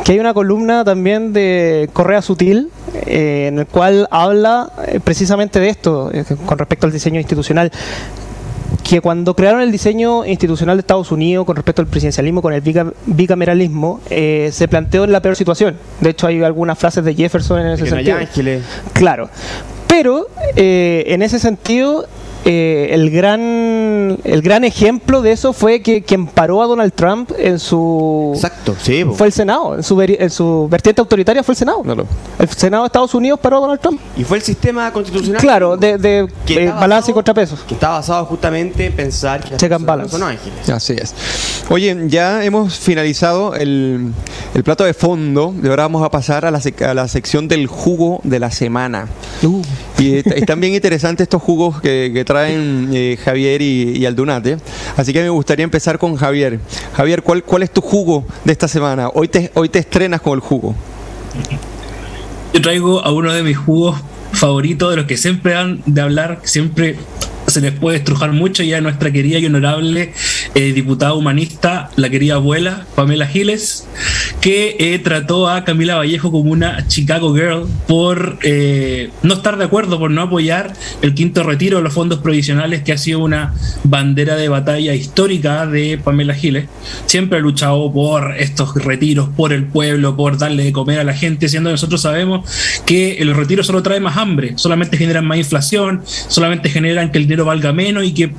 Que 0.04 0.12
hay 0.12 0.18
una 0.18 0.34
columna 0.34 0.84
también 0.84 1.32
de 1.32 1.90
Correa 1.92 2.22
Sutil, 2.22 2.70
eh, 3.06 3.46
en 3.48 3.58
el 3.58 3.66
cual 3.66 4.08
habla 4.10 4.72
eh, 4.86 5.00
precisamente 5.02 5.60
de 5.60 5.68
esto, 5.68 6.10
eh, 6.12 6.24
con 6.46 6.58
respecto 6.58 6.86
al 6.86 6.92
diseño 6.92 7.18
institucional 7.18 7.70
que 8.82 9.00
cuando 9.00 9.34
crearon 9.34 9.60
el 9.60 9.72
diseño 9.72 10.24
institucional 10.24 10.76
de 10.76 10.80
Estados 10.80 11.12
Unidos 11.12 11.44
con 11.46 11.56
respecto 11.56 11.82
al 11.82 11.88
presidencialismo, 11.88 12.42
con 12.42 12.52
el 12.52 12.62
bicameralismo, 13.06 14.00
eh, 14.10 14.50
se 14.52 14.68
planteó 14.68 15.04
en 15.04 15.12
la 15.12 15.20
peor 15.20 15.36
situación. 15.36 15.76
De 16.00 16.10
hecho, 16.10 16.26
hay 16.26 16.42
algunas 16.42 16.78
frases 16.78 17.04
de 17.04 17.14
Jefferson 17.14 17.60
en 17.60 17.66
ese 17.68 17.86
sentido. 17.86 18.16
Claro. 18.92 19.28
Pero 19.86 20.26
eh, 20.56 21.04
en 21.08 21.22
ese 21.22 21.38
sentido, 21.38 22.06
eh, 22.44 22.88
el, 22.92 23.10
gran, 23.10 24.18
el 24.24 24.42
gran 24.42 24.64
ejemplo 24.64 25.22
de 25.22 25.32
eso 25.32 25.52
fue 25.52 25.80
que 25.80 26.02
quien 26.02 26.26
paró 26.26 26.62
a 26.62 26.66
Donald 26.66 26.92
Trump 26.92 27.32
en 27.38 27.58
su... 27.58 28.32
Exacto, 28.34 28.74
Fue 29.14 29.26
el 29.26 29.32
Senado, 29.32 29.74
en 29.74 29.82
su, 29.82 30.00
en 30.00 30.30
su 30.30 30.68
vertiente 30.70 31.00
autoritaria 31.00 31.42
fue 31.42 31.52
el 31.54 31.56
Senado. 31.56 31.82
El 32.38 32.48
Senado 32.50 32.84
de 32.84 32.86
Estados 32.86 33.14
Unidos 33.14 33.40
paró 33.40 33.58
a 33.58 33.60
Donald 33.60 33.80
Trump. 33.80 34.00
Y 34.16 34.24
fue 34.24 34.36
el 34.38 34.42
sistema 34.42 34.92
constitucional. 34.92 35.40
Claro, 35.40 35.76
de, 35.76 35.98
de 35.98 36.28
eh, 36.48 36.68
balance 36.68 37.10
y 37.10 37.14
contrapesos. 37.14 37.60
Que 37.60 37.74
está 37.74 37.90
basado 37.90 38.24
justamente 38.26 38.86
en 38.86 38.92
pensar 38.94 39.42
que 39.42 39.56
Check 39.56 39.72
and 39.72 39.86
balance. 39.86 40.12
son 40.12 40.22
ángeles. 40.22 40.68
Así 40.68 40.94
es. 40.94 41.14
Oye, 41.68 41.96
ya 42.06 42.44
hemos 42.44 42.78
finalizado 42.78 43.54
el, 43.54 44.12
el 44.54 44.64
plato 44.64 44.84
de 44.84 44.94
fondo 44.94 45.54
y 45.62 45.66
ahora 45.68 45.84
vamos 45.84 46.04
a 46.04 46.10
pasar 46.10 46.44
a 46.44 46.50
la, 46.50 46.60
a 46.88 46.94
la 46.94 47.08
sección 47.08 47.48
del 47.48 47.66
jugo 47.66 48.20
de 48.22 48.38
la 48.38 48.50
semana. 48.50 49.08
Uh. 49.42 49.62
Y 49.98 50.16
están 50.16 50.60
bien 50.60 50.74
interesantes 50.74 51.24
estos 51.24 51.42
jugos 51.42 51.80
que, 51.80 52.22
traen 52.26 52.90
eh, 52.92 53.18
Javier 53.22 53.62
y, 53.62 54.04
Aldunate. 54.04 54.58
Así 54.96 55.12
que 55.12 55.22
me 55.22 55.30
gustaría 55.30 55.64
empezar 55.64 55.98
con 55.98 56.16
Javier. 56.16 56.60
Javier, 56.94 57.22
¿cuál, 57.22 57.42
¿cuál 57.42 57.62
es 57.62 57.70
tu 57.70 57.80
jugo 57.80 58.26
de 58.44 58.52
esta 58.52 58.68
semana? 58.68 59.08
Hoy 59.14 59.28
te, 59.28 59.50
hoy 59.54 59.68
te 59.68 59.78
estrenas 59.78 60.20
con 60.20 60.34
el 60.34 60.40
jugo. 60.40 60.74
Yo 62.52 62.60
traigo 62.60 63.04
a 63.04 63.12
uno 63.12 63.32
de 63.32 63.42
mis 63.42 63.56
jugos 63.56 63.98
favoritos, 64.32 64.90
de 64.90 64.96
los 64.96 65.06
que 65.06 65.16
siempre 65.16 65.54
han 65.54 65.82
de 65.86 66.00
hablar, 66.00 66.40
siempre 66.44 66.96
se 67.56 67.62
les 67.62 67.72
puede 67.72 67.96
estrujar 67.96 68.32
mucho 68.32 68.62
ya 68.62 68.82
nuestra 68.82 69.10
querida 69.10 69.38
y 69.38 69.46
honorable 69.46 70.12
eh, 70.54 70.72
diputada 70.74 71.14
humanista, 71.14 71.88
la 71.96 72.10
querida 72.10 72.34
abuela 72.34 72.84
Pamela 72.94 73.26
Giles, 73.26 73.88
que 74.42 74.76
eh, 74.78 74.98
trató 74.98 75.48
a 75.48 75.64
Camila 75.64 75.94
Vallejo 75.96 76.30
como 76.30 76.50
una 76.50 76.86
Chicago 76.86 77.34
Girl 77.34 77.66
por 77.88 78.38
eh, 78.42 79.08
no 79.22 79.32
estar 79.32 79.56
de 79.56 79.64
acuerdo, 79.64 79.98
por 79.98 80.10
no 80.10 80.20
apoyar 80.20 80.74
el 81.00 81.14
quinto 81.14 81.44
retiro 81.44 81.78
de 81.78 81.82
los 81.82 81.94
fondos 81.94 82.18
provisionales, 82.18 82.82
que 82.82 82.92
ha 82.92 82.98
sido 82.98 83.20
una 83.20 83.54
bandera 83.84 84.36
de 84.36 84.50
batalla 84.50 84.94
histórica 84.94 85.66
de 85.66 85.96
Pamela 85.96 86.34
Giles. 86.34 86.66
Siempre 87.06 87.38
ha 87.38 87.40
luchado 87.40 87.90
por 87.90 88.34
estos 88.38 88.74
retiros, 88.74 89.30
por 89.30 89.54
el 89.54 89.64
pueblo, 89.64 90.14
por 90.14 90.36
darle 90.36 90.64
de 90.64 90.72
comer 90.72 91.00
a 91.00 91.04
la 91.04 91.14
gente, 91.14 91.48
siendo 91.48 91.70
nosotros 91.70 92.02
sabemos 92.02 92.46
que 92.84 93.14
el 93.14 93.34
retiro 93.34 93.64
solo 93.64 93.82
trae 93.82 93.98
más 93.98 94.18
hambre, 94.18 94.52
solamente 94.56 94.98
generan 94.98 95.26
más 95.26 95.38
inflación, 95.38 96.02
solamente 96.28 96.68
generan 96.68 97.10
que 97.10 97.16
el 97.16 97.24
dinero 97.24 97.45
valga 97.46 97.72
menos 97.72 98.04
y 98.04 98.12
que 98.12 98.30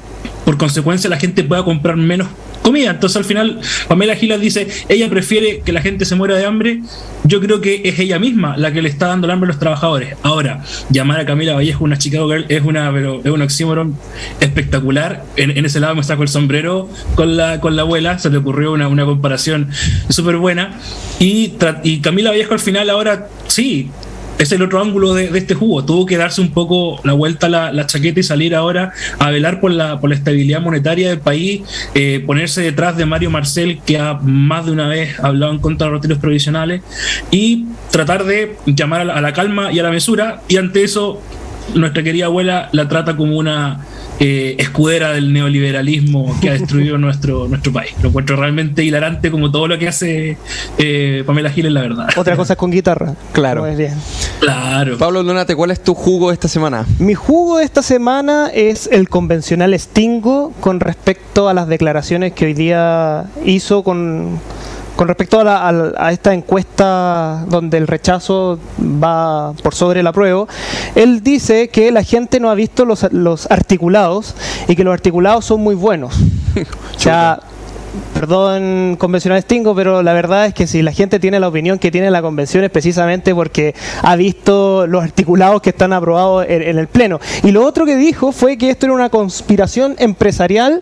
por 0.45 0.58
consecuencia 0.58 1.10
la 1.10 1.18
gente 1.18 1.43
pueda 1.43 1.66
comprar 1.66 1.97
menos 1.97 2.28
comida. 2.68 2.91
Entonces 2.91 3.16
al 3.16 3.24
final 3.24 3.62
Pamela 3.88 4.16
Gilas 4.16 4.41
dice, 4.41 4.68
ella 4.89 5.10
prefiere 5.10 5.62
que 5.62 5.72
la 5.72 5.82
gente 5.82 6.03
se 6.03 6.16
muera 6.16 6.36
de 6.36 6.45
hambre, 6.45 6.82
yo 7.24 7.39
creo 7.39 7.62
que 7.62 7.82
es 7.86 7.97
ella 7.97 8.20
misma 8.20 8.58
la 8.58 8.74
que 8.74 8.82
le 8.82 8.89
está 8.89 9.08
dando 9.08 9.26
el 9.26 9.32
hambre 9.32 9.47
a 9.47 9.51
los 9.51 9.60
trabajadores. 9.60 10.16
Ahora, 10.24 10.64
llamar 10.89 11.22
a 11.22 11.26
Camila 11.26 11.53
Vallejo 11.53 11.86
una 11.86 11.97
Chicago 11.97 12.28
Girl 12.28 12.45
es 12.49 12.62
una 12.64 12.91
pero 12.91 13.22
es 13.24 13.32
un 13.32 13.41
oxímoron 13.41 13.97
espectacular. 14.41 15.24
En, 15.38 15.66
ese 15.66 15.80
lado 15.80 15.95
me 15.95 16.03
saco 16.03 16.24
el 16.24 16.30
sombrero 16.30 16.89
con 17.16 17.38
la, 17.38 17.62
con 17.62 17.76
la 17.78 17.84
abuela, 17.84 18.20
se 18.20 18.30
le 18.30 18.38
ocurrió 18.38 18.74
una, 18.74 18.89
una 18.89 19.05
comparación 19.05 19.70
súper 20.10 20.36
buena. 20.36 20.78
Y, 21.20 21.53
y 21.84 21.99
Camila 21.99 22.32
Vallejo 22.32 22.53
al 22.53 22.60
final 22.60 22.89
ahora 22.89 23.30
sí, 23.47 23.89
es 24.38 24.52
el 24.52 24.62
otro 24.62 24.82
ángulo 24.82 25.14
de, 25.14 25.38
este 25.38 25.56
jugo. 25.56 25.84
Tuvo 25.84 26.06
que 26.06 26.18
darse 26.18 26.42
un 26.42 26.52
poco 26.52 27.00
la 27.04 27.14
vuelta 27.14 27.48
a 27.48 27.72
la, 27.72 27.88
chaqueta 27.88 28.20
y 28.20 28.24
salir 28.24 28.56
ahora 28.56 28.94
a 29.20 29.30
velar 29.32 29.60
por 29.60 29.72
la, 29.72 30.00
estabilidad 30.12 30.62
monetaria 30.62 31.10
del 31.10 31.20
país, 31.20 31.62
eh, 31.94 32.24
ponerse 32.26 32.62
detrás 32.62 32.98
de 32.98 33.06
Mario 33.06 33.30
Marcel, 33.30 33.80
que 33.86 33.98
ha 33.98 34.14
más 34.16 34.66
de 34.66 34.72
una 34.72 34.88
vez 34.88 35.20
hablado 35.20 35.52
en 35.52 35.60
contra 35.60 35.88
de 35.88 35.94
los 35.94 36.02
retiros 36.02 36.20
provisionales, 36.20 36.82
y 37.32 37.66
tratar 37.92 38.26
de 38.26 38.58
llamar 38.66 39.10
a 39.10 39.22
la 39.22 39.34
calma 39.34 39.72
y 39.72 39.80
a 39.80 39.84
la 39.84 39.92
mesura. 39.92 40.42
Y 40.48 40.58
ante 40.58 40.84
eso, 40.84 41.22
nuestra 41.74 42.04
querida 42.04 42.26
abuela 42.26 42.70
la 42.72 42.88
trata 42.88 43.16
como 43.16 43.38
una 43.38 43.86
eh, 44.20 44.55
escudera 44.57 45.11
del 45.11 45.32
neoliberalismo 45.34 46.36
que 46.41 46.49
ha 46.49 46.53
destruido 46.53 46.97
nuestro, 46.99 47.47
nuestro 47.47 47.72
país. 47.72 47.91
Lo 48.01 48.09
encuentro 48.09 48.36
realmente 48.36 48.84
hilarante 48.84 49.32
como 49.32 49.51
todo 49.51 49.68
lo 49.68 49.78
que 49.78 49.88
hace 49.88 50.38
eh, 50.78 51.24
Pamela 51.26 51.49
Giles, 51.49 51.72
la 51.72 51.82
verdad. 51.82 52.07
Otra 52.15 52.36
cosa 52.36 52.53
es 52.53 52.59
con 52.59 52.72
guitarra. 52.72 53.15
Claro. 53.32 53.65
Claro. 54.39 54.97
Pablo 54.97 55.24
Donate, 55.24 55.55
¿cuál 55.55 55.72
es 55.72 55.84
tu 55.84 55.93
jugo 55.93 56.32
esta 56.32 56.47
semana? 56.47 56.86
Mi 56.99 57.13
jugo 57.13 57.57
de 57.57 57.65
esta 57.65 57.82
semana 57.82 58.49
es 58.53 58.88
el 58.91 59.09
convencional 59.09 59.78
Stingo 59.80 60.53
con 60.59 60.80
respecto 60.80 61.49
a 61.49 61.53
las 61.53 61.68
declaraciones 61.68 62.34
que 62.34 62.45
hoy 62.45 62.53
día 62.53 63.26
hizo 63.45 63.84
con 63.84 64.39
con 64.98 65.08
respecto 65.08 65.39
a, 65.45 66.12
esta 66.12 66.34
encuesta 66.34 67.45
donde 67.48 67.78
el 67.78 67.86
rechazo 67.86 68.60
va 68.82 69.54
por 69.62 69.76
sobre 69.76 70.00
el 70.00 70.08
apruebo, 70.08 70.48
él 70.95 71.22
dice 71.22 71.70
que 71.70 71.91
la 71.91 72.02
gente 72.02 72.39
no 72.39 72.50
ha 72.50 72.56
visto 72.56 72.84
los, 72.84 73.04
articulados 73.52 74.34
y 74.68 74.76
que 74.76 74.84
los 74.84 74.91
articulados 74.93 75.45
son 75.45 75.62
muy 75.62 75.76
buenos. 75.76 76.16
o 76.95 77.00
sea, 77.00 77.39
perdón, 78.14 78.95
convencional 78.98 79.41
Stingo, 79.41 79.76
pero 79.76 80.04
la 80.04 80.14
verdad 80.14 80.48
es 80.48 80.54
que 80.54 80.68
si 80.68 80.82
la 80.82 80.91
gente 80.91 81.20
tiene 81.20 81.39
la 81.39 81.48
opinión 81.48 81.80
que 81.80 81.91
tiene 81.91 82.12
la 82.12 82.22
convención 82.22 82.64
es 82.64 82.70
precisamente 82.70 83.34
porque 83.34 83.76
ha 84.02 84.16
visto 84.16 84.88
los 84.88 85.04
articulados 85.04 85.62
que 85.62 85.70
están 85.70 85.93
aprobados 85.93 86.45
en, 86.48 86.78
el 86.78 86.88
Pleno. 86.88 87.20
Y 87.43 87.52
lo 87.52 87.66
otro 87.66 87.86
que 87.86 87.95
dijo 87.95 88.32
fue 88.32 88.58
que 88.58 88.70
esto 88.70 88.86
era 88.86 88.93
una 88.93 89.10
conspiración 89.10 89.95
empresarial 90.00 90.82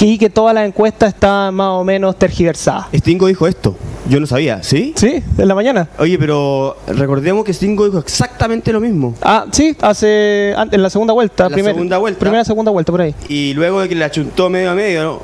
y 0.00 0.18
que 0.18 0.30
toda 0.30 0.52
la 0.52 0.64
encuesta 0.64 1.06
está 1.06 1.50
más 1.52 1.68
o 1.68 1.84
menos 1.84 2.16
tergiversada. 2.16 2.88
Stingo 2.92 3.28
dijo 3.28 3.46
esto. 3.46 3.76
Yo 4.08 4.18
no 4.18 4.26
sabía, 4.26 4.62
¿sí? 4.64 4.92
Sí, 4.96 5.22
en 5.38 5.48
la 5.48 5.54
mañana. 5.54 5.88
Oye, 5.98 6.18
pero 6.18 6.76
recordemos 6.88 7.44
que 7.44 7.52
Stingo 7.52 7.84
dijo 7.84 7.98
exactamente 7.98 8.72
lo 8.72 8.80
mismo. 8.80 9.14
Ah, 9.22 9.46
sí, 9.52 9.76
hace 9.80 10.50
en 10.52 10.82
la 10.82 10.90
segunda 10.90 11.12
vuelta. 11.12 11.46
En 11.46 11.52
la 11.52 11.58
segunda 11.58 11.98
vuelta. 11.98 12.18
Primera, 12.18 12.44
segunda 12.44 12.72
vuelta, 12.72 12.90
por 12.90 13.00
ahí. 13.00 13.14
Y 13.28 13.54
luego 13.54 13.80
de 13.80 13.88
que 13.88 13.94
le 13.94 14.04
achuntó 14.04 14.50
medio 14.50 14.72
a 14.72 14.74
medio 14.74 15.20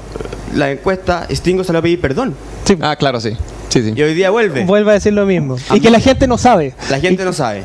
la 0.55 0.70
encuesta, 0.70 1.26
Stingo 1.30 1.64
salió 1.64 1.80
a 1.80 1.82
pedir 1.82 2.01
perdón. 2.01 2.34
Sí. 2.64 2.76
Ah, 2.80 2.96
claro, 2.96 3.20
sí. 3.20 3.36
Sí, 3.68 3.82
sí. 3.82 3.92
Y 3.94 4.03
hoy 4.03 4.14
día 4.14 4.30
vuelve. 4.30 4.64
Vuelve 4.64 4.90
a 4.92 4.94
decir 4.94 5.12
lo 5.12 5.26
mismo. 5.26 5.57
Y 5.74 5.80
que 5.80 5.90
la 5.90 6.01
gente 6.01 6.26
no 6.26 6.38
sabe. 6.38 6.74
La 6.90 7.01
gente 7.01 7.24
no 7.24 7.32
sabe. 7.32 7.62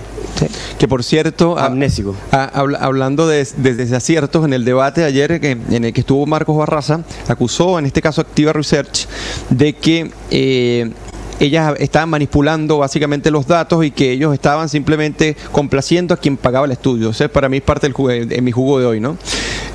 Que 0.77 0.87
por 0.87 1.03
cierto, 1.03 1.57
amnésico. 1.57 2.15
hablando 2.31 3.27
de, 3.27 3.47
desaciertos, 3.57 4.43
en 4.45 4.53
el 4.53 4.65
debate 4.65 5.01
de 5.01 5.07
ayer 5.07 5.39
que, 5.39 5.51
en 5.51 5.85
el 5.85 5.93
que 5.93 6.01
estuvo 6.01 6.25
Marcos 6.25 6.57
Barraza, 6.57 7.01
acusó, 7.27 7.79
en 7.79 7.85
este 7.85 8.01
caso 8.01 8.19
Activa 8.19 8.51
Research, 8.51 9.07
de 9.49 9.73
que 9.73 10.11
eh, 10.31 10.91
ellas 11.39 11.75
estaban 11.79 12.09
manipulando 12.09 12.79
básicamente 12.79 13.31
los 13.31 13.47
datos 13.47 13.83
y 13.85 13.91
que 13.91 14.11
ellos 14.11 14.33
estaban 14.33 14.69
simplemente 14.69 15.37
complaciendo 15.51 16.13
a 16.13 16.17
quien 16.17 16.37
pagaba 16.37 16.65
el 16.65 16.71
estudio. 16.71 17.09
O 17.09 17.13
sea, 17.13 17.31
para 17.31 17.49
mí 17.49 17.57
es 17.57 17.63
parte 17.63 17.87
del 17.87 18.27
de 18.27 18.41
mi 18.41 18.51
jugo 18.51 18.79
de 18.79 18.85
hoy, 18.85 18.99
¿no? 18.99 19.17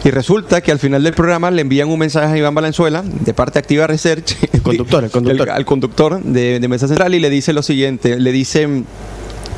Y 0.04 0.10
resulta 0.10 0.60
que 0.60 0.72
al 0.72 0.78
final 0.78 1.02
del 1.02 1.14
programa 1.14 1.50
le 1.50 1.62
envían 1.62 1.88
un 1.88 1.98
mensaje 1.98 2.34
a 2.34 2.38
Iván 2.38 2.54
Valenzuela, 2.54 3.02
de 3.02 3.34
parte 3.34 3.58
Activa 3.58 3.86
Research, 3.86 4.36
el 4.52 4.62
conductor, 4.62 5.04
el 5.04 5.10
conductor. 5.10 5.50
al 5.50 5.64
conductor 5.64 6.22
de, 6.22 6.60
de 6.60 6.68
Mesa 6.68 6.86
Central, 6.86 7.14
y 7.14 7.20
le 7.20 7.30
dice 7.30 7.52
lo 7.52 7.62
siguiente, 7.62 8.18
le 8.18 8.32
dice 8.32 8.84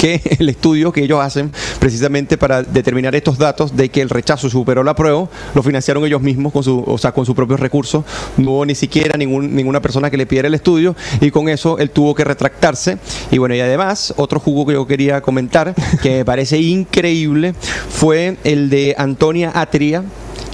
que 0.01 0.20
el 0.38 0.49
estudio 0.49 0.93
que 0.93 1.05
ellos 1.05 1.20
hacen 1.20 1.53
precisamente 1.78 2.38
para 2.38 2.62
determinar 2.62 3.14
estos 3.14 3.36
datos 3.36 3.76
de 3.76 3.91
que 3.91 4.01
el 4.01 4.09
rechazo 4.09 4.49
superó 4.49 4.82
la 4.82 4.95
prueba, 4.95 5.28
lo 5.55 5.62
financiaron 5.62 6.05
ellos 6.07 6.22
mismos 6.22 6.53
con 6.53 6.64
su, 6.64 6.82
o 6.86 6.97
sea, 6.97 7.12
con 7.12 7.26
sus 7.26 7.34
propios 7.34 7.61
recursos. 7.61 8.05
No 8.38 8.53
hubo 8.53 8.66
ni 8.66 8.74
siquiera 8.74 9.18
ningún, 9.18 9.55
ninguna 9.55 9.82
persona 9.82 10.11
que 10.11 10.16
le 10.16 10.24
pidiera 10.24 10.49
el 10.49 10.55
estudio 10.55 10.97
y 11.20 11.30
con 11.30 11.49
eso 11.51 11.78
él 11.78 11.91
tuvo 11.91 12.14
que 12.14 12.24
retractarse. 12.24 12.99
Y 13.30 13.38
bueno, 13.38 13.55
y 13.55 13.61
además, 13.61 14.14
otro 14.16 14.41
jugo 14.41 14.66
que 14.66 14.72
yo 14.72 14.86
quería 14.86 15.20
comentar, 15.20 15.74
que 16.03 16.18
me 16.18 16.24
parece 16.24 16.59
increíble, 16.59 17.55
fue 17.91 18.38
el 18.45 18.70
de 18.70 18.95
Antonia 18.97 19.53
Atria 19.55 20.03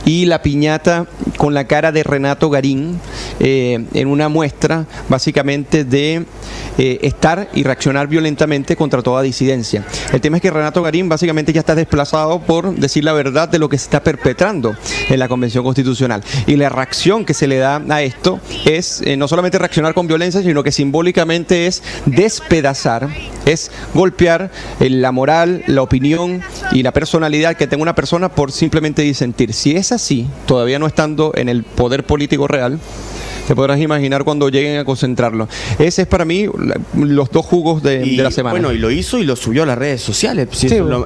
y 0.06 0.24
la 0.24 0.40
piñata 0.40 1.06
con 1.36 1.52
la 1.52 1.66
cara 1.66 1.92
de 1.92 2.04
Renato 2.04 2.48
Garín 2.48 2.98
eh, 3.40 3.84
en 3.92 4.08
una 4.08 4.28
muestra 4.28 4.86
básicamente 5.08 5.84
de 5.84 6.24
eh, 6.78 6.98
estar 7.02 7.48
y 7.54 7.62
reaccionar 7.62 8.06
violentamente 8.06 8.76
contra 8.76 9.02
toda 9.02 9.22
disidencia. 9.22 9.84
El 10.12 10.20
tema 10.20 10.36
es 10.36 10.42
que 10.42 10.50
Renato 10.50 10.82
Garín 10.82 11.08
básicamente 11.08 11.52
ya 11.52 11.60
está 11.60 11.74
desplazado 11.74 12.40
por 12.40 12.74
decir 12.74 13.04
la 13.04 13.12
verdad 13.12 13.48
de 13.48 13.58
lo 13.58 13.68
que 13.68 13.78
se 13.78 13.84
está 13.84 14.02
perpetrando 14.02 14.76
en 15.08 15.18
la 15.18 15.28
Convención 15.28 15.64
Constitucional. 15.64 16.22
Y 16.46 16.56
la 16.56 16.68
reacción 16.68 17.24
que 17.24 17.34
se 17.34 17.46
le 17.46 17.56
da 17.56 17.82
a 17.88 18.02
esto 18.02 18.40
es 18.64 19.02
eh, 19.04 19.16
no 19.16 19.28
solamente 19.28 19.58
reaccionar 19.58 19.94
con 19.94 20.06
violencia, 20.06 20.42
sino 20.42 20.62
que 20.62 20.72
simbólicamente 20.72 21.66
es 21.66 21.82
despedazar, 22.06 23.08
es 23.44 23.70
golpear 23.94 24.50
la 24.80 25.12
moral, 25.12 25.62
la 25.66 25.82
opinión 25.82 26.42
y 26.72 26.82
la 26.82 26.92
personalidad 26.92 27.56
que 27.56 27.66
tenga 27.66 27.82
una 27.82 27.94
persona 27.94 28.28
por 28.28 28.52
simplemente 28.52 29.02
disentir. 29.02 29.52
Si 29.52 29.76
esa 29.76 29.96
así, 29.96 30.26
todavía 30.46 30.78
no 30.78 30.86
estando 30.86 31.32
en 31.34 31.48
el 31.48 31.64
poder 31.64 32.04
político 32.04 32.46
real, 32.46 32.78
te 33.46 33.54
podrás 33.54 33.80
imaginar 33.80 34.24
cuando 34.24 34.48
lleguen 34.48 34.78
a 34.78 34.84
concentrarlo. 34.84 35.48
Ese 35.78 36.02
es 36.02 36.08
para 36.08 36.24
mí 36.24 36.46
los 36.94 37.30
dos 37.30 37.46
jugos 37.46 37.82
de, 37.82 38.04
la 38.16 38.30
semana. 38.30 38.52
Bueno, 38.52 38.72
y 38.72 38.78
lo 38.78 38.90
hizo 38.90 39.18
y 39.18 39.24
lo 39.24 39.36
subió 39.36 39.62
a 39.62 39.66
las 39.66 39.78
redes 39.78 40.02
sociales. 40.02 40.48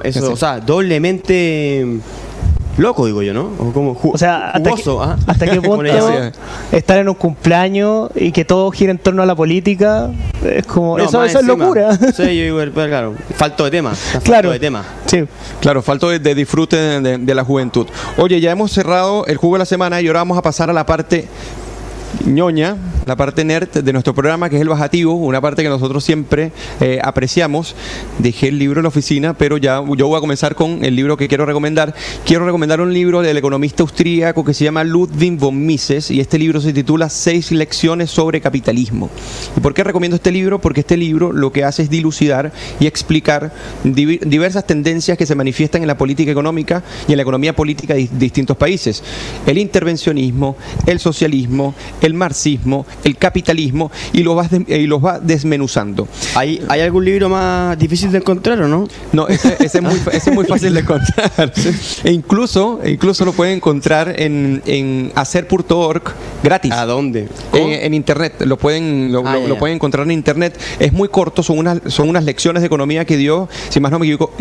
eso, 0.03 0.31
O 0.31 0.35
sea, 0.35 0.59
doblemente 0.59 1.85
loco, 2.77 3.05
digo 3.05 3.21
yo, 3.21 3.33
¿no? 3.33 3.51
O, 3.59 3.71
como 3.71 3.99
o 4.01 4.17
sea, 4.17 4.51
hasta, 4.51 4.71
hasta 5.27 5.45
qué 5.45 5.61
punto 5.61 5.83
estar 6.71 6.97
en 6.97 7.09
un 7.09 7.15
cumpleaños 7.15 8.09
y 8.15 8.31
que 8.31 8.45
todo 8.45 8.71
gira 8.71 8.91
en 8.91 8.97
torno 8.97 9.21
a 9.21 9.25
la 9.25 9.35
política 9.35 10.09
es 10.43 10.65
como. 10.65 10.97
eso, 10.97 11.23
es 11.23 11.43
locura. 11.43 11.97
Sí, 12.11 12.23
yo 12.23 12.57
digo, 12.57 12.73
claro, 12.73 13.15
falto 13.35 13.63
de 13.65 13.71
tema. 13.71 13.93
Claro. 14.23 14.51
de 14.51 14.59
tema. 14.59 14.83
Sí. 15.05 15.23
Claro, 15.59 15.81
falto 15.81 16.09
de, 16.09 16.35
disfrute 16.35 16.75
de, 16.75 17.17
de, 17.17 17.35
la 17.35 17.43
juventud. 17.43 17.87
Oye, 18.17 18.39
ya 18.39 18.51
hemos 18.51 18.71
cerrado 18.71 19.25
el 19.27 19.37
juego 19.37 19.55
de 19.55 19.59
la 19.59 19.65
semana 19.65 20.01
y 20.01 20.07
ahora 20.07 20.19
vamos 20.21 20.37
a 20.37 20.41
pasar 20.41 20.69
a 20.69 20.73
la 20.73 20.85
parte 20.85 21.27
ñoña, 22.25 22.77
la 23.05 23.15
parte 23.15 23.43
nerd 23.43 23.69
de 23.69 23.93
nuestro 23.93 24.13
programa, 24.13 24.49
que 24.49 24.55
es 24.55 24.61
el 24.61 24.69
bajativo, 24.69 25.13
una 25.13 25.41
parte 25.41 25.63
que 25.63 25.69
nosotros 25.69 26.03
siempre 26.03 26.51
eh, 26.79 26.99
apreciamos. 27.03 27.75
Dejé 28.19 28.49
el 28.49 28.59
libro 28.59 28.79
en 28.79 28.83
la 28.83 28.89
oficina, 28.89 29.33
pero 29.33 29.57
ya 29.57 29.81
yo 29.97 30.07
voy 30.07 30.17
a 30.17 30.21
comenzar 30.21 30.55
con 30.55 30.83
el 30.85 30.95
libro 30.95 31.17
que 31.17 31.27
quiero 31.27 31.45
recomendar. 31.45 31.93
Quiero 32.25 32.45
recomendar 32.45 32.81
un 32.81 32.93
libro 32.93 33.21
del 33.21 33.37
economista 33.37 33.83
austríaco 33.83 34.43
que 34.43 34.53
se 34.53 34.63
llama 34.63 34.83
Ludwig 34.83 35.37
von 35.37 35.65
Mises 35.65 36.11
y 36.11 36.19
este 36.19 36.37
libro 36.37 36.61
se 36.61 36.73
titula 36.73 37.09
Seis 37.09 37.51
lecciones 37.51 38.11
sobre 38.11 38.41
capitalismo. 38.41 39.09
¿Y 39.57 39.59
por 39.59 39.73
qué 39.73 39.83
recomiendo 39.83 40.15
este 40.15 40.31
libro? 40.31 40.59
Porque 40.59 40.81
este 40.81 40.97
libro 40.97 41.31
lo 41.31 41.51
que 41.51 41.63
hace 41.63 41.83
es 41.83 41.89
dilucidar 41.89 42.51
y 42.79 42.87
explicar 42.87 43.51
diversas 43.83 44.65
tendencias 44.65 45.17
que 45.17 45.25
se 45.25 45.35
manifiestan 45.35 45.81
en 45.81 45.87
la 45.87 45.97
política 45.97 46.31
económica 46.31 46.83
y 47.07 47.13
en 47.13 47.17
la 47.17 47.23
economía 47.23 47.55
política 47.55 47.93
de 47.93 48.09
distintos 48.13 48.57
países. 48.57 49.03
El 49.45 49.57
intervencionismo, 49.57 50.55
el 50.85 50.99
socialismo, 50.99 51.73
el 52.01 52.13
marxismo, 52.13 52.85
el 53.03 53.17
capitalismo 53.17 53.91
y 54.13 54.23
los 54.23 54.37
va, 54.37 54.49
y 54.67 54.87
los 54.87 55.03
va 55.03 55.19
desmenuzando. 55.19 56.07
¿Hay, 56.35 56.61
¿Hay 56.67 56.81
algún 56.81 57.05
libro 57.05 57.29
más 57.29 57.77
difícil 57.77 58.11
de 58.11 58.19
encontrar 58.19 58.61
o 58.61 58.67
no? 58.67 58.87
No, 59.13 59.27
ese, 59.27 59.57
es, 59.59 59.81
muy, 59.81 59.99
es, 60.11 60.31
muy, 60.31 60.45
fácil 60.45 60.73
de 60.73 60.79
encontrar. 60.81 61.31
E 62.03 62.11
incluso, 62.11 62.79
incluso 62.85 63.25
lo 63.25 63.33
pueden 63.33 63.55
encontrar 63.57 64.19
en, 64.19 64.61
en 64.65 65.11
hacer.org 65.15 66.13
gratis. 66.43 66.71
¿A 66.71 66.85
dónde? 66.85 67.27
En, 67.53 67.93
internet, 67.93 68.33
lo 68.45 68.57
pueden, 68.57 69.11
lo, 69.11 69.23
ah, 69.25 69.37
pueden 69.59 69.75
encontrar 69.75 70.05
en 70.05 70.11
internet. 70.11 70.59
Es 70.79 70.93
muy 70.93 71.09
corto, 71.09 71.43
son 71.43 71.57
unas, 71.57 71.79
son 71.87 72.09
unas 72.09 72.23
lecciones 72.23 72.61
de 72.61 72.67
economía 72.67 73.05
que 73.05 73.17
dio, 73.17 73.49
si 73.69 73.79
más 73.79 73.91
no 73.91 73.99
me 73.99 74.05
equivoco, 74.05 74.33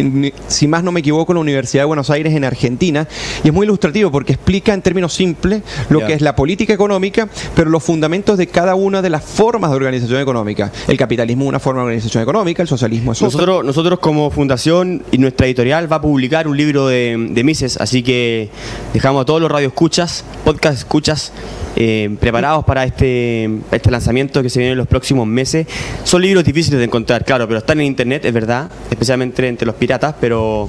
si 0.49 0.69
más 0.69 0.83
no 0.83 0.93
me 0.93 1.01
equivoco, 1.01 1.35
la 1.35 1.41
Universidad 1.41 1.83
de 1.83 1.87
Buenos 1.87 2.11
Aires 2.11 2.35
en 2.35 2.45
Argentina. 2.45 3.07
Y 3.45 3.49
es 3.49 3.55
muy 3.55 3.65
ilustrativo 3.65 4.11
porque 4.11 4.33
explica 4.33 4.73
en 4.73 4.83
términos 4.83 5.13
simples 5.15 5.63
lo 5.89 6.05
que 6.07 6.15
es 6.15 6.21
la 6.21 6.35
política 6.37 6.73
económica, 6.73 7.29
pero 7.55 7.71
los 7.71 7.83
fundamentos 7.83 8.39
de 8.39 8.47
cada 8.47 8.75
una 8.75 9.03
de 9.03 9.11
las 9.11 9.25
formas 9.25 9.71
de 9.71 9.77
organización 9.77 10.21
económica. 10.21 10.73
El 10.89 10.97
capitalismo 10.97 11.45
es 11.45 11.49
una 11.49 11.61
forma 11.61 11.81
de 11.81 11.87
organización 11.87 12.23
económica, 12.23 12.63
el 12.63 12.69
socialismo 12.69 13.13
es 13.13 13.23
nosotros, 13.23 13.57
otra. 13.57 13.67
Nosotros 13.67 13.99
como 13.99 14.31
fundación 14.31 15.03
y 15.11 15.19
nuestra 15.19 15.47
editorial 15.47 15.91
va 15.91 15.97
a 15.97 16.01
publicar 16.01 16.49
un 16.49 16.57
libro 16.57 16.87
de, 16.87 17.17
de 17.31 17.45
Mises, 17.45 17.77
así 17.79 18.03
que 18.03 18.49
dejamos 18.93 19.23
a 19.23 19.25
todos 19.25 19.41
los 19.41 19.51
radioescuchas, 19.51 20.25
podcast 20.45 20.79
escuchas, 20.79 21.33
eh, 21.77 21.90
preparados 22.21 22.65
para 22.65 22.85
este, 22.85 23.49
este 23.71 23.91
lanzamiento 23.91 24.43
que 24.43 24.51
se 24.51 24.59
viene 24.59 24.73
en 24.73 24.79
los 24.79 24.87
próximos 24.89 25.27
meses. 25.27 25.67
Son 26.05 26.23
libros 26.23 26.45
difíciles 26.45 26.79
de 26.79 26.85
encontrar, 26.85 27.25
claro, 27.25 27.47
pero 27.47 27.59
están 27.59 27.81
en 27.81 27.87
internet, 27.87 28.25
es 28.25 28.33
verdad, 28.33 28.71
especialmente 28.91 29.47
entre 29.47 29.67
los 29.67 29.75
piratas, 29.75 30.15
pero 30.21 30.69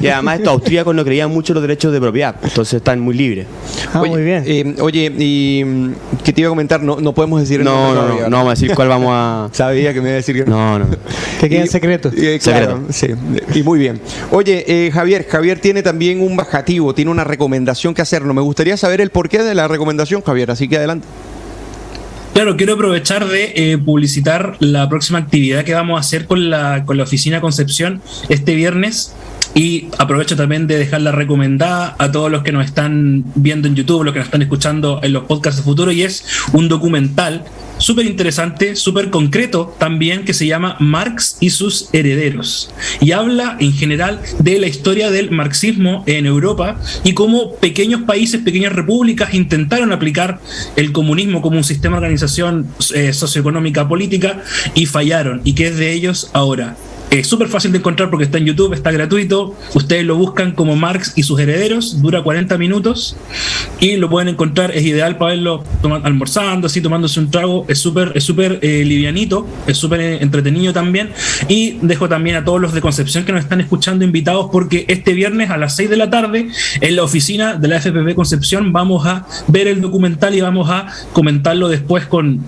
y 0.00 0.06
además 0.08 0.38
estos 0.38 0.54
austríacos 0.54 0.94
no 0.94 1.04
creían 1.04 1.30
mucho 1.30 1.54
los 1.54 1.62
derechos 1.62 1.92
de 1.92 2.00
propiedad, 2.00 2.36
entonces 2.42 2.74
están 2.74 3.00
muy 3.00 3.14
libres. 3.14 3.46
Ah, 3.92 4.02
muy 4.04 4.22
bien. 4.22 4.44
Eh, 4.46 4.74
oye, 4.80 5.12
y 5.18 5.64
que 6.24 6.32
te 6.32 6.40
iba 6.40 6.48
a 6.48 6.50
comentar, 6.50 6.82
no, 6.82 7.00
no 7.00 7.12
podemos 7.14 7.40
decir 7.40 7.62
no, 7.62 7.94
no, 7.94 8.08
no, 8.08 8.28
no, 8.28 8.36
vamos 8.36 8.46
a 8.48 8.50
decir 8.50 8.74
cuál 8.74 8.88
vamos 8.88 9.10
a. 9.12 9.48
Sabía 9.52 9.92
que 9.92 10.00
me 10.00 10.08
iba 10.08 10.14
a 10.14 10.16
decir 10.16 10.36
que 10.36 10.44
no. 10.48 10.78
No, 10.78 10.86
Que 11.40 11.48
quede 11.48 11.60
en 11.60 11.68
secreto. 11.68 12.10
secreto. 12.10 12.80
Sí, 12.90 13.08
y 13.54 13.62
muy 13.62 13.78
bien. 13.78 14.00
Oye, 14.30 14.64
eh, 14.66 14.90
Javier, 14.90 15.26
Javier 15.28 15.58
tiene 15.58 15.82
también 15.82 16.20
un 16.20 16.36
bajativo, 16.36 16.94
tiene 16.94 17.10
una 17.10 17.24
recomendación 17.24 17.94
que 17.94 18.02
hacernos. 18.02 18.34
Me 18.34 18.42
gustaría 18.42 18.76
saber 18.76 19.00
el 19.00 19.10
porqué 19.10 19.42
de 19.42 19.54
la 19.54 19.68
recomendación, 19.68 20.22
Javier, 20.22 20.49
así 20.50 20.68
que 20.68 20.76
adelante. 20.76 21.06
Claro, 22.32 22.56
quiero 22.56 22.74
aprovechar 22.74 23.26
de 23.26 23.52
eh, 23.54 23.78
publicitar 23.78 24.56
la 24.60 24.88
próxima 24.88 25.18
actividad 25.18 25.64
que 25.64 25.74
vamos 25.74 25.96
a 25.96 26.00
hacer 26.00 26.26
con 26.26 26.48
la, 26.48 26.84
con 26.86 26.96
la 26.96 27.02
oficina 27.02 27.40
Concepción 27.40 28.00
este 28.28 28.54
viernes. 28.54 29.14
Y 29.54 29.88
aprovecho 29.98 30.36
también 30.36 30.66
de 30.66 30.78
dejarla 30.78 31.12
recomendada 31.12 31.96
a 31.98 32.12
todos 32.12 32.30
los 32.30 32.42
que 32.42 32.52
nos 32.52 32.64
están 32.64 33.24
viendo 33.34 33.66
en 33.66 33.74
YouTube, 33.74 34.04
los 34.04 34.12
que 34.12 34.20
nos 34.20 34.26
están 34.26 34.42
escuchando 34.42 35.00
en 35.02 35.12
los 35.12 35.24
podcasts 35.24 35.58
de 35.58 35.64
futuro, 35.64 35.90
y 35.92 36.02
es 36.02 36.24
un 36.52 36.68
documental 36.68 37.44
súper 37.78 38.06
interesante, 38.06 38.76
súper 38.76 39.10
concreto 39.10 39.74
también, 39.78 40.24
que 40.24 40.34
se 40.34 40.46
llama 40.46 40.76
Marx 40.78 41.38
y 41.40 41.50
sus 41.50 41.88
herederos. 41.92 42.70
Y 43.00 43.12
habla 43.12 43.56
en 43.58 43.72
general 43.72 44.20
de 44.38 44.58
la 44.58 44.68
historia 44.68 45.10
del 45.10 45.30
marxismo 45.30 46.04
en 46.06 46.26
Europa 46.26 46.78
y 47.04 47.14
cómo 47.14 47.56
pequeños 47.56 48.02
países, 48.02 48.42
pequeñas 48.42 48.72
repúblicas 48.72 49.34
intentaron 49.34 49.92
aplicar 49.92 50.40
el 50.76 50.92
comunismo 50.92 51.42
como 51.42 51.56
un 51.56 51.64
sistema 51.64 51.96
de 51.96 52.06
organización 52.06 52.68
eh, 52.94 53.12
socioeconómica 53.12 53.88
política 53.88 54.42
y 54.74 54.86
fallaron. 54.86 55.40
¿Y 55.44 55.54
qué 55.54 55.68
es 55.68 55.76
de 55.76 55.92
ellos 55.92 56.30
ahora? 56.32 56.76
Es 57.10 57.26
súper 57.26 57.48
fácil 57.48 57.72
de 57.72 57.78
encontrar 57.78 58.08
porque 58.08 58.24
está 58.24 58.38
en 58.38 58.44
YouTube, 58.44 58.72
está 58.72 58.92
gratuito. 58.92 59.56
Ustedes 59.74 60.04
lo 60.04 60.14
buscan 60.14 60.52
como 60.52 60.76
Marx 60.76 61.14
y 61.16 61.24
sus 61.24 61.40
herederos, 61.40 62.00
dura 62.00 62.22
40 62.22 62.56
minutos 62.56 63.16
y 63.80 63.96
lo 63.96 64.08
pueden 64.08 64.28
encontrar. 64.28 64.70
Es 64.70 64.84
ideal 64.84 65.18
para 65.18 65.32
verlo 65.32 65.64
almorzando, 66.04 66.68
así 66.68 66.80
tomándose 66.80 67.18
un 67.18 67.32
trago. 67.32 67.64
Es 67.66 67.80
súper 67.80 68.12
es 68.14 68.22
súper 68.22 68.60
eh, 68.62 68.84
livianito, 68.84 69.44
es 69.66 69.76
súper 69.76 70.00
eh, 70.00 70.18
entretenido 70.22 70.72
también. 70.72 71.10
Y 71.48 71.78
dejo 71.82 72.08
también 72.08 72.36
a 72.36 72.44
todos 72.44 72.60
los 72.60 72.72
de 72.72 72.80
Concepción 72.80 73.24
que 73.24 73.32
nos 73.32 73.42
están 73.42 73.60
escuchando 73.60 74.04
invitados 74.04 74.48
porque 74.52 74.84
este 74.86 75.12
viernes 75.12 75.50
a 75.50 75.56
las 75.56 75.74
6 75.74 75.90
de 75.90 75.96
la 75.96 76.10
tarde 76.10 76.48
en 76.80 76.96
la 76.96 77.02
oficina 77.02 77.54
de 77.54 77.66
la 77.66 77.80
FPP 77.80 78.14
Concepción 78.14 78.72
vamos 78.72 79.04
a 79.06 79.26
ver 79.48 79.66
el 79.66 79.80
documental 79.80 80.34
y 80.36 80.42
vamos 80.42 80.70
a 80.70 80.86
comentarlo 81.12 81.68
después 81.68 82.06
con 82.06 82.40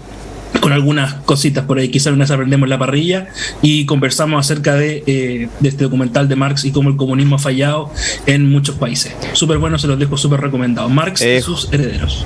con 0.63 0.73
algunas 0.73 1.15
cositas 1.15 1.65
por 1.65 1.79
ahí. 1.79 1.89
Quizás 1.89 2.13
una 2.13 2.23
vez 2.23 2.31
aprendemos 2.31 2.69
la 2.69 2.79
parrilla 2.79 3.27
y 3.63 3.85
conversamos 3.85 4.39
acerca 4.39 4.77
de, 4.77 5.03
eh, 5.09 5.49
de, 5.59 5.69
este 5.69 5.83
documental 5.83 6.29
de 6.29 6.37
Marx 6.37 6.65
y 6.65 6.71
cómo 6.71 6.89
el 6.89 6.97
comunismo 6.97 7.35
ha 7.35 7.39
fallado 7.41 7.91
en 8.27 8.49
muchos 8.49 8.77
países. 8.77 9.13
Súper 9.33 9.59
bueno, 9.59 9.77
se 9.77 9.89
los 9.89 9.99
dejo 9.99 10.17
súper 10.17 10.41
recomendado. 10.41 10.89
Marx 10.89 11.21
y 11.21 11.27
eh, 11.27 11.43
sus 11.43 11.71
herederos. 11.73 12.25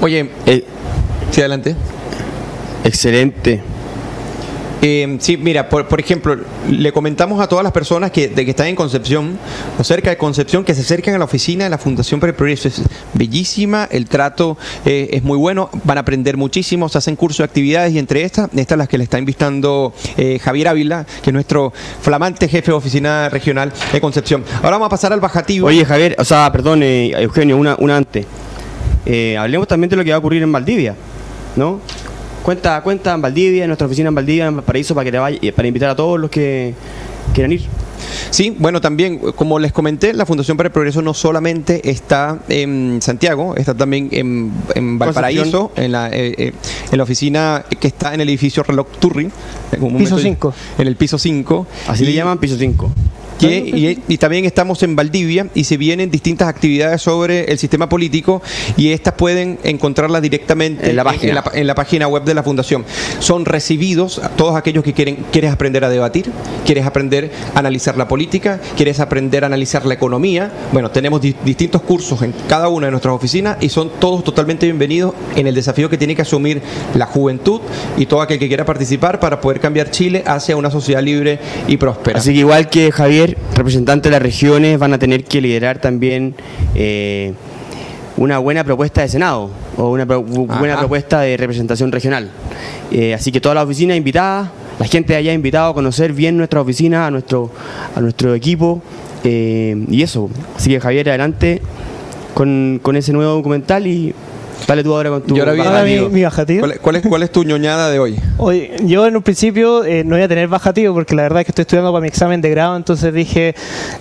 Oye, 0.00 0.30
eh, 0.46 0.64
sí, 1.30 1.40
adelante. 1.40 1.76
Excelente. 2.82 3.60
Eh, 4.84 5.16
sí, 5.20 5.36
mira, 5.36 5.68
por, 5.68 6.00
ejemplo, 6.00 6.36
le 6.68 6.92
comentamos 6.92 7.40
a 7.40 7.46
todas 7.46 7.62
las 7.62 7.72
personas 7.72 8.10
que, 8.10 8.26
de 8.26 8.44
que 8.44 8.50
están 8.50 8.66
en 8.66 8.74
Concepción 8.74 9.38
o 9.78 9.84
cerca 9.84 10.10
de 10.10 10.16
Concepción 10.16 10.64
que 10.64 10.74
se 10.74 10.80
acerquen 10.80 11.14
a 11.14 11.18
la 11.18 11.24
oficina 11.24 11.62
de 11.62 11.70
la 11.70 11.78
Fundación 11.78 12.18
Progreso. 12.18 12.66
Es 12.66 12.82
bellísima, 13.14 13.86
el 13.92 14.08
trato 14.08 14.58
eh, 14.84 15.10
es 15.12 15.22
muy 15.22 15.38
bueno, 15.38 15.70
van 15.84 15.98
a 15.98 16.00
aprender 16.00 16.36
muchísimo, 16.36 16.88
se 16.88 16.98
hacen 16.98 17.14
cursos 17.14 17.38
de 17.38 17.44
actividades 17.44 17.94
y 17.94 18.00
entre 18.00 18.24
estas, 18.24 18.50
estas 18.56 18.76
las 18.76 18.88
que 18.88 18.98
le 18.98 19.04
está 19.04 19.20
invitando 19.20 19.94
eh, 20.16 20.40
Javier 20.42 20.66
Ávila, 20.66 21.06
que 21.22 21.30
es 21.30 21.34
nuestro 21.34 21.72
flamante 22.00 22.48
jefe 22.48 22.72
de 22.72 22.76
oficina 22.76 23.28
regional 23.28 23.72
de 23.92 24.00
Concepción. 24.00 24.42
Ahora 24.56 24.70
vamos 24.70 24.86
a 24.86 24.90
pasar 24.90 25.12
al 25.12 25.20
bajativo. 25.20 25.68
Oye, 25.68 25.84
Javier, 25.84 26.16
o 26.18 26.24
sea, 26.24 26.50
perdón, 26.50 26.82
Eugenio, 26.82 27.56
una, 27.56 27.76
una 27.78 27.98
antes. 27.98 28.26
hablemos 29.38 29.68
también 29.68 29.90
de 29.90 29.96
lo 29.96 30.02
que 30.02 30.10
va 30.10 30.16
a 30.16 30.18
ocurrir 30.18 30.42
en 30.42 30.50
Valdivia, 30.50 30.96
¿no? 31.54 31.78
Cuenta, 32.42 32.80
cuenta 32.82 33.14
en 33.14 33.22
Valdivia, 33.22 33.64
en 33.64 33.68
nuestra 33.68 33.86
oficina 33.86 34.08
en 34.08 34.14
Valdivia, 34.14 34.46
en 34.46 34.56
Valparaíso, 34.56 34.94
para 34.94 35.04
que 35.04 35.12
te 35.12 35.18
vaya, 35.18 35.38
para 35.54 35.68
invitar 35.68 35.90
a 35.90 35.96
todos 35.96 36.18
los 36.18 36.30
que 36.30 36.74
quieran 37.32 37.52
ir. 37.52 37.62
Sí, 38.30 38.54
bueno, 38.58 38.80
también, 38.80 39.18
como 39.18 39.58
les 39.58 39.72
comenté, 39.72 40.12
la 40.12 40.26
Fundación 40.26 40.56
para 40.56 40.66
el 40.68 40.72
Progreso 40.72 41.02
no 41.02 41.14
solamente 41.14 41.88
está 41.88 42.40
en 42.48 43.00
Santiago, 43.00 43.54
está 43.56 43.74
también 43.74 44.08
en, 44.12 44.98
Valparaíso, 44.98 45.72
en 45.76 45.92
la, 45.92 46.08
eh, 46.08 46.34
eh, 46.36 46.52
en 46.90 46.98
la 46.98 47.04
oficina 47.04 47.64
que 47.80 47.86
está 47.86 48.14
en 48.14 48.20
el 48.20 48.28
edificio 48.28 48.62
Reloj 48.62 48.88
Turri. 48.98 49.30
piso 49.98 50.18
5. 50.18 50.54
En 50.78 50.86
el 50.88 50.96
piso 50.96 51.18
5. 51.18 51.66
Así 51.88 52.04
le 52.04 52.12
llaman 52.12 52.38
piso 52.38 52.56
5 52.58 52.92
y, 53.40 54.18
también 54.18 54.44
estamos 54.44 54.82
en 54.82 54.94
Valdivia 54.94 55.48
y 55.54 55.64
se 55.64 55.76
vienen 55.76 56.10
distintas 56.10 56.48
actividades 56.48 57.02
sobre 57.02 57.44
el 57.50 57.58
sistema 57.58 57.88
político 57.88 58.40
y 58.76 58.92
estas 58.92 59.14
pueden 59.14 59.58
encontrarlas 59.64 60.22
directamente 60.22 60.90
en 60.90 60.96
la, 60.96 61.04
página. 61.04 61.42
En, 61.52 61.66
la, 61.66 61.74
página 61.74 62.08
web 62.08 62.24
de 62.24 62.34
la 62.34 62.42
Fundación. 62.42 62.84
Son 63.18 63.44
recibidos 63.44 64.20
todos 64.36 64.56
aquellos 64.56 64.84
que 64.84 64.92
quieren, 64.92 65.24
quieres 65.32 65.52
aprender 65.52 65.84
a 65.84 65.88
debatir, 65.88 66.30
quieres 66.64 66.86
aprender 66.86 67.30
a 67.54 67.58
analizar 67.58 67.96
la 67.96 68.06
política, 68.06 68.60
quieres 68.76 69.00
aprender 69.00 69.44
a 69.44 69.46
analizar 69.46 69.84
la 69.86 69.94
economía. 69.94 70.52
Bueno, 70.72 70.90
tenemos 70.90 71.20
distintos 71.20 71.82
cursos 71.82 72.22
en 72.22 72.32
cada 72.48 72.68
una 72.68 72.86
de 72.86 72.92
nuestras 72.92 73.14
oficinas 73.14 73.56
y 73.60 73.68
son 73.68 73.90
todos 73.98 74.22
totalmente 74.22 74.66
bienvenidos 74.66 75.14
en 75.36 75.46
el 75.46 75.54
desafío 75.54 75.88
que 75.90 75.98
tiene 75.98 76.14
que 76.14 76.22
asumir 76.22 76.62
la 76.94 77.06
juventud 77.06 77.60
y 77.96 78.06
todo 78.06 78.20
aquel 78.20 78.38
que 78.38 78.48
quiera 78.48 78.64
participar 78.64 79.18
para 79.20 79.40
poder 79.40 79.60
cambiar 79.60 79.90
Chile 79.90 80.22
hacia 80.26 80.56
una 80.56 80.70
sociedad 80.70 81.02
libre 81.02 81.38
y 81.66 81.76
próspera. 81.76 82.18
Así 82.18 82.32
que 82.32 82.40
igual 82.40 82.68
que 82.68 82.92
Javier 82.92 83.21
representantes 83.54 84.10
de 84.10 84.10
las 84.10 84.22
regiones 84.22 84.78
van 84.78 84.92
a 84.92 84.98
tener 84.98 85.24
que 85.24 85.40
liderar 85.40 85.80
también 85.80 86.34
eh, 86.74 87.32
una 88.16 88.38
buena 88.38 88.64
propuesta 88.64 89.00
de 89.02 89.08
Senado 89.08 89.50
o 89.76 89.90
una 89.90 90.04
buena 90.04 90.78
propuesta 90.78 91.20
de 91.20 91.36
representación 91.36 91.90
regional. 91.92 92.30
Eh, 92.90 93.14
así 93.14 93.32
que 93.32 93.40
toda 93.40 93.54
la 93.54 93.62
oficina 93.62 93.96
invitada, 93.96 94.52
la 94.78 94.86
gente 94.86 95.14
de 95.14 95.18
allá 95.18 95.32
invitado 95.32 95.70
a 95.70 95.74
conocer 95.74 96.12
bien 96.12 96.36
nuestra 96.36 96.60
oficina, 96.60 97.06
a 97.06 97.10
nuestro, 97.10 97.50
a 97.94 98.00
nuestro 98.00 98.34
equipo 98.34 98.82
eh, 99.24 99.84
y 99.90 100.02
eso. 100.02 100.28
Así 100.56 100.70
que 100.70 100.80
Javier, 100.80 101.08
adelante 101.08 101.62
con, 102.34 102.80
con 102.82 102.96
ese 102.96 103.12
nuevo 103.12 103.32
documental 103.32 103.86
y 103.86 104.14
Dale 104.66 104.82
tú 104.82 104.94
ahora 104.94 105.10
con 105.10 105.22
tu. 105.22 105.34
mi, 105.34 106.22
bajativo. 106.22 106.66
¿Cuál, 106.80 106.96
es, 106.96 107.06
¿Cuál 107.06 107.22
es 107.22 107.32
tu 107.32 107.44
ñoñada 107.44 107.90
de 107.90 107.98
hoy? 107.98 108.18
hoy 108.38 108.70
yo 108.84 109.06
en 109.06 109.16
un 109.16 109.22
principio 109.22 109.84
eh, 109.84 110.04
no 110.04 110.16
voy 110.16 110.22
a 110.22 110.28
tener 110.28 110.48
bajativo 110.48 110.94
porque 110.94 111.14
la 111.14 111.22
verdad 111.22 111.40
es 111.40 111.46
que 111.46 111.50
estoy 111.52 111.62
estudiando 111.62 111.92
para 111.92 112.02
mi 112.02 112.08
examen 112.08 112.40
de 112.40 112.50
grado, 112.50 112.76
entonces 112.76 113.12
dije, 113.12 113.54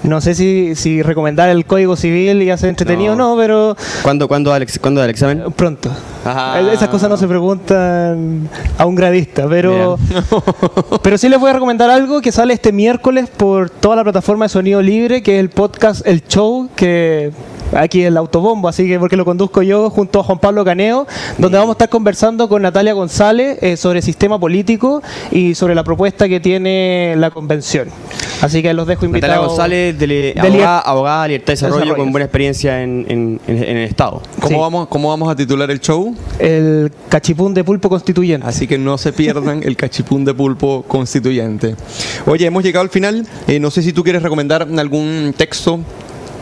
no 0.03 0.21
sé 0.21 0.35
si, 0.35 0.75
si 0.75 1.01
recomendar 1.01 1.49
el 1.49 1.65
código 1.65 1.95
civil 1.95 2.41
y 2.41 2.49
hacer 2.49 2.69
entretenido 2.69 3.13
o 3.13 3.15
no, 3.15 3.35
pero. 3.37 3.75
¿Cuándo, 4.03 4.27
cuándo, 4.27 4.53
Alex, 4.53 4.79
¿cuándo 4.79 5.03
el 5.03 5.09
examen? 5.09 5.43
Pronto. 5.55 5.89
Esas 6.71 6.89
cosas 6.89 7.09
no 7.09 7.17
se 7.17 7.27
preguntan 7.27 8.49
a 8.77 8.85
un 8.85 8.95
gradista, 8.95 9.47
pero. 9.49 9.97
pero 11.03 11.17
sí 11.17 11.29
les 11.29 11.39
voy 11.39 11.49
a 11.49 11.53
recomendar 11.53 11.89
algo 11.89 12.21
que 12.21 12.31
sale 12.31 12.53
este 12.53 12.71
miércoles 12.71 13.29
por 13.29 13.69
toda 13.69 13.95
la 13.95 14.03
plataforma 14.03 14.45
de 14.45 14.49
sonido 14.49 14.81
libre, 14.81 15.23
que 15.23 15.35
es 15.35 15.39
el 15.39 15.49
podcast 15.49 16.05
El 16.05 16.23
Show, 16.27 16.69
que 16.75 17.31
aquí 17.73 18.03
el 18.03 18.17
autobombo, 18.17 18.67
así 18.67 18.87
que 18.87 18.99
porque 18.99 19.17
lo 19.17 19.25
conduzco 19.25 19.61
yo 19.61 19.89
junto 19.89 20.19
a 20.19 20.23
Juan 20.23 20.39
Pablo 20.39 20.65
Caneo, 20.65 21.07
donde 21.37 21.57
vamos 21.57 21.73
a 21.73 21.73
estar 21.73 21.89
conversando 21.89 22.49
con 22.49 22.61
Natalia 22.61 22.93
González 22.93 23.57
eh, 23.61 23.77
sobre 23.77 24.01
sistema 24.01 24.39
político 24.39 25.01
y 25.31 25.55
sobre 25.55 25.75
la 25.75 25.83
propuesta 25.83 26.27
que 26.27 26.39
tiene 26.39 27.15
la 27.17 27.31
convención. 27.31 27.89
Así 28.41 28.61
que 28.61 28.73
los 28.73 28.87
dejo 28.87 29.05
invitados. 29.05 29.35
Natalia 29.35 29.47
González, 29.47 29.99
de, 29.99 30.65
abogada, 30.83 31.23
de 31.23 31.29
libertad 31.29 31.53
y 31.53 31.55
desarrollo, 31.55 31.95
con 31.95 32.11
buena 32.11 32.25
experiencia 32.25 32.81
en, 32.81 33.39
el 33.47 33.77
Estado. 33.77 34.21
¿Cómo, 34.39 34.59
vamos, 34.59 34.87
¿Cómo 34.87 35.09
vamos 35.09 35.31
a 35.31 35.35
titular 35.35 35.69
el 35.69 35.79
show? 35.79 36.15
El 36.39 36.91
cachipún 37.09 37.53
de 37.53 37.63
pulpo 37.63 37.89
constituyente. 37.89 38.47
Así 38.47 38.67
que 38.67 38.77
no 38.77 38.97
se 38.97 39.13
pierdan 39.13 39.61
el 39.63 39.75
cachipún 39.75 40.25
de 40.25 40.33
pulpo 40.33 40.83
constituyente. 40.87 41.75
Oye, 42.25 42.45
hemos 42.45 42.63
llegado 42.63 42.83
al 42.83 42.89
final. 42.89 43.27
Eh, 43.47 43.59
no 43.59 43.69
sé 43.69 43.81
si 43.81 43.93
tú 43.93 44.03
quieres 44.03 44.23
recomendar 44.23 44.67
algún 44.77 45.33
texto, 45.37 45.79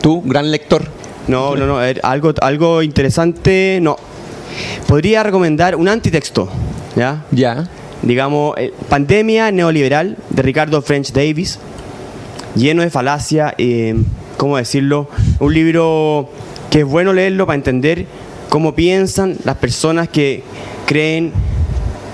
tú, 0.00 0.22
gran 0.24 0.50
lector. 0.50 0.99
No, 1.30 1.54
no, 1.54 1.66
no. 1.66 1.78
algo, 2.02 2.34
algo 2.40 2.82
interesante, 2.82 3.78
no. 3.80 3.96
Podría 4.88 5.22
recomendar 5.22 5.76
un 5.76 5.88
antitexto, 5.88 6.48
¿ya? 6.96 7.24
Ya. 7.30 7.68
Digamos, 8.02 8.56
eh, 8.58 8.72
Pandemia 8.88 9.52
Neoliberal 9.52 10.16
de 10.30 10.42
Ricardo 10.42 10.82
French 10.82 11.12
Davis, 11.12 11.58
lleno 12.56 12.82
de 12.82 12.90
falacia, 12.90 13.54
eh, 13.58 13.94
¿cómo 14.36 14.56
decirlo? 14.56 15.08
Un 15.38 15.54
libro 15.54 16.28
que 16.70 16.80
es 16.80 16.84
bueno 16.84 17.12
leerlo 17.12 17.46
para 17.46 17.56
entender 17.56 18.06
cómo 18.48 18.74
piensan 18.74 19.36
las 19.44 19.56
personas 19.56 20.08
que 20.08 20.42
creen 20.86 21.32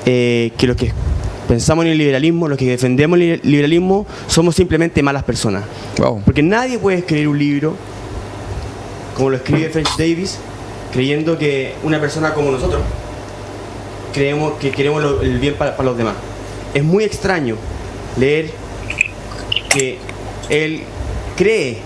eh, 0.05 0.53
que 0.59 0.67
los 0.67 0.77
que 0.77 0.93
pensamos 1.49 1.85
en 1.85 1.93
el 1.93 1.99
liberalismo, 1.99 2.49
los 2.49 2.59
que 2.59 2.67
defendemos 2.67 3.19
el 3.19 3.41
liberalismo, 3.45 4.07
somos 4.27 4.55
simplemente 4.55 5.03
malas 5.03 5.23
personas. 5.23 5.65
Porque 6.25 6.43
nadie 6.43 6.79
puede 6.79 6.99
escribir 6.99 7.29
un 7.29 7.39
libro 7.39 7.77
como 9.17 9.31
lo 9.31 9.37
escribe 9.37 9.71
French 9.71 9.97
Davis, 9.97 10.39
creyendo 10.93 11.39
que 11.39 11.75
una 11.83 11.99
persona 11.99 12.35
como 12.35 12.51
nosotros 12.51 12.83
creemos 14.13 14.55
que 14.59 14.71
queremos 14.71 15.03
el 15.23 15.39
bien 15.39 15.55
para, 15.55 15.83
los 15.83 15.97
demás. 15.97 16.15
Es 16.75 16.85
muy 16.85 17.05
extraño 17.05 17.57
leer 18.19 18.51
que 19.71 19.99
él 20.51 20.83
cree 21.37 21.79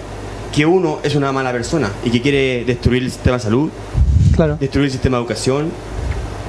que 0.53 0.66
uno 0.66 0.99
es 1.05 1.14
una 1.14 1.31
mala 1.31 1.53
persona 1.53 1.93
y 2.05 2.11
que 2.11 2.20
quiere 2.20 2.64
destruir 2.64 3.05
el 3.05 3.11
sistema 3.11 3.37
de 3.37 3.43
salud, 3.43 3.70
destruir 4.59 4.87
el 4.87 4.93
sistema 4.93 5.16
de 5.16 5.22
educación. 5.22 5.70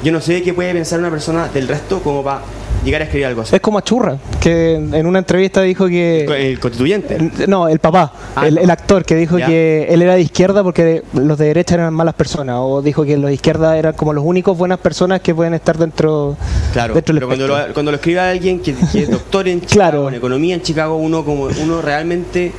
Yo 0.04 0.12
no 0.12 0.20
sé 0.20 0.42
qué 0.42 0.54
puede 0.54 0.74
pensar 0.74 1.00
una 1.00 1.12
persona 1.12 1.48
del 1.48 1.68
resto 1.68 2.02
como 2.02 2.24
para 2.24 2.42
llegar 2.84 3.02
a 3.02 3.06
escribir 3.06 3.28
algo 3.28 3.42
así. 3.42 3.56
Es 3.56 3.62
como 3.62 3.78
Achurra, 3.78 4.18
que 4.40 4.74
en 4.74 5.06
una 5.06 5.20
entrevista 5.20 5.62
dijo 5.62 5.88
que... 5.88 6.26
¿El 6.26 6.60
constituyente? 6.60 7.18
No, 7.48 7.68
el 7.68 7.80
papá, 7.80 8.14
ah, 8.36 8.48
el, 8.48 8.70
actor, 8.70 9.06
que 9.06 9.16
dijo 9.16 9.38
que 9.38 9.88
él 9.90 10.02
era 10.02 10.16
de 10.16 10.22
izquierda 10.22 10.64
porque 10.64 11.04
los 11.14 11.38
de 11.38 11.46
derecha 11.46 11.76
eran 11.76 11.94
malas 11.94 12.16
personas, 12.16 12.58
o 12.60 12.82
dijo 12.82 13.04
que 13.04 13.18
los 13.18 13.28
de 13.28 13.36
izquierda 13.36 13.78
eran 13.78 13.94
como 13.94 14.14
los 14.14 14.24
únicos 14.24 14.58
buenas 14.58 14.80
personas 14.80 15.22
que 15.22 15.34
pueden 15.36 15.54
estar 15.54 15.78
dentro, 15.78 16.36
claro, 16.74 16.94
pero 16.94 17.28
cuando 17.28 17.48
lo, 17.48 17.74
cuando 17.74 17.92
lo 17.92 17.96
escribe 17.98 18.20
alguien 18.20 18.60
que, 18.60 18.72
es 18.72 19.10
doctor 19.10 19.48
en 19.48 19.62
Chicago, 19.66 20.10
en 20.10 20.16
economía 20.16 20.56
en 20.56 20.62
Chicago, 20.62 20.96
uno 20.96 21.24
como 21.24 21.50
uno 21.62 21.82
realmente 21.82 22.52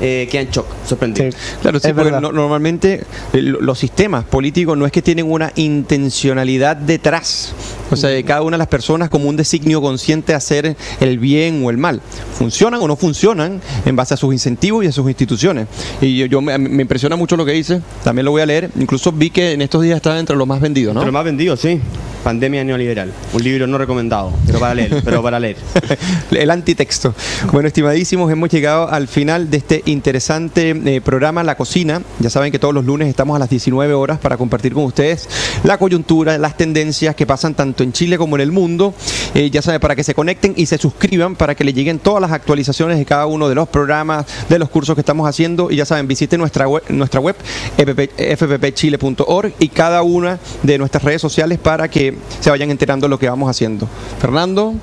eh, 0.00 0.28
queda 0.30 0.42
en 0.42 0.50
shock, 0.50 0.66
sorprendido. 0.86 1.30
claro, 1.60 1.78
sí, 1.78 1.92
porque 1.92 2.10
normalmente 2.10 3.04
eh, 3.32 3.42
los 3.42 3.78
sistemas 3.78 4.24
políticos 4.24 4.76
no 4.76 4.86
es 4.86 4.92
que 4.92 5.02
tienen 5.02 5.30
una 5.30 5.52
intencionalidad 5.56 6.76
detrás, 6.76 7.54
o 7.90 7.96
sea, 7.96 8.10
de 8.10 8.24
cada 8.24 8.42
una 8.42 8.56
de 8.56 8.58
las 8.58 8.68
personas 8.68 9.10
como 9.10 9.28
un 9.28 9.36
designio 9.36 9.80
consciente 9.80 10.32
de 10.32 10.36
hacer 10.36 10.76
el 11.00 11.18
bien 11.18 11.62
o 11.64 11.70
el 11.70 11.78
mal. 11.78 12.00
Funcionan 12.36 12.80
o 12.80 12.88
no 12.88 12.96
funcionan 12.96 13.60
en 13.84 13.96
base 13.96 14.14
a 14.14 14.16
sus 14.16 14.32
incentivos 14.32 14.84
y 14.84 14.88
a 14.88 14.92
sus 14.92 15.06
instituciones. 15.06 15.66
Y 16.00 16.28
yo, 16.28 16.40
me, 16.40 16.54
impresiona 16.54 17.16
mucho 17.16 17.36
lo 17.36 17.44
que 17.44 17.52
dice, 17.52 17.80
también 18.04 18.24
lo 18.24 18.30
voy 18.30 18.42
a 18.42 18.46
leer. 18.46 18.70
Incluso 18.78 19.12
vi 19.12 19.30
que 19.30 19.52
en 19.52 19.62
estos 19.62 19.82
días 19.82 19.96
estaba 19.96 20.18
entre 20.18 20.36
los 20.36 20.46
más 20.46 20.60
vendidos, 20.60 20.94
¿no? 20.94 21.00
Entre 21.00 21.08
los 21.08 21.14
más 21.14 21.24
vendidos, 21.24 21.60
sí. 21.60 21.80
Pandemia 22.22 22.64
Neoliberal. 22.64 23.12
Un 23.32 23.42
libro 23.42 23.66
no 23.66 23.78
recomendado, 23.78 24.32
pero 24.46 24.60
para 24.60 24.74
leer. 24.74 25.02
pero 25.04 25.22
para 25.22 25.40
leer. 25.40 25.56
El 26.30 26.50
antitexto. 26.50 27.14
Bueno, 27.52 27.66
estimadísimos, 27.66 28.30
hemos 28.30 28.48
llegado 28.50 28.88
al 28.88 29.08
final 29.08 29.50
de 29.50 29.56
este 29.56 29.82
interesante 29.86 30.70
eh, 30.70 31.00
programa 31.00 31.42
La 31.42 31.56
Cocina. 31.56 32.02
Ya 32.20 32.30
saben 32.30 32.52
que 32.52 32.58
todos 32.58 32.74
los 32.74 32.84
lunes 32.84 33.08
estamos 33.08 33.36
a 33.36 33.38
las 33.38 33.50
19 33.50 33.94
horas 33.94 34.18
para 34.18 34.36
compartir 34.36 34.72
con 34.72 34.84
ustedes 34.84 35.28
la 35.64 35.78
coyuntura, 35.78 36.38
las 36.38 36.56
tendencias 36.56 37.14
que 37.14 37.26
pasan 37.26 37.54
tanto 37.54 37.82
en 37.82 37.92
Chile 37.92 38.18
como 38.18 38.36
en 38.36 38.42
el 38.42 38.52
mundo. 38.52 38.94
Eh, 39.34 39.50
ya 39.50 39.62
saben, 39.62 39.80
para 39.80 39.96
que 39.96 40.04
se 40.04 40.14
conecten 40.14 40.54
y 40.56 40.66
se 40.66 40.78
suscriban 40.78 41.36
para 41.36 41.54
que 41.54 41.64
les 41.64 41.74
lleguen 41.74 41.98
todas 41.98 42.20
las 42.20 42.32
actualizaciones 42.32 42.98
de 42.98 43.04
cada 43.04 43.26
uno 43.26 43.48
de 43.48 43.54
los 43.54 43.68
programas, 43.68 44.26
de 44.48 44.58
los 44.58 44.68
cursos 44.68 44.94
que 44.94 45.00
estamos 45.00 45.28
haciendo. 45.28 45.70
Y 45.70 45.76
ya 45.76 45.84
saben, 45.84 46.06
visiten 46.06 46.40
nuestra 46.40 46.68
web, 46.68 46.82
nuestra 46.88 47.20
web 47.20 47.36
fppchile.org 47.76 49.52
y 49.58 49.68
cada 49.68 50.02
una 50.02 50.38
de 50.62 50.78
nuestras 50.78 51.02
redes 51.04 51.20
sociales 51.20 51.58
para 51.58 51.88
que 52.12 52.42
se 52.42 52.50
vayan 52.50 52.70
enterando 52.70 53.06
de 53.06 53.10
lo 53.10 53.18
que 53.18 53.28
vamos 53.28 53.48
haciendo. 53.48 53.88
Fernando, 54.20 54.74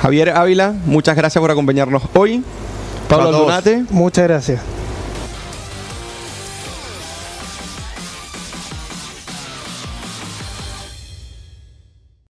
Javier 0.00 0.30
Ávila, 0.30 0.74
muchas 0.86 1.16
gracias 1.16 1.40
por 1.40 1.50
acompañarnos 1.50 2.02
hoy. 2.14 2.42
Pablo 3.08 3.30
Donate. 3.30 3.84
Muchas 3.90 4.24
gracias. 4.24 4.81